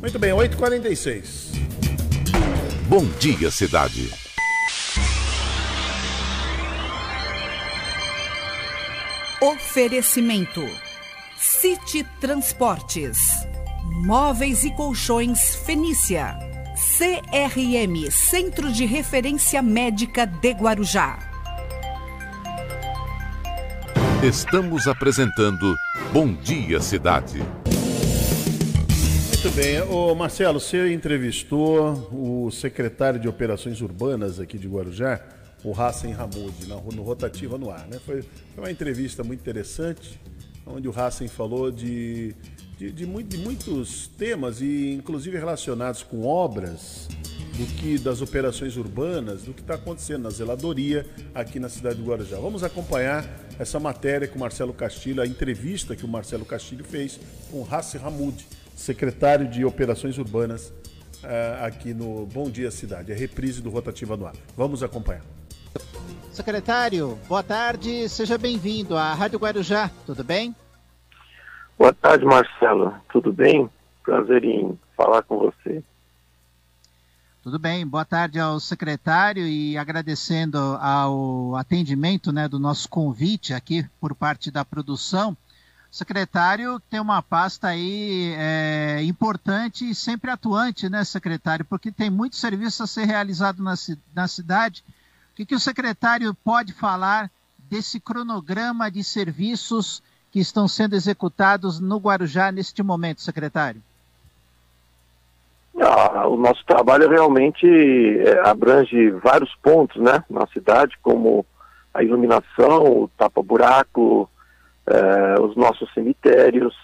Muito 0.00 0.18
bem, 0.18 0.32
8h46. 0.32 1.50
Bom 2.88 3.04
dia, 3.18 3.50
cidade. 3.50 4.10
Oferecimento: 9.40 10.66
City 11.36 12.04
Transportes, 12.20 13.18
Móveis 14.04 14.64
e 14.64 14.70
Colchões 14.70 15.56
Fenícia, 15.64 16.38
CRM 16.98 18.10
Centro 18.10 18.72
de 18.72 18.84
Referência 18.84 19.62
Médica 19.62 20.26
de 20.26 20.50
Guarujá. 20.52 21.18
Estamos 24.22 24.86
apresentando 24.86 25.74
Bom 26.12 26.34
Dia 26.34 26.80
Cidade. 26.80 27.38
Muito 27.38 27.54
bem. 29.54 29.80
Ô 29.82 30.12
Marcelo, 30.12 30.58
você 30.58 30.92
entrevistou 30.92 31.92
o 32.12 32.50
secretário 32.50 33.20
de 33.20 33.28
Operações 33.28 33.80
Urbanas 33.80 34.40
aqui 34.40 34.58
de 34.58 34.66
Guarujá, 34.66 35.20
o 35.62 35.72
Hassan 35.72 36.12
Hamoud, 36.14 36.66
no 36.66 37.04
Rotativa 37.04 37.56
no 37.56 37.70
Ar. 37.70 37.86
Né? 37.86 38.00
Foi, 38.04 38.22
foi 38.22 38.64
uma 38.64 38.72
entrevista 38.72 39.22
muito 39.22 39.38
interessante, 39.38 40.20
onde 40.66 40.88
o 40.88 40.90
Hassan 40.90 41.28
falou 41.28 41.70
de, 41.70 42.34
de, 42.80 42.90
de, 42.90 43.04
de 43.04 43.36
muitos 43.36 44.08
temas, 44.16 44.62
e 44.62 44.92
inclusive 44.92 45.36
relacionados 45.36 46.02
com 46.02 46.26
obras 46.26 47.08
do 47.58 47.66
que 47.76 47.98
das 47.98 48.22
operações 48.22 48.74
urbanas, 48.78 49.42
do 49.42 49.52
que 49.52 49.60
está 49.60 49.74
acontecendo 49.74 50.22
na 50.22 50.30
zeladoria 50.30 51.06
aqui 51.34 51.60
na 51.60 51.68
cidade 51.68 51.96
de 51.96 52.08
Guarujá. 52.08 52.38
Vamos 52.38 52.64
acompanhar 52.64 53.28
essa 53.58 53.78
matéria 53.78 54.26
com 54.26 54.36
o 54.36 54.40
Marcelo 54.40 54.72
Castilho, 54.72 55.20
a 55.20 55.26
entrevista 55.26 55.94
que 55.94 56.06
o 56.06 56.08
Marcelo 56.08 56.46
Castilho 56.46 56.82
fez 56.82 57.20
com 57.50 57.66
Hassan 57.70 58.00
Hamoud 58.02 58.46
secretário 58.74 59.46
de 59.46 59.62
Operações 59.62 60.16
Urbanas 60.16 60.68
uh, 61.22 61.64
aqui 61.66 61.92
no 61.92 62.24
Bom 62.24 62.48
Dia 62.48 62.70
Cidade, 62.70 63.12
a 63.12 63.14
reprise 63.14 63.60
do 63.60 63.68
Rotativa 63.68 64.16
no 64.16 64.24
Ar. 64.24 64.34
Vamos 64.56 64.82
acompanhar. 64.82 65.22
Secretário, 66.32 67.18
boa 67.28 67.42
tarde, 67.42 68.08
seja 68.08 68.38
bem-vindo 68.38 68.96
à 68.96 69.12
Rádio 69.12 69.38
Guarujá, 69.38 69.90
tudo 70.06 70.24
bem? 70.24 70.56
Boa 71.80 71.94
tarde, 71.94 72.26
Marcelo, 72.26 72.94
tudo 73.10 73.32
bem? 73.32 73.66
Prazer 74.02 74.44
em 74.44 74.78
falar 74.94 75.22
com 75.22 75.38
você. 75.38 75.82
Tudo 77.42 77.58
bem, 77.58 77.86
boa 77.86 78.04
tarde 78.04 78.38
ao 78.38 78.60
secretário 78.60 79.48
e 79.48 79.78
agradecendo 79.78 80.58
ao 80.58 81.56
atendimento 81.56 82.32
né, 82.32 82.46
do 82.46 82.58
nosso 82.58 82.86
convite 82.86 83.54
aqui 83.54 83.88
por 83.98 84.14
parte 84.14 84.50
da 84.50 84.62
produção 84.62 85.34
secretário 85.90 86.78
tem 86.90 87.00
uma 87.00 87.22
pasta 87.22 87.68
aí 87.68 88.34
é, 88.36 89.02
importante 89.04 89.88
e 89.88 89.94
sempre 89.94 90.30
atuante, 90.30 90.86
né, 90.86 91.02
secretário? 91.02 91.64
Porque 91.64 91.90
tem 91.90 92.10
muito 92.10 92.36
serviço 92.36 92.82
a 92.82 92.86
ser 92.86 93.06
realizado 93.06 93.62
na, 93.62 93.72
na 94.14 94.28
cidade. 94.28 94.84
O 95.32 95.36
que, 95.36 95.46
que 95.46 95.54
o 95.54 95.60
secretário 95.60 96.34
pode 96.44 96.74
falar 96.74 97.30
desse 97.58 97.98
cronograma 97.98 98.90
de 98.90 99.02
serviços 99.02 100.02
que 100.30 100.40
estão 100.40 100.68
sendo 100.68 100.94
executados 100.94 101.80
no 101.80 101.98
Guarujá 101.98 102.52
neste 102.52 102.82
momento, 102.82 103.20
secretário? 103.20 103.82
Ah, 105.80 106.28
o 106.28 106.36
nosso 106.36 106.64
trabalho 106.66 107.08
realmente 107.08 107.66
é, 107.66 108.48
abrange 108.48 109.10
vários 109.12 109.54
pontos 109.56 110.00
né, 110.00 110.22
na 110.28 110.46
cidade, 110.48 110.96
como 111.02 111.44
a 111.92 112.02
iluminação, 112.02 113.02
o 113.02 113.10
tapa-buraco, 113.16 114.28
eh, 114.86 115.40
os 115.40 115.56
nossos 115.56 115.92
cemitérios, 115.92 116.74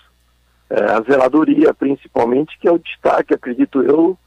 eh, 0.69 0.93
a 0.93 1.01
zeladoria 1.03 1.73
principalmente, 1.73 2.59
que 2.59 2.69
é 2.69 2.73
o 2.73 2.79
destaque, 2.79 3.35
acredito 3.35 3.83
eu, 3.83 4.19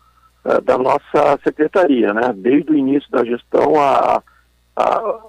eh, 0.46 0.62
da 0.62 0.78
nossa 0.78 1.40
secretaria, 1.44 2.14
né? 2.14 2.34
Desde 2.36 2.72
o 2.72 2.78
início 2.78 3.10
da 3.12 3.24
gestão, 3.24 3.80
a, 3.80 4.24
a, 4.76 5.20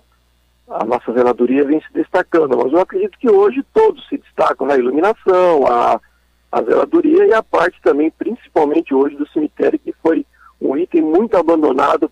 a, 0.70 0.84
nossa 0.84 1.12
zeladoria 1.12 1.64
vem 1.64 1.80
se 1.80 1.92
destacando, 1.92 2.56
mas 2.56 2.72
eu 2.72 2.80
acredito 2.80 3.18
que 3.18 3.28
hoje 3.28 3.64
todos 3.74 4.06
se 4.08 4.16
destacam 4.18 4.66
na 4.66 4.76
iluminação, 4.76 5.66
a, 5.66 6.00
a 6.52 6.62
zeladoria 6.62 7.26
e 7.26 7.32
a 7.32 7.42
parte 7.42 7.80
também, 7.82 8.10
principalmente 8.10 8.94
hoje, 8.94 9.16
do 9.16 9.28
cemitério, 9.30 9.78
que 9.78 9.92
foi 10.00 10.24
um 10.60 10.76
item 10.76 11.02
muito 11.02 11.36
abandonado 11.36 12.10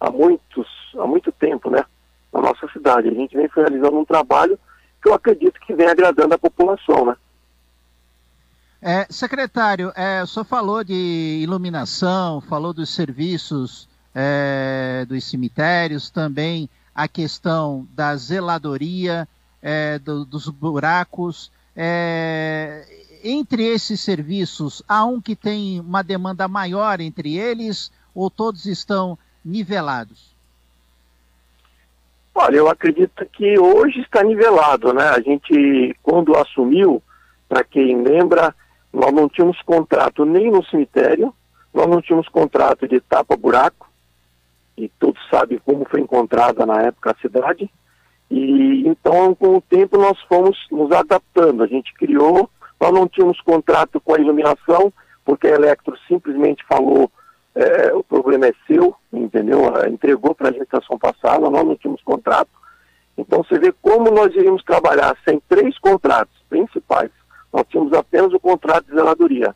há 0.00 0.10
muitos, 0.10 0.68
há 0.96 1.06
muito 1.06 1.32
tempo, 1.32 1.70
né? 1.70 1.84
Na 2.32 2.40
nossa 2.40 2.68
cidade. 2.68 3.08
A 3.08 3.14
gente 3.14 3.36
vem 3.36 3.48
realizando 3.54 3.98
um 3.98 4.04
trabalho 4.04 4.58
que 5.02 5.08
eu 5.08 5.14
acredito 5.14 5.58
que 5.60 5.74
vem 5.74 5.86
agradando 5.86 6.34
a 6.34 6.38
população, 6.38 7.06
né? 7.06 7.16
É, 8.80 9.06
secretário, 9.10 9.90
é, 9.96 10.22
o 10.22 10.26
senhor 10.26 10.44
falou 10.44 10.84
de 10.84 11.40
iluminação, 11.42 12.40
falou 12.42 12.72
dos 12.72 12.94
serviços 12.94 13.88
é, 14.14 15.04
dos 15.08 15.24
cemitérios, 15.24 16.10
também 16.10 16.68
a 16.96 17.06
questão 17.06 17.86
da 17.92 18.16
zeladoria, 18.16 19.28
é, 19.60 19.98
do, 19.98 20.24
dos 20.24 20.48
buracos. 20.48 21.52
É, 21.76 22.86
entre 23.22 23.64
esses 23.64 24.00
serviços, 24.00 24.82
há 24.88 25.04
um 25.04 25.20
que 25.20 25.36
tem 25.36 25.78
uma 25.78 26.02
demanda 26.02 26.48
maior 26.48 26.98
entre 27.02 27.36
eles 27.36 27.92
ou 28.14 28.30
todos 28.30 28.64
estão 28.64 29.18
nivelados? 29.44 30.34
Olha, 32.34 32.56
eu 32.56 32.68
acredito 32.68 33.26
que 33.26 33.58
hoje 33.58 34.00
está 34.00 34.22
nivelado, 34.22 34.94
né? 34.94 35.08
A 35.10 35.20
gente, 35.20 35.94
quando 36.02 36.34
assumiu, 36.34 37.02
para 37.46 37.62
quem 37.62 38.02
lembra, 38.02 38.54
nós 38.90 39.12
não 39.12 39.28
tínhamos 39.28 39.60
contrato 39.62 40.24
nem 40.24 40.50
no 40.50 40.64
cemitério, 40.64 41.34
nós 41.74 41.86
não 41.86 42.00
tínhamos 42.00 42.28
contrato 42.28 42.88
de 42.88 43.00
tapa-buraco, 43.00 43.86
e 44.76 44.88
todos 44.98 45.20
sabem 45.30 45.58
como 45.64 45.86
foi 45.88 46.00
encontrada 46.00 46.66
na 46.66 46.82
época 46.82 47.12
a 47.12 47.20
cidade, 47.20 47.70
e 48.30 48.86
então 48.86 49.34
com 49.34 49.56
o 49.56 49.60
tempo 49.60 49.96
nós 49.96 50.20
fomos 50.22 50.56
nos 50.70 50.90
adaptando, 50.92 51.62
a 51.62 51.66
gente 51.66 51.94
criou, 51.94 52.50
nós 52.80 52.92
não 52.92 53.08
tínhamos 53.08 53.40
contrato 53.40 54.00
com 54.00 54.14
a 54.14 54.18
iluminação, 54.18 54.92
porque 55.24 55.46
a 55.46 55.54
Electro 55.54 55.96
simplesmente 56.06 56.64
falou 56.68 57.10
é, 57.56 57.92
o 57.94 58.04
problema 58.04 58.46
é 58.46 58.52
seu, 58.66 58.94
entendeu? 59.10 59.62
Entregou 59.88 60.34
para 60.34 60.50
a 60.50 60.52
gestação 60.52 60.98
passada, 60.98 61.48
nós 61.48 61.64
não 61.64 61.74
tínhamos 61.74 62.02
contrato. 62.02 62.50
Então 63.16 63.42
você 63.42 63.58
vê 63.58 63.72
como 63.80 64.10
nós 64.10 64.34
iríamos 64.34 64.62
trabalhar 64.62 65.16
sem 65.26 65.40
três 65.48 65.78
contratos 65.78 66.36
principais. 66.50 67.10
Nós 67.50 67.64
tínhamos 67.68 67.94
apenas 67.94 68.32
o 68.34 68.40
contrato 68.40 68.84
de 68.86 68.94
zeladoria. 68.94 69.54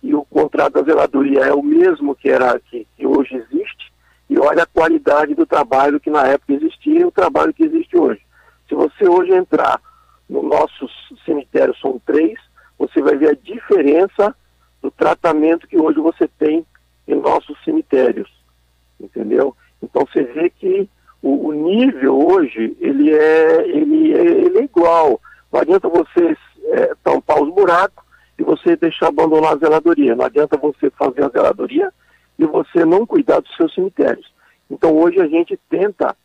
E 0.00 0.14
o 0.14 0.24
contrato 0.24 0.74
da 0.74 0.82
zeladoria 0.82 1.40
é 1.40 1.52
o 1.52 1.62
mesmo 1.62 2.14
que 2.14 2.28
era 2.28 2.58
que, 2.60 2.86
que 2.96 3.04
hoje 3.04 3.34
existe. 3.34 3.92
E 4.34 4.38
olha 4.40 4.64
a 4.64 4.66
qualidade 4.66 5.32
do 5.32 5.46
trabalho 5.46 6.00
que 6.00 6.10
na 6.10 6.26
época 6.26 6.54
existia 6.54 7.02
e 7.02 7.04
o 7.04 7.12
trabalho 7.12 7.54
que 7.54 7.62
existe 7.62 7.96
hoje. 7.96 8.20
Se 8.68 8.74
você 8.74 9.08
hoje 9.08 9.32
entrar 9.32 9.80
no 10.28 10.42
nossos 10.42 10.90
cemitérios, 11.24 11.78
são 11.80 12.00
três, 12.04 12.36
você 12.76 13.00
vai 13.00 13.14
ver 13.16 13.28
a 13.28 13.34
diferença 13.40 14.34
do 14.82 14.90
tratamento 14.90 15.68
que 15.68 15.78
hoje 15.78 16.00
você 16.00 16.26
tem 16.36 16.66
em 17.06 17.14
nossos 17.14 17.56
cemitérios, 17.64 18.28
entendeu? 18.98 19.54
Então 19.80 20.04
você 20.04 20.24
vê 20.24 20.50
que 20.50 20.88
o, 21.22 21.50
o 21.50 21.52
nível 21.52 22.18
hoje 22.18 22.76
ele 22.80 23.14
é, 23.14 23.68
ele, 23.68 24.14
é, 24.14 24.20
ele 24.20 24.58
é 24.58 24.64
igual. 24.64 25.20
Não 25.52 25.60
adianta 25.60 25.88
você 25.88 26.36
é, 26.72 26.92
tampar 27.04 27.40
os 27.40 27.54
buracos 27.54 28.04
e 28.36 28.42
você 28.42 28.74
deixar 28.74 29.08
abandonar 29.08 29.52
a 29.52 29.58
zeladoria. 29.58 30.16
Não 30.16 30.24
adianta 30.24 30.56
você 30.56 30.90
fazer 30.90 31.22
a 31.22 31.28
zeladoria 31.28 31.92
e 32.38 32.44
você 32.44 32.84
não 32.84 33.06
cuidar 33.06 33.40
dos 33.40 33.54
seus 33.56 33.74
cemitérios. 33.74 34.32
Então 34.70 34.96
hoje 34.96 35.20
a 35.20 35.26
gente 35.26 35.58
tenta 35.68 36.16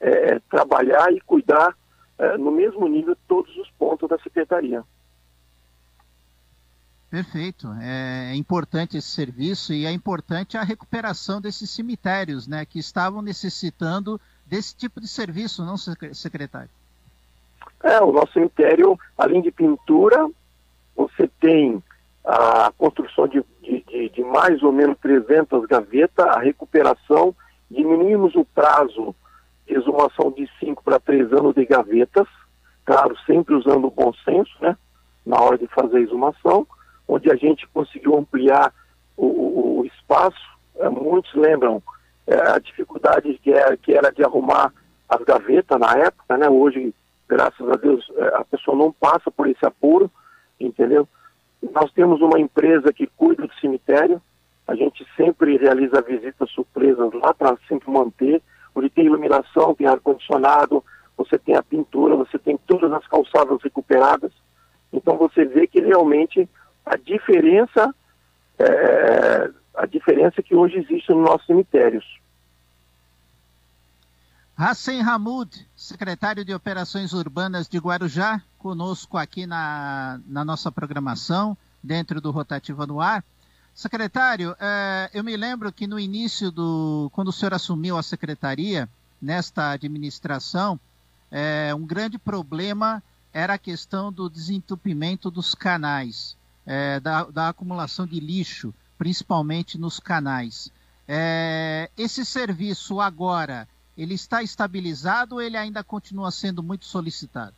é, 0.00 0.38
trabalhar 0.50 1.12
e 1.12 1.20
cuidar 1.20 1.76
é, 2.18 2.36
no 2.36 2.50
mesmo 2.50 2.86
nível 2.88 3.16
todos 3.26 3.54
os 3.56 3.70
pontos 3.72 4.08
da 4.08 4.18
secretaria. 4.18 4.82
Perfeito. 7.10 7.68
É, 7.80 8.32
é 8.32 8.34
importante 8.34 8.96
esse 8.96 9.08
serviço 9.08 9.72
e 9.72 9.86
é 9.86 9.92
importante 9.92 10.56
a 10.56 10.62
recuperação 10.62 11.40
desses 11.40 11.70
cemitérios, 11.70 12.46
né, 12.46 12.64
que 12.64 12.78
estavam 12.78 13.22
necessitando 13.22 14.20
desse 14.44 14.76
tipo 14.76 15.00
de 15.00 15.08
serviço, 15.08 15.64
não, 15.64 15.76
secretário? 15.76 16.70
É, 17.82 18.00
o 18.00 18.12
nosso 18.12 18.32
cemitério, 18.32 18.98
além 19.16 19.40
de 19.40 19.50
pintura, 19.50 20.28
você 20.96 21.28
tem 21.40 21.82
a 22.26 22.72
construção 22.76 23.28
de, 23.28 23.44
de, 23.62 24.08
de 24.08 24.24
mais 24.24 24.60
ou 24.62 24.72
menos 24.72 24.98
300 24.98 25.64
gavetas, 25.66 26.26
a 26.26 26.40
recuperação, 26.40 27.34
diminuímos 27.70 28.34
o 28.34 28.44
prazo 28.44 29.14
de 29.66 29.74
exumação 29.74 30.32
de 30.32 30.48
5 30.58 30.82
para 30.82 30.98
3 30.98 31.32
anos 31.32 31.54
de 31.54 31.64
gavetas, 31.64 32.26
claro, 32.84 33.16
sempre 33.24 33.54
usando 33.54 33.86
o 33.86 33.90
bom 33.90 34.12
senso, 34.24 34.52
né, 34.60 34.76
na 35.24 35.40
hora 35.40 35.56
de 35.56 35.68
fazer 35.68 35.98
a 35.98 36.00
exumação, 36.00 36.66
onde 37.06 37.30
a 37.30 37.36
gente 37.36 37.66
conseguiu 37.68 38.16
ampliar 38.16 38.72
o, 39.16 39.80
o, 39.80 39.86
espaço. 39.86 40.36
É, 40.78 40.88
muitos 40.88 41.32
lembram 41.34 41.80
é, 42.26 42.34
a 42.34 42.58
dificuldade 42.58 43.38
que 43.42 43.52
era, 43.52 43.76
que 43.76 43.92
era 43.92 44.10
de 44.10 44.24
arrumar 44.24 44.72
as 45.08 45.22
gavetas 45.22 45.78
na 45.78 45.96
época, 45.96 46.36
né? 46.36 46.48
Hoje, 46.48 46.92
graças 47.28 47.68
a 47.68 47.76
Deus, 47.76 48.04
é, 48.16 48.26
a 48.36 48.44
pessoa 48.44 48.76
não 48.76 48.92
passa 48.92 49.30
por 49.30 49.48
esse 49.48 49.64
apuro, 49.64 50.10
entendeu? 50.58 51.08
Nós 51.72 51.92
temos 51.92 52.20
uma 52.20 52.38
empresa 52.40 52.92
que 52.92 53.06
cuida 53.06 53.46
do 53.46 53.54
cemitério, 53.54 54.20
a 54.66 54.74
gente 54.74 55.06
sempre 55.16 55.56
realiza 55.56 56.02
visitas 56.02 56.50
surpresas 56.50 57.12
lá 57.14 57.32
para 57.32 57.56
sempre 57.68 57.90
manter, 57.90 58.42
onde 58.74 58.90
tem 58.90 59.06
iluminação, 59.06 59.74
tem 59.74 59.86
ar-condicionado, 59.86 60.82
você 61.16 61.38
tem 61.38 61.54
a 61.54 61.62
pintura, 61.62 62.16
você 62.16 62.38
tem 62.38 62.58
todas 62.66 62.92
as 62.92 63.06
calçadas 63.06 63.62
recuperadas. 63.62 64.32
Então 64.92 65.16
você 65.16 65.44
vê 65.44 65.66
que 65.66 65.80
realmente 65.80 66.48
a 66.84 66.96
diferença, 66.96 67.94
é, 68.58 69.50
A 69.74 69.84
diferença 69.84 70.42
que 70.42 70.54
hoje 70.54 70.78
existe 70.78 71.12
nos 71.12 71.22
nossos 71.22 71.46
cemitérios. 71.46 72.04
Hassan 74.56 75.02
Hamud, 75.02 75.50
secretário 75.76 76.42
de 76.42 76.54
Operações 76.54 77.12
Urbanas 77.12 77.68
de 77.68 77.76
Guarujá, 77.78 78.40
conosco 78.66 79.16
aqui 79.16 79.46
na, 79.46 80.18
na 80.26 80.44
nossa 80.44 80.72
programação, 80.72 81.56
dentro 81.80 82.20
do 82.20 82.32
Rotativa 82.32 82.84
no 82.84 83.00
Ar. 83.00 83.24
Secretário, 83.72 84.56
eh, 84.58 85.08
eu 85.14 85.22
me 85.22 85.36
lembro 85.36 85.72
que 85.72 85.86
no 85.86 86.00
início 86.00 86.50
do. 86.50 87.08
quando 87.12 87.28
o 87.28 87.32
senhor 87.32 87.54
assumiu 87.54 87.96
a 87.96 88.02
secretaria, 88.02 88.88
nesta 89.22 89.70
administração, 89.70 90.80
eh, 91.30 91.72
um 91.76 91.86
grande 91.86 92.18
problema 92.18 93.00
era 93.32 93.54
a 93.54 93.58
questão 93.58 94.12
do 94.12 94.28
desentupimento 94.28 95.30
dos 95.30 95.54
canais, 95.54 96.36
eh, 96.66 96.98
da, 96.98 97.22
da, 97.22 97.48
acumulação 97.50 98.04
de 98.04 98.18
lixo, 98.18 98.74
principalmente 98.98 99.78
nos 99.78 100.00
canais. 100.00 100.72
esse 101.96 102.24
serviço 102.24 103.00
agora, 103.00 103.68
ele 103.96 104.14
está 104.14 104.42
estabilizado 104.42 105.36
ou 105.36 105.40
ele 105.40 105.56
ainda 105.56 105.84
continua 105.84 106.32
sendo 106.32 106.64
muito 106.64 106.84
solicitado? 106.84 107.54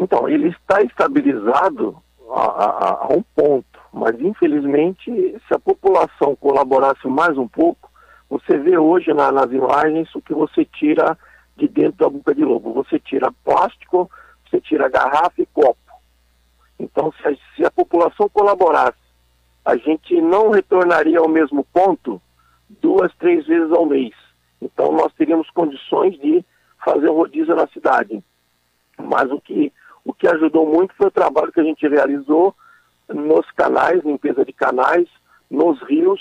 Então, 0.00 0.28
ele 0.28 0.48
está 0.48 0.82
estabilizado 0.82 1.96
a, 2.32 2.40
a, 2.40 2.90
a 3.02 3.08
um 3.12 3.22
ponto 3.34 3.70
mas, 3.92 4.20
infelizmente, 4.20 5.10
se 5.46 5.54
a 5.54 5.58
população 5.58 6.36
colaborasse 6.36 7.06
mais 7.08 7.36
um 7.36 7.48
pouco, 7.48 7.90
você 8.28 8.56
vê 8.56 8.78
hoje 8.78 9.12
na, 9.12 9.32
nas 9.32 9.50
imagens 9.50 10.14
o 10.14 10.22
que 10.22 10.32
você 10.32 10.64
tira 10.64 11.18
de 11.56 11.66
dentro 11.66 11.98
da 11.98 12.08
boca 12.08 12.34
de 12.34 12.44
lobo. 12.44 12.72
Você 12.74 13.00
tira 13.00 13.32
plástico, 13.44 14.08
você 14.48 14.60
tira 14.60 14.88
garrafa 14.88 15.42
e 15.42 15.46
copo. 15.46 15.78
Então, 16.78 17.12
se 17.12 17.28
a, 17.28 17.36
se 17.56 17.64
a 17.64 17.70
população 17.70 18.28
colaborasse, 18.28 18.98
a 19.64 19.76
gente 19.76 20.20
não 20.20 20.50
retornaria 20.50 21.18
ao 21.18 21.28
mesmo 21.28 21.64
ponto 21.72 22.22
duas, 22.80 23.12
três 23.16 23.46
vezes 23.46 23.72
ao 23.72 23.84
mês. 23.84 24.14
Então, 24.62 24.92
nós 24.92 25.12
teríamos 25.14 25.50
condições 25.50 26.18
de 26.20 26.44
fazer 26.84 27.08
rodízio 27.08 27.56
na 27.56 27.66
cidade. 27.66 28.22
Mas 28.96 29.30
o 29.30 29.40
que, 29.40 29.72
o 30.04 30.12
que 30.12 30.26
ajudou 30.28 30.66
muito 30.66 30.94
foi 30.94 31.08
o 31.08 31.12
trabalho 31.12 31.52
que 31.52 31.60
a 31.60 31.64
gente 31.64 31.86
realizou 31.86 32.54
nos 33.08 33.50
canais, 33.52 34.02
limpeza 34.04 34.44
de 34.44 34.52
canais, 34.52 35.08
nos 35.50 35.80
rios. 35.82 36.20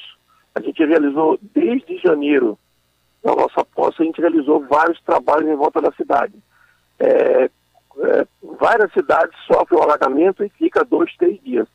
A 0.56 0.62
gente 0.62 0.84
realizou 0.84 1.40
desde 1.42 1.98
janeiro, 2.00 2.58
na 3.24 3.36
nossa 3.36 3.64
posse, 3.64 4.02
a 4.02 4.06
gente 4.06 4.22
realizou 4.22 4.66
vários 4.66 5.00
trabalhos 5.02 5.50
em 5.50 5.56
volta 5.56 5.82
da 5.82 5.92
cidade. 5.92 6.34
É, 7.00 7.50
é, 8.02 8.28
várias 8.60 8.92
cidades 8.94 9.38
sofrem 9.46 9.80
o 9.80 9.84
alagamento 9.84 10.44
e 10.44 10.50
fica 10.50 10.84
dois, 10.84 11.16
três 11.18 11.42
dias. 11.44 11.68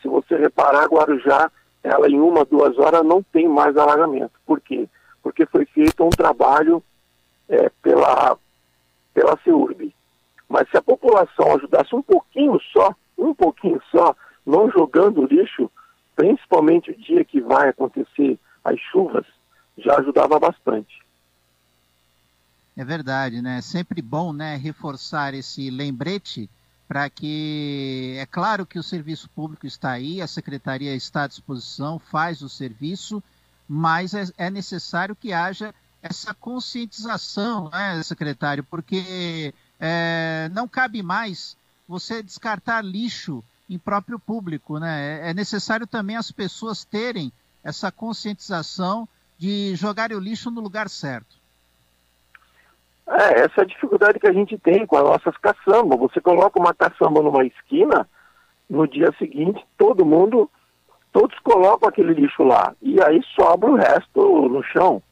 Se 0.00 0.08
você 0.08 0.36
reparar, 0.36 0.86
Guarujá, 0.86 1.50
ela 1.82 2.08
em 2.08 2.20
uma, 2.20 2.44
duas 2.44 2.78
horas 2.78 3.04
não 3.04 3.22
tem 3.22 3.48
mais 3.48 3.76
alagamento. 3.76 4.32
Por 4.46 4.60
quê? 4.60 4.88
Porque 5.22 5.46
foi 5.46 5.64
feito 5.66 6.04
um 6.04 6.10
trabalho 6.10 6.82
é, 7.48 7.70
pela, 7.82 8.36
pela 9.12 9.38
CEURB. 9.44 9.94
Mas 10.54 10.70
se 10.70 10.76
a 10.76 10.82
população 10.82 11.56
ajudasse 11.56 11.92
um 11.96 12.00
pouquinho 12.00 12.60
só, 12.72 12.94
um 13.18 13.34
pouquinho 13.34 13.82
só, 13.90 14.14
não 14.46 14.70
jogando 14.70 15.26
lixo, 15.26 15.68
principalmente 16.14 16.92
o 16.92 16.96
dia 16.96 17.24
que 17.24 17.40
vai 17.40 17.70
acontecer 17.70 18.38
as 18.62 18.78
chuvas, 18.92 19.26
já 19.76 19.98
ajudava 19.98 20.38
bastante. 20.38 21.02
É 22.76 22.84
verdade, 22.84 23.42
né? 23.42 23.58
É 23.58 23.62
sempre 23.62 24.00
bom, 24.00 24.32
né, 24.32 24.54
reforçar 24.54 25.34
esse 25.34 25.70
lembrete 25.70 26.48
para 26.86 27.10
que 27.10 28.14
é 28.16 28.24
claro 28.24 28.64
que 28.64 28.78
o 28.78 28.82
serviço 28.82 29.28
público 29.30 29.66
está 29.66 29.90
aí, 29.90 30.22
a 30.22 30.28
secretaria 30.28 30.94
está 30.94 31.24
à 31.24 31.26
disposição, 31.26 31.98
faz 31.98 32.42
o 32.42 32.48
serviço, 32.48 33.20
mas 33.68 34.14
é, 34.14 34.22
é 34.38 34.50
necessário 34.50 35.16
que 35.16 35.32
haja 35.32 35.74
essa 36.00 36.32
conscientização, 36.32 37.70
né, 37.70 38.00
secretário, 38.04 38.62
porque 38.62 39.52
é, 39.80 40.48
não 40.52 40.66
cabe 40.68 41.02
mais 41.02 41.56
você 41.88 42.22
descartar 42.22 42.82
lixo 42.82 43.42
em 43.68 43.78
próprio 43.78 44.18
público. 44.18 44.78
Né? 44.78 45.20
É, 45.22 45.30
é 45.30 45.34
necessário 45.34 45.86
também 45.86 46.16
as 46.16 46.30
pessoas 46.30 46.84
terem 46.84 47.32
essa 47.62 47.90
conscientização 47.90 49.08
de 49.38 49.74
jogar 49.74 50.12
o 50.12 50.18
lixo 50.18 50.50
no 50.50 50.60
lugar 50.60 50.88
certo. 50.88 51.36
É, 53.06 53.40
essa 53.40 53.60
é 53.60 53.62
a 53.62 53.66
dificuldade 53.66 54.18
que 54.18 54.26
a 54.26 54.32
gente 54.32 54.56
tem 54.58 54.86
com 54.86 54.96
as 54.96 55.04
nossas 55.04 55.36
caçambas. 55.36 55.98
Você 55.98 56.20
coloca 56.20 56.58
uma 56.58 56.74
caçamba 56.74 57.22
numa 57.22 57.44
esquina, 57.44 58.08
no 58.68 58.86
dia 58.88 59.12
seguinte 59.18 59.64
todo 59.76 60.06
mundo, 60.06 60.50
todos 61.12 61.38
colocam 61.40 61.88
aquele 61.88 62.14
lixo 62.14 62.42
lá. 62.42 62.74
E 62.80 63.00
aí 63.02 63.20
sobra 63.34 63.70
o 63.70 63.76
resto 63.76 64.48
no 64.48 64.62
chão. 64.62 65.02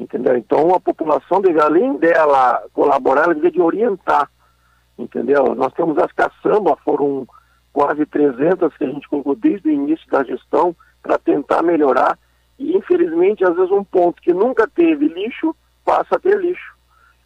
Entendeu? 0.00 0.34
Então 0.34 0.74
a 0.74 0.80
população 0.80 1.42
deve, 1.42 1.60
além 1.60 1.98
dela 1.98 2.64
colaborar, 2.72 3.24
ela 3.24 3.34
deve 3.34 3.50
de 3.50 3.60
orientar. 3.60 4.30
Entendeu? 4.98 5.54
Nós 5.54 5.74
temos 5.74 5.98
as 5.98 6.10
caçambas, 6.12 6.78
foram 6.82 7.28
quase 7.70 8.06
300 8.06 8.74
que 8.76 8.84
a 8.84 8.88
gente 8.88 9.06
colocou 9.08 9.36
desde 9.36 9.68
o 9.68 9.72
início 9.72 10.08
da 10.10 10.24
gestão 10.24 10.74
para 11.02 11.18
tentar 11.18 11.62
melhorar. 11.62 12.18
E, 12.58 12.74
infelizmente, 12.74 13.44
às 13.44 13.54
vezes 13.54 13.70
um 13.70 13.84
ponto 13.84 14.22
que 14.22 14.32
nunca 14.32 14.66
teve 14.66 15.06
lixo 15.06 15.54
passa 15.84 16.16
a 16.16 16.18
ter 16.18 16.40
lixo. 16.40 16.74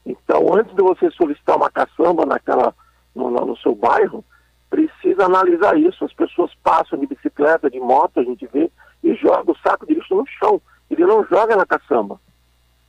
Então, 0.05 0.53
antes 0.53 0.75
de 0.75 0.83
você 0.83 1.11
solicitar 1.13 1.57
uma 1.57 1.71
caçamba 1.71 2.27
naquela, 2.27 2.75
no, 3.15 3.31
no 3.31 3.57
seu 3.59 3.75
bairro, 3.75 4.25
precisa 4.69 5.27
analisar 5.27 5.79
isso. 5.79 6.05
As 6.05 6.13
pessoas 6.13 6.53
passam 6.63 6.99
de 6.99 7.07
bicicleta, 7.07 7.71
de 7.71 7.79
moto, 7.79 8.19
a 8.19 8.25
gente 8.25 8.49
vê, 8.53 8.69
e 9.03 9.15
joga 9.15 9.53
o 9.53 9.59
saco 9.59 9.87
de 9.87 9.95
lixo 9.95 10.17
no 10.17 10.27
chão. 10.27 10.61
Ele 10.91 11.07
não 11.07 11.25
joga 11.27 11.57
na 11.57 11.65
caçamba. 11.65 12.19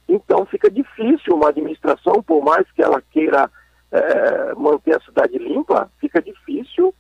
Então 0.07 0.45
fica 0.45 0.69
difícil 0.69 1.35
uma 1.35 1.49
administração, 1.49 2.21
por 2.21 2.43
mais 2.43 2.69
que 2.71 2.81
ela 2.81 3.01
queira 3.01 3.49
é, 3.91 4.53
manter 4.55 4.95
a 4.95 5.01
cidade 5.01 5.37
limpa, 5.37 5.89
fica 5.99 6.21
difícil 6.21 6.93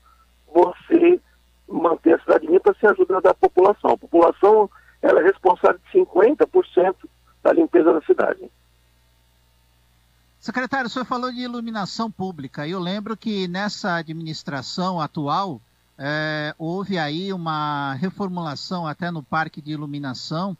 você 0.53 1.19
manter 1.67 2.13
a 2.13 2.19
cidade 2.19 2.47
limpa 2.47 2.75
sem 2.79 2.89
a 2.89 2.91
ajuda 2.91 3.21
da 3.21 3.33
população. 3.33 3.91
A 3.91 3.97
população 3.97 4.69
ela 5.01 5.19
é 5.19 5.23
responsável 5.23 5.79
de 5.79 5.99
50% 5.99 6.95
da 7.43 7.53
limpeza 7.53 7.93
da 7.93 8.01
cidade. 8.01 8.49
Secretário, 10.39 10.87
o 10.87 10.89
senhor 10.89 11.05
falou 11.05 11.31
de 11.31 11.41
iluminação 11.41 12.09
pública. 12.11 12.67
Eu 12.67 12.79
lembro 12.79 13.17
que 13.17 13.47
nessa 13.47 13.95
administração 13.95 14.99
atual 14.99 15.59
é, 15.97 16.53
houve 16.57 16.97
aí 16.97 17.31
uma 17.33 17.93
reformulação 17.95 18.85
até 18.85 19.09
no 19.09 19.23
parque 19.23 19.61
de 19.61 19.71
iluminação, 19.71 20.55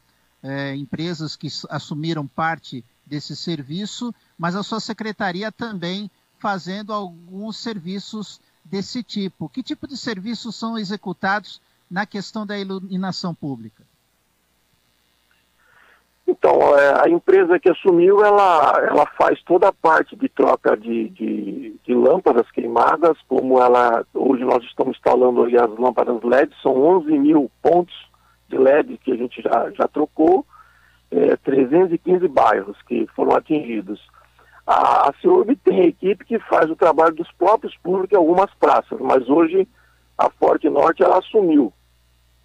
é, 0.45 0.75
empresas 0.75 1.35
que 1.35 1.47
assumiram 1.69 2.27
parte 2.27 2.85
desse 3.03 3.35
serviço, 3.35 4.13
mas 4.37 4.55
a 4.55 4.61
sua 4.61 4.79
secretaria 4.79 5.51
também 5.51 6.09
fazendo 6.37 6.93
alguns 6.93 7.57
serviços 7.57 8.39
desse 8.63 9.01
tipo? 9.01 9.49
Que 9.49 9.63
tipo 9.63 9.87
de 9.87 9.97
serviços 9.97 10.55
são 10.55 10.77
executados 10.77 11.59
na 11.89 12.05
questão 12.05 12.45
da 12.45 12.57
iluminação 12.59 13.33
pública? 13.33 13.83
Então, 16.27 16.77
é, 16.77 17.05
a 17.05 17.09
empresa 17.09 17.59
que 17.59 17.69
assumiu, 17.69 18.23
ela, 18.23 18.83
ela 18.87 19.05
faz 19.17 19.41
toda 19.43 19.69
a 19.69 19.73
parte 19.73 20.15
de 20.15 20.27
troca 20.29 20.75
de, 20.75 21.09
de, 21.09 21.75
de, 21.83 21.93
lâmpadas 21.93 22.49
queimadas, 22.51 23.17
como 23.27 23.59
ela, 23.59 24.03
hoje 24.13 24.43
nós 24.43 24.63
estamos 24.63 24.95
instalando 24.95 25.43
ali 25.43 25.57
as 25.57 25.69
lâmpadas 25.77 26.21
LED, 26.23 26.51
são 26.61 26.75
11 26.75 27.17
mil 27.17 27.51
pontos 27.61 28.04
de 28.47 28.57
LED 28.57 28.97
que 28.97 29.11
a 29.11 29.15
gente 29.15 29.41
já, 29.41 29.71
já 29.71 29.87
trocou, 29.87 30.45
é, 31.11 31.35
315 31.37 32.27
bairros 32.27 32.77
que 32.83 33.07
foram 33.15 33.35
atingidos. 33.35 34.01
A, 34.65 35.09
a 35.09 35.13
CIURB 35.21 35.55
tem 35.57 35.87
equipe 35.87 36.25
que 36.25 36.39
faz 36.39 36.69
o 36.69 36.75
trabalho 36.75 37.15
dos 37.15 37.31
próprios 37.33 37.75
públicos 37.77 38.13
em 38.13 38.17
algumas 38.17 38.53
praças, 38.55 38.99
mas 38.99 39.27
hoje 39.29 39.67
a 40.17 40.29
Forte 40.29 40.69
Norte 40.69 41.03
ela 41.03 41.19
assumiu. 41.19 41.71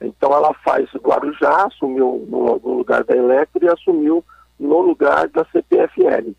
Então 0.01 0.33
ela 0.33 0.53
faz 0.65 0.89
Guarujá, 0.95 1.67
assumiu 1.67 2.27
no, 2.29 2.59
no 2.59 2.79
lugar 2.79 3.05
da 3.05 3.17
Electro 3.17 3.65
e 3.65 3.69
assumiu 3.69 4.25
no 4.59 4.81
lugar 4.81 5.29
da 5.29 5.45
CPFL. 5.47 6.33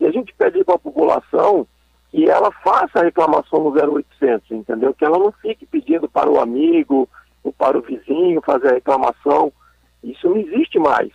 E 0.00 0.06
a 0.06 0.10
gente 0.10 0.34
pede 0.34 0.64
para 0.64 0.74
a 0.74 0.78
população 0.78 1.66
que 2.10 2.28
ela 2.28 2.50
faça 2.62 3.00
a 3.00 3.04
reclamação 3.04 3.64
no 3.64 3.70
0800, 3.70 4.50
entendeu? 4.50 4.92
Que 4.92 5.04
ela 5.04 5.18
não 5.18 5.32
fique 5.32 5.64
pedindo 5.64 6.08
para 6.08 6.30
o 6.30 6.40
amigo 6.40 7.08
para 7.56 7.78
o 7.78 7.82
vizinho 7.82 8.42
fazer 8.42 8.68
a 8.68 8.74
reclamação. 8.74 9.52
Isso 10.02 10.28
não 10.28 10.36
existe 10.36 10.78
mais. 10.78 11.10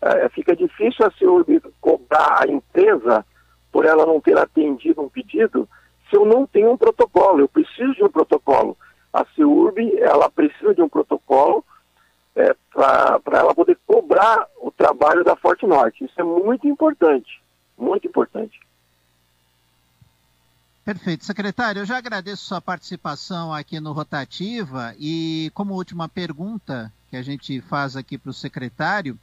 É, 0.00 0.28
fica 0.30 0.56
difícil 0.56 1.06
a 1.06 1.10
CIURB 1.12 1.62
cobrar 1.80 2.42
a 2.42 2.50
empresa 2.50 3.24
por 3.70 3.86
ela 3.86 4.04
não 4.04 4.20
ter 4.20 4.36
atendido 4.36 5.00
um 5.00 5.08
pedido, 5.08 5.68
se 6.10 6.16
eu 6.16 6.26
não 6.26 6.46
tenho 6.46 6.72
um 6.72 6.76
protocolo, 6.76 7.40
eu 7.40 7.48
preciso 7.48 7.94
de 7.94 8.04
um 8.04 8.10
protocolo. 8.10 8.76
A 9.10 9.24
CEURB, 9.34 9.98
ela 9.98 10.30
precisa 10.30 10.74
de 10.74 10.82
um 10.82 10.88
protocolo 10.88 11.64
é, 12.36 12.54
para 12.70 13.38
ela 13.38 13.54
poder 13.54 13.78
cobrar 13.86 14.46
o 14.60 14.70
trabalho 14.70 15.24
da 15.24 15.34
Forte 15.36 15.66
Norte. 15.66 16.04
Isso 16.04 16.20
é 16.20 16.22
muito 16.22 16.68
importante, 16.68 17.42
muito 17.78 18.06
importante. 18.06 18.60
Perfeito. 20.84 21.24
Secretário, 21.24 21.80
eu 21.80 21.86
já 21.86 21.96
agradeço 21.96 22.44
sua 22.44 22.60
participação 22.60 23.54
aqui 23.54 23.78
no 23.78 23.92
Rotativa 23.92 24.94
e 24.98 25.48
como 25.54 25.74
última 25.74 26.08
pergunta 26.08 26.92
que 27.08 27.16
a 27.16 27.22
gente 27.22 27.60
faz 27.60 27.94
aqui 27.94 28.18
para 28.18 28.30
o 28.30 28.34
secretário, 28.34 29.16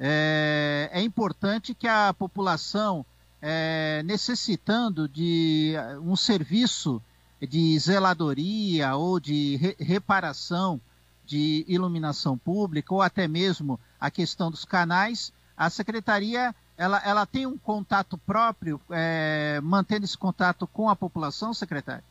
é, 0.00 0.90
é, 0.92 1.00
importante 1.02 1.74
que 1.74 1.86
a 1.86 2.12
população, 2.12 3.06
é, 3.40 4.02
necessitando 4.04 5.08
de 5.08 5.74
um 6.02 6.16
serviço 6.16 7.00
de 7.40 7.78
zeladoria 7.78 8.96
ou 8.96 9.20
de 9.20 9.56
re 9.56 9.76
reparação 9.78 10.80
de 11.24 11.64
iluminação 11.68 12.36
pública 12.36 12.92
ou 12.92 13.00
até 13.00 13.28
mesmo 13.28 13.78
a 14.00 14.10
questão 14.10 14.50
dos 14.50 14.64
canais, 14.64 15.32
a 15.56 15.70
secretaria 15.70 16.52
ela, 16.78 17.00
ela 17.04 17.26
tem 17.26 17.46
um 17.46 17.56
contato 17.56 18.18
próprio, 18.18 18.80
é, 18.90 19.60
mantendo 19.62 20.04
esse 20.04 20.16
contato 20.16 20.66
com 20.66 20.88
a 20.88 20.96
população, 20.96 21.54
secretário? 21.54 22.04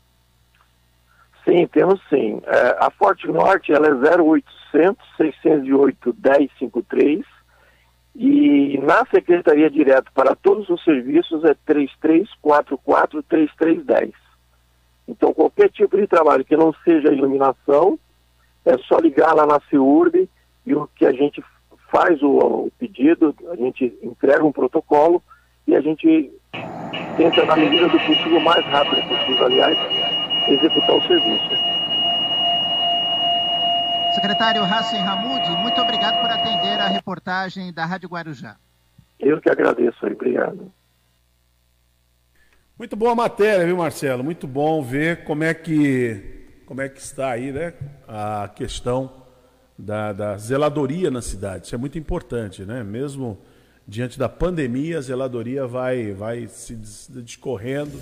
Sim, 1.44 1.68
temos 1.68 2.02
sim. 2.10 2.42
É, 2.46 2.78
a 2.80 2.90
Forte 2.90 3.28
Norte 3.28 3.72
ela 3.72 3.88
é 3.88 4.22
0800 4.22 4.98
608 5.16 6.16
1053 6.18 7.24
e 8.16 8.80
na 8.80 9.06
secretaria 9.06 9.70
direto 9.70 10.12
para 10.14 10.36
todos 10.36 10.68
os 10.70 10.84
serviços 10.84 11.44
é 11.44 11.54
3344 11.66 13.22
3310. 13.24 14.14
Então 15.08 15.34
qualquer 15.34 15.70
tipo 15.70 15.96
de 15.98 16.08
trabalho 16.08 16.44
que 16.44 16.58
não 16.58 16.74
seja 16.84 17.14
iluminação, 17.14 18.00
é 18.66 18.76
só 18.80 18.98
ligar 18.98 19.36
lá 19.36 19.46
na 19.46 19.60
CIURB 19.70 20.28
e 20.66 20.74
o 20.74 20.88
que 20.96 21.06
a 21.06 21.12
gente 21.12 21.44
faz 21.92 22.22
o, 22.22 22.38
o 22.66 22.72
pedido, 22.78 23.36
a 23.52 23.56
gente 23.56 23.98
entrega 24.02 24.44
um 24.44 24.52
protocolo 24.52 25.22
e 25.68 25.76
a 25.76 25.82
gente 25.82 26.32
tenta, 27.18 27.46
na 27.46 27.56
medida 27.56 27.88
do 27.88 28.00
possível, 28.00 28.40
mais 28.40 28.66
rápido 28.66 29.02
possível, 29.08 29.46
aliás, 29.46 29.78
executar 30.48 30.96
o 30.96 31.08
serviço. 31.08 31.50
Secretário 34.14 34.64
Hassan 34.64 35.00
Hamud, 35.00 35.50
muito 35.62 35.82
obrigado 35.82 36.22
por 36.22 36.30
atender 36.30 36.80
a 36.80 36.88
reportagem 36.88 37.74
da 37.74 37.86
Rádio 37.86 38.10
Guarujá. 38.10 38.56
Eu 39.20 39.42
que 39.42 39.50
agradeço 39.50 40.06
aí, 40.06 40.14
obrigado. 40.14 40.72
Muito 42.78 42.96
boa 42.96 43.16
matéria, 43.16 43.66
viu, 43.66 43.78
Marcelo? 43.78 44.24
Muito 44.24 44.48
bom 44.48 44.82
ver 44.82 45.24
como 45.24 45.44
é 45.44 45.54
que, 45.54 46.62
como 46.66 46.82
é 46.82 46.90
que 46.90 47.00
está 47.00 47.32
aí, 47.32 47.52
né, 47.52 47.74
a 48.08 48.50
questão 48.54 49.25
da, 49.78 50.14
da 50.14 50.38
zeladoria 50.38 51.12
na 51.12 51.22
cidade. 51.22 51.66
Isso 51.66 51.76
é 51.76 51.78
muito 51.78 51.98
importante, 51.98 52.64
né? 52.64 52.84
Mesmo 52.84 53.38
diante 53.88 54.18
da 54.18 54.28
pandemia, 54.28 54.98
a 54.98 55.02
zeladoria 55.02 55.68
vai, 55.68 56.12
vai 56.14 56.48
se 56.48 56.76
discorrendo, 57.22 58.02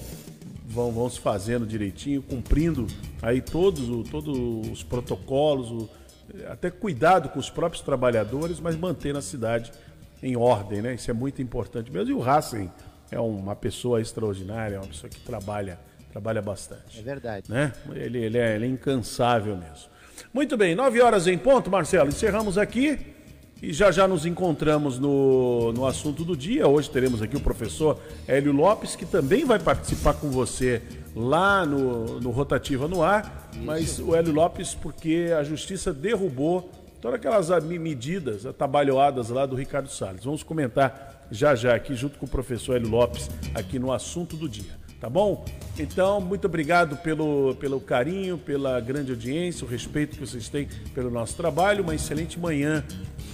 vão, 0.65 0.91
vão 0.91 1.09
se 1.09 1.19
fazendo 1.19 1.65
direitinho, 1.65 2.21
cumprindo 2.21 2.87
aí 3.21 3.41
todos, 3.41 4.09
todos 4.09 4.69
os 4.71 4.83
protocolos, 4.83 5.71
o, 5.71 5.89
até 6.47 6.71
cuidado 6.71 7.29
com 7.29 7.39
os 7.39 7.49
próprios 7.49 7.83
trabalhadores, 7.83 8.59
mas 8.59 8.75
mantendo 8.77 9.19
a 9.19 9.21
cidade 9.21 9.71
em 10.21 10.37
ordem, 10.37 10.81
né? 10.81 10.93
Isso 10.93 11.11
é 11.11 11.13
muito 11.13 11.41
importante 11.41 11.91
mesmo. 11.91 12.11
E 12.11 12.13
o 12.13 12.19
Racing 12.19 12.71
é 13.11 13.19
uma 13.19 13.55
pessoa 13.55 13.99
extraordinária, 13.99 14.75
é 14.75 14.79
uma 14.79 14.87
pessoa 14.87 15.09
que 15.09 15.19
trabalha, 15.19 15.77
trabalha 16.11 16.41
bastante. 16.41 16.97
É 16.97 17.01
verdade. 17.01 17.51
Né? 17.51 17.73
Ele, 17.93 18.19
ele, 18.19 18.37
é, 18.37 18.55
ele 18.55 18.65
é 18.65 18.69
incansável 18.69 19.57
mesmo. 19.57 19.92
Muito 20.33 20.57
bem, 20.57 20.75
nove 20.75 21.01
horas 21.01 21.27
em 21.27 21.37
ponto, 21.37 21.69
Marcelo. 21.69 22.09
Encerramos 22.09 22.57
aqui. 22.57 23.13
E 23.61 23.71
já 23.71 23.91
já 23.91 24.05
nos 24.05 24.25
encontramos 24.25 24.99
no, 24.99 25.71
no 25.71 25.85
assunto 25.85 26.25
do 26.25 26.35
dia. 26.35 26.67
Hoje 26.67 26.89
teremos 26.89 27.21
aqui 27.21 27.37
o 27.37 27.39
professor 27.39 27.97
Hélio 28.27 28.51
Lopes, 28.51 28.93
que 28.93 29.05
também 29.05 29.45
vai 29.45 29.57
participar 29.57 30.15
com 30.15 30.29
você 30.29 30.81
lá 31.15 31.65
no, 31.65 32.19
no 32.19 32.29
Rotativa 32.29 32.89
no 32.89 33.01
Ar. 33.01 33.49
Isso. 33.53 33.63
Mas 33.63 33.99
o 33.99 34.13
Hélio 34.13 34.33
Lopes, 34.33 34.75
porque 34.75 35.33
a 35.39 35.45
justiça 35.45 35.93
derrubou 35.93 36.69
todas 36.99 37.15
aquelas 37.15 37.49
medidas 37.63 38.45
atabalhoadas 38.45 39.29
lá 39.29 39.45
do 39.45 39.55
Ricardo 39.55 39.89
Salles. 39.89 40.25
Vamos 40.25 40.43
comentar 40.43 41.25
já 41.31 41.55
já 41.55 41.73
aqui, 41.73 41.95
junto 41.95 42.19
com 42.19 42.25
o 42.25 42.29
professor 42.29 42.75
Hélio 42.75 42.89
Lopes, 42.89 43.29
aqui 43.55 43.79
no 43.79 43.93
assunto 43.93 44.35
do 44.35 44.49
dia. 44.49 44.82
Tá 45.03 45.09
bom? 45.09 45.43
Então, 45.77 46.21
muito 46.21 46.45
obrigado 46.45 46.95
pelo, 46.95 47.55
pelo 47.55 47.81
carinho, 47.81 48.37
pela 48.37 48.79
grande 48.79 49.11
audiência, 49.11 49.65
o 49.65 49.69
respeito 49.69 50.15
que 50.15 50.25
vocês 50.25 50.47
têm 50.47 50.69
pelo 50.95 51.11
nosso 51.11 51.35
trabalho. 51.35 51.83
Uma 51.83 51.93
excelente 51.93 52.39
manhã 52.39 52.81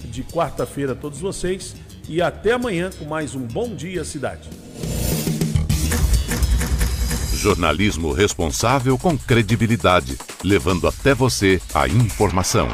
de 0.06 0.24
quarta-feira 0.24 0.94
a 0.94 0.96
todos 0.96 1.20
vocês 1.20 1.76
e 2.08 2.20
até 2.20 2.50
amanhã 2.50 2.90
com 2.98 3.04
mais 3.04 3.36
um 3.36 3.46
Bom 3.46 3.72
Dia 3.72 4.04
Cidade. 4.04 4.50
Jornalismo 7.34 8.10
responsável 8.10 8.98
com 8.98 9.16
credibilidade, 9.16 10.18
levando 10.42 10.88
até 10.88 11.14
você 11.14 11.62
a 11.72 11.86
informação. 11.86 12.66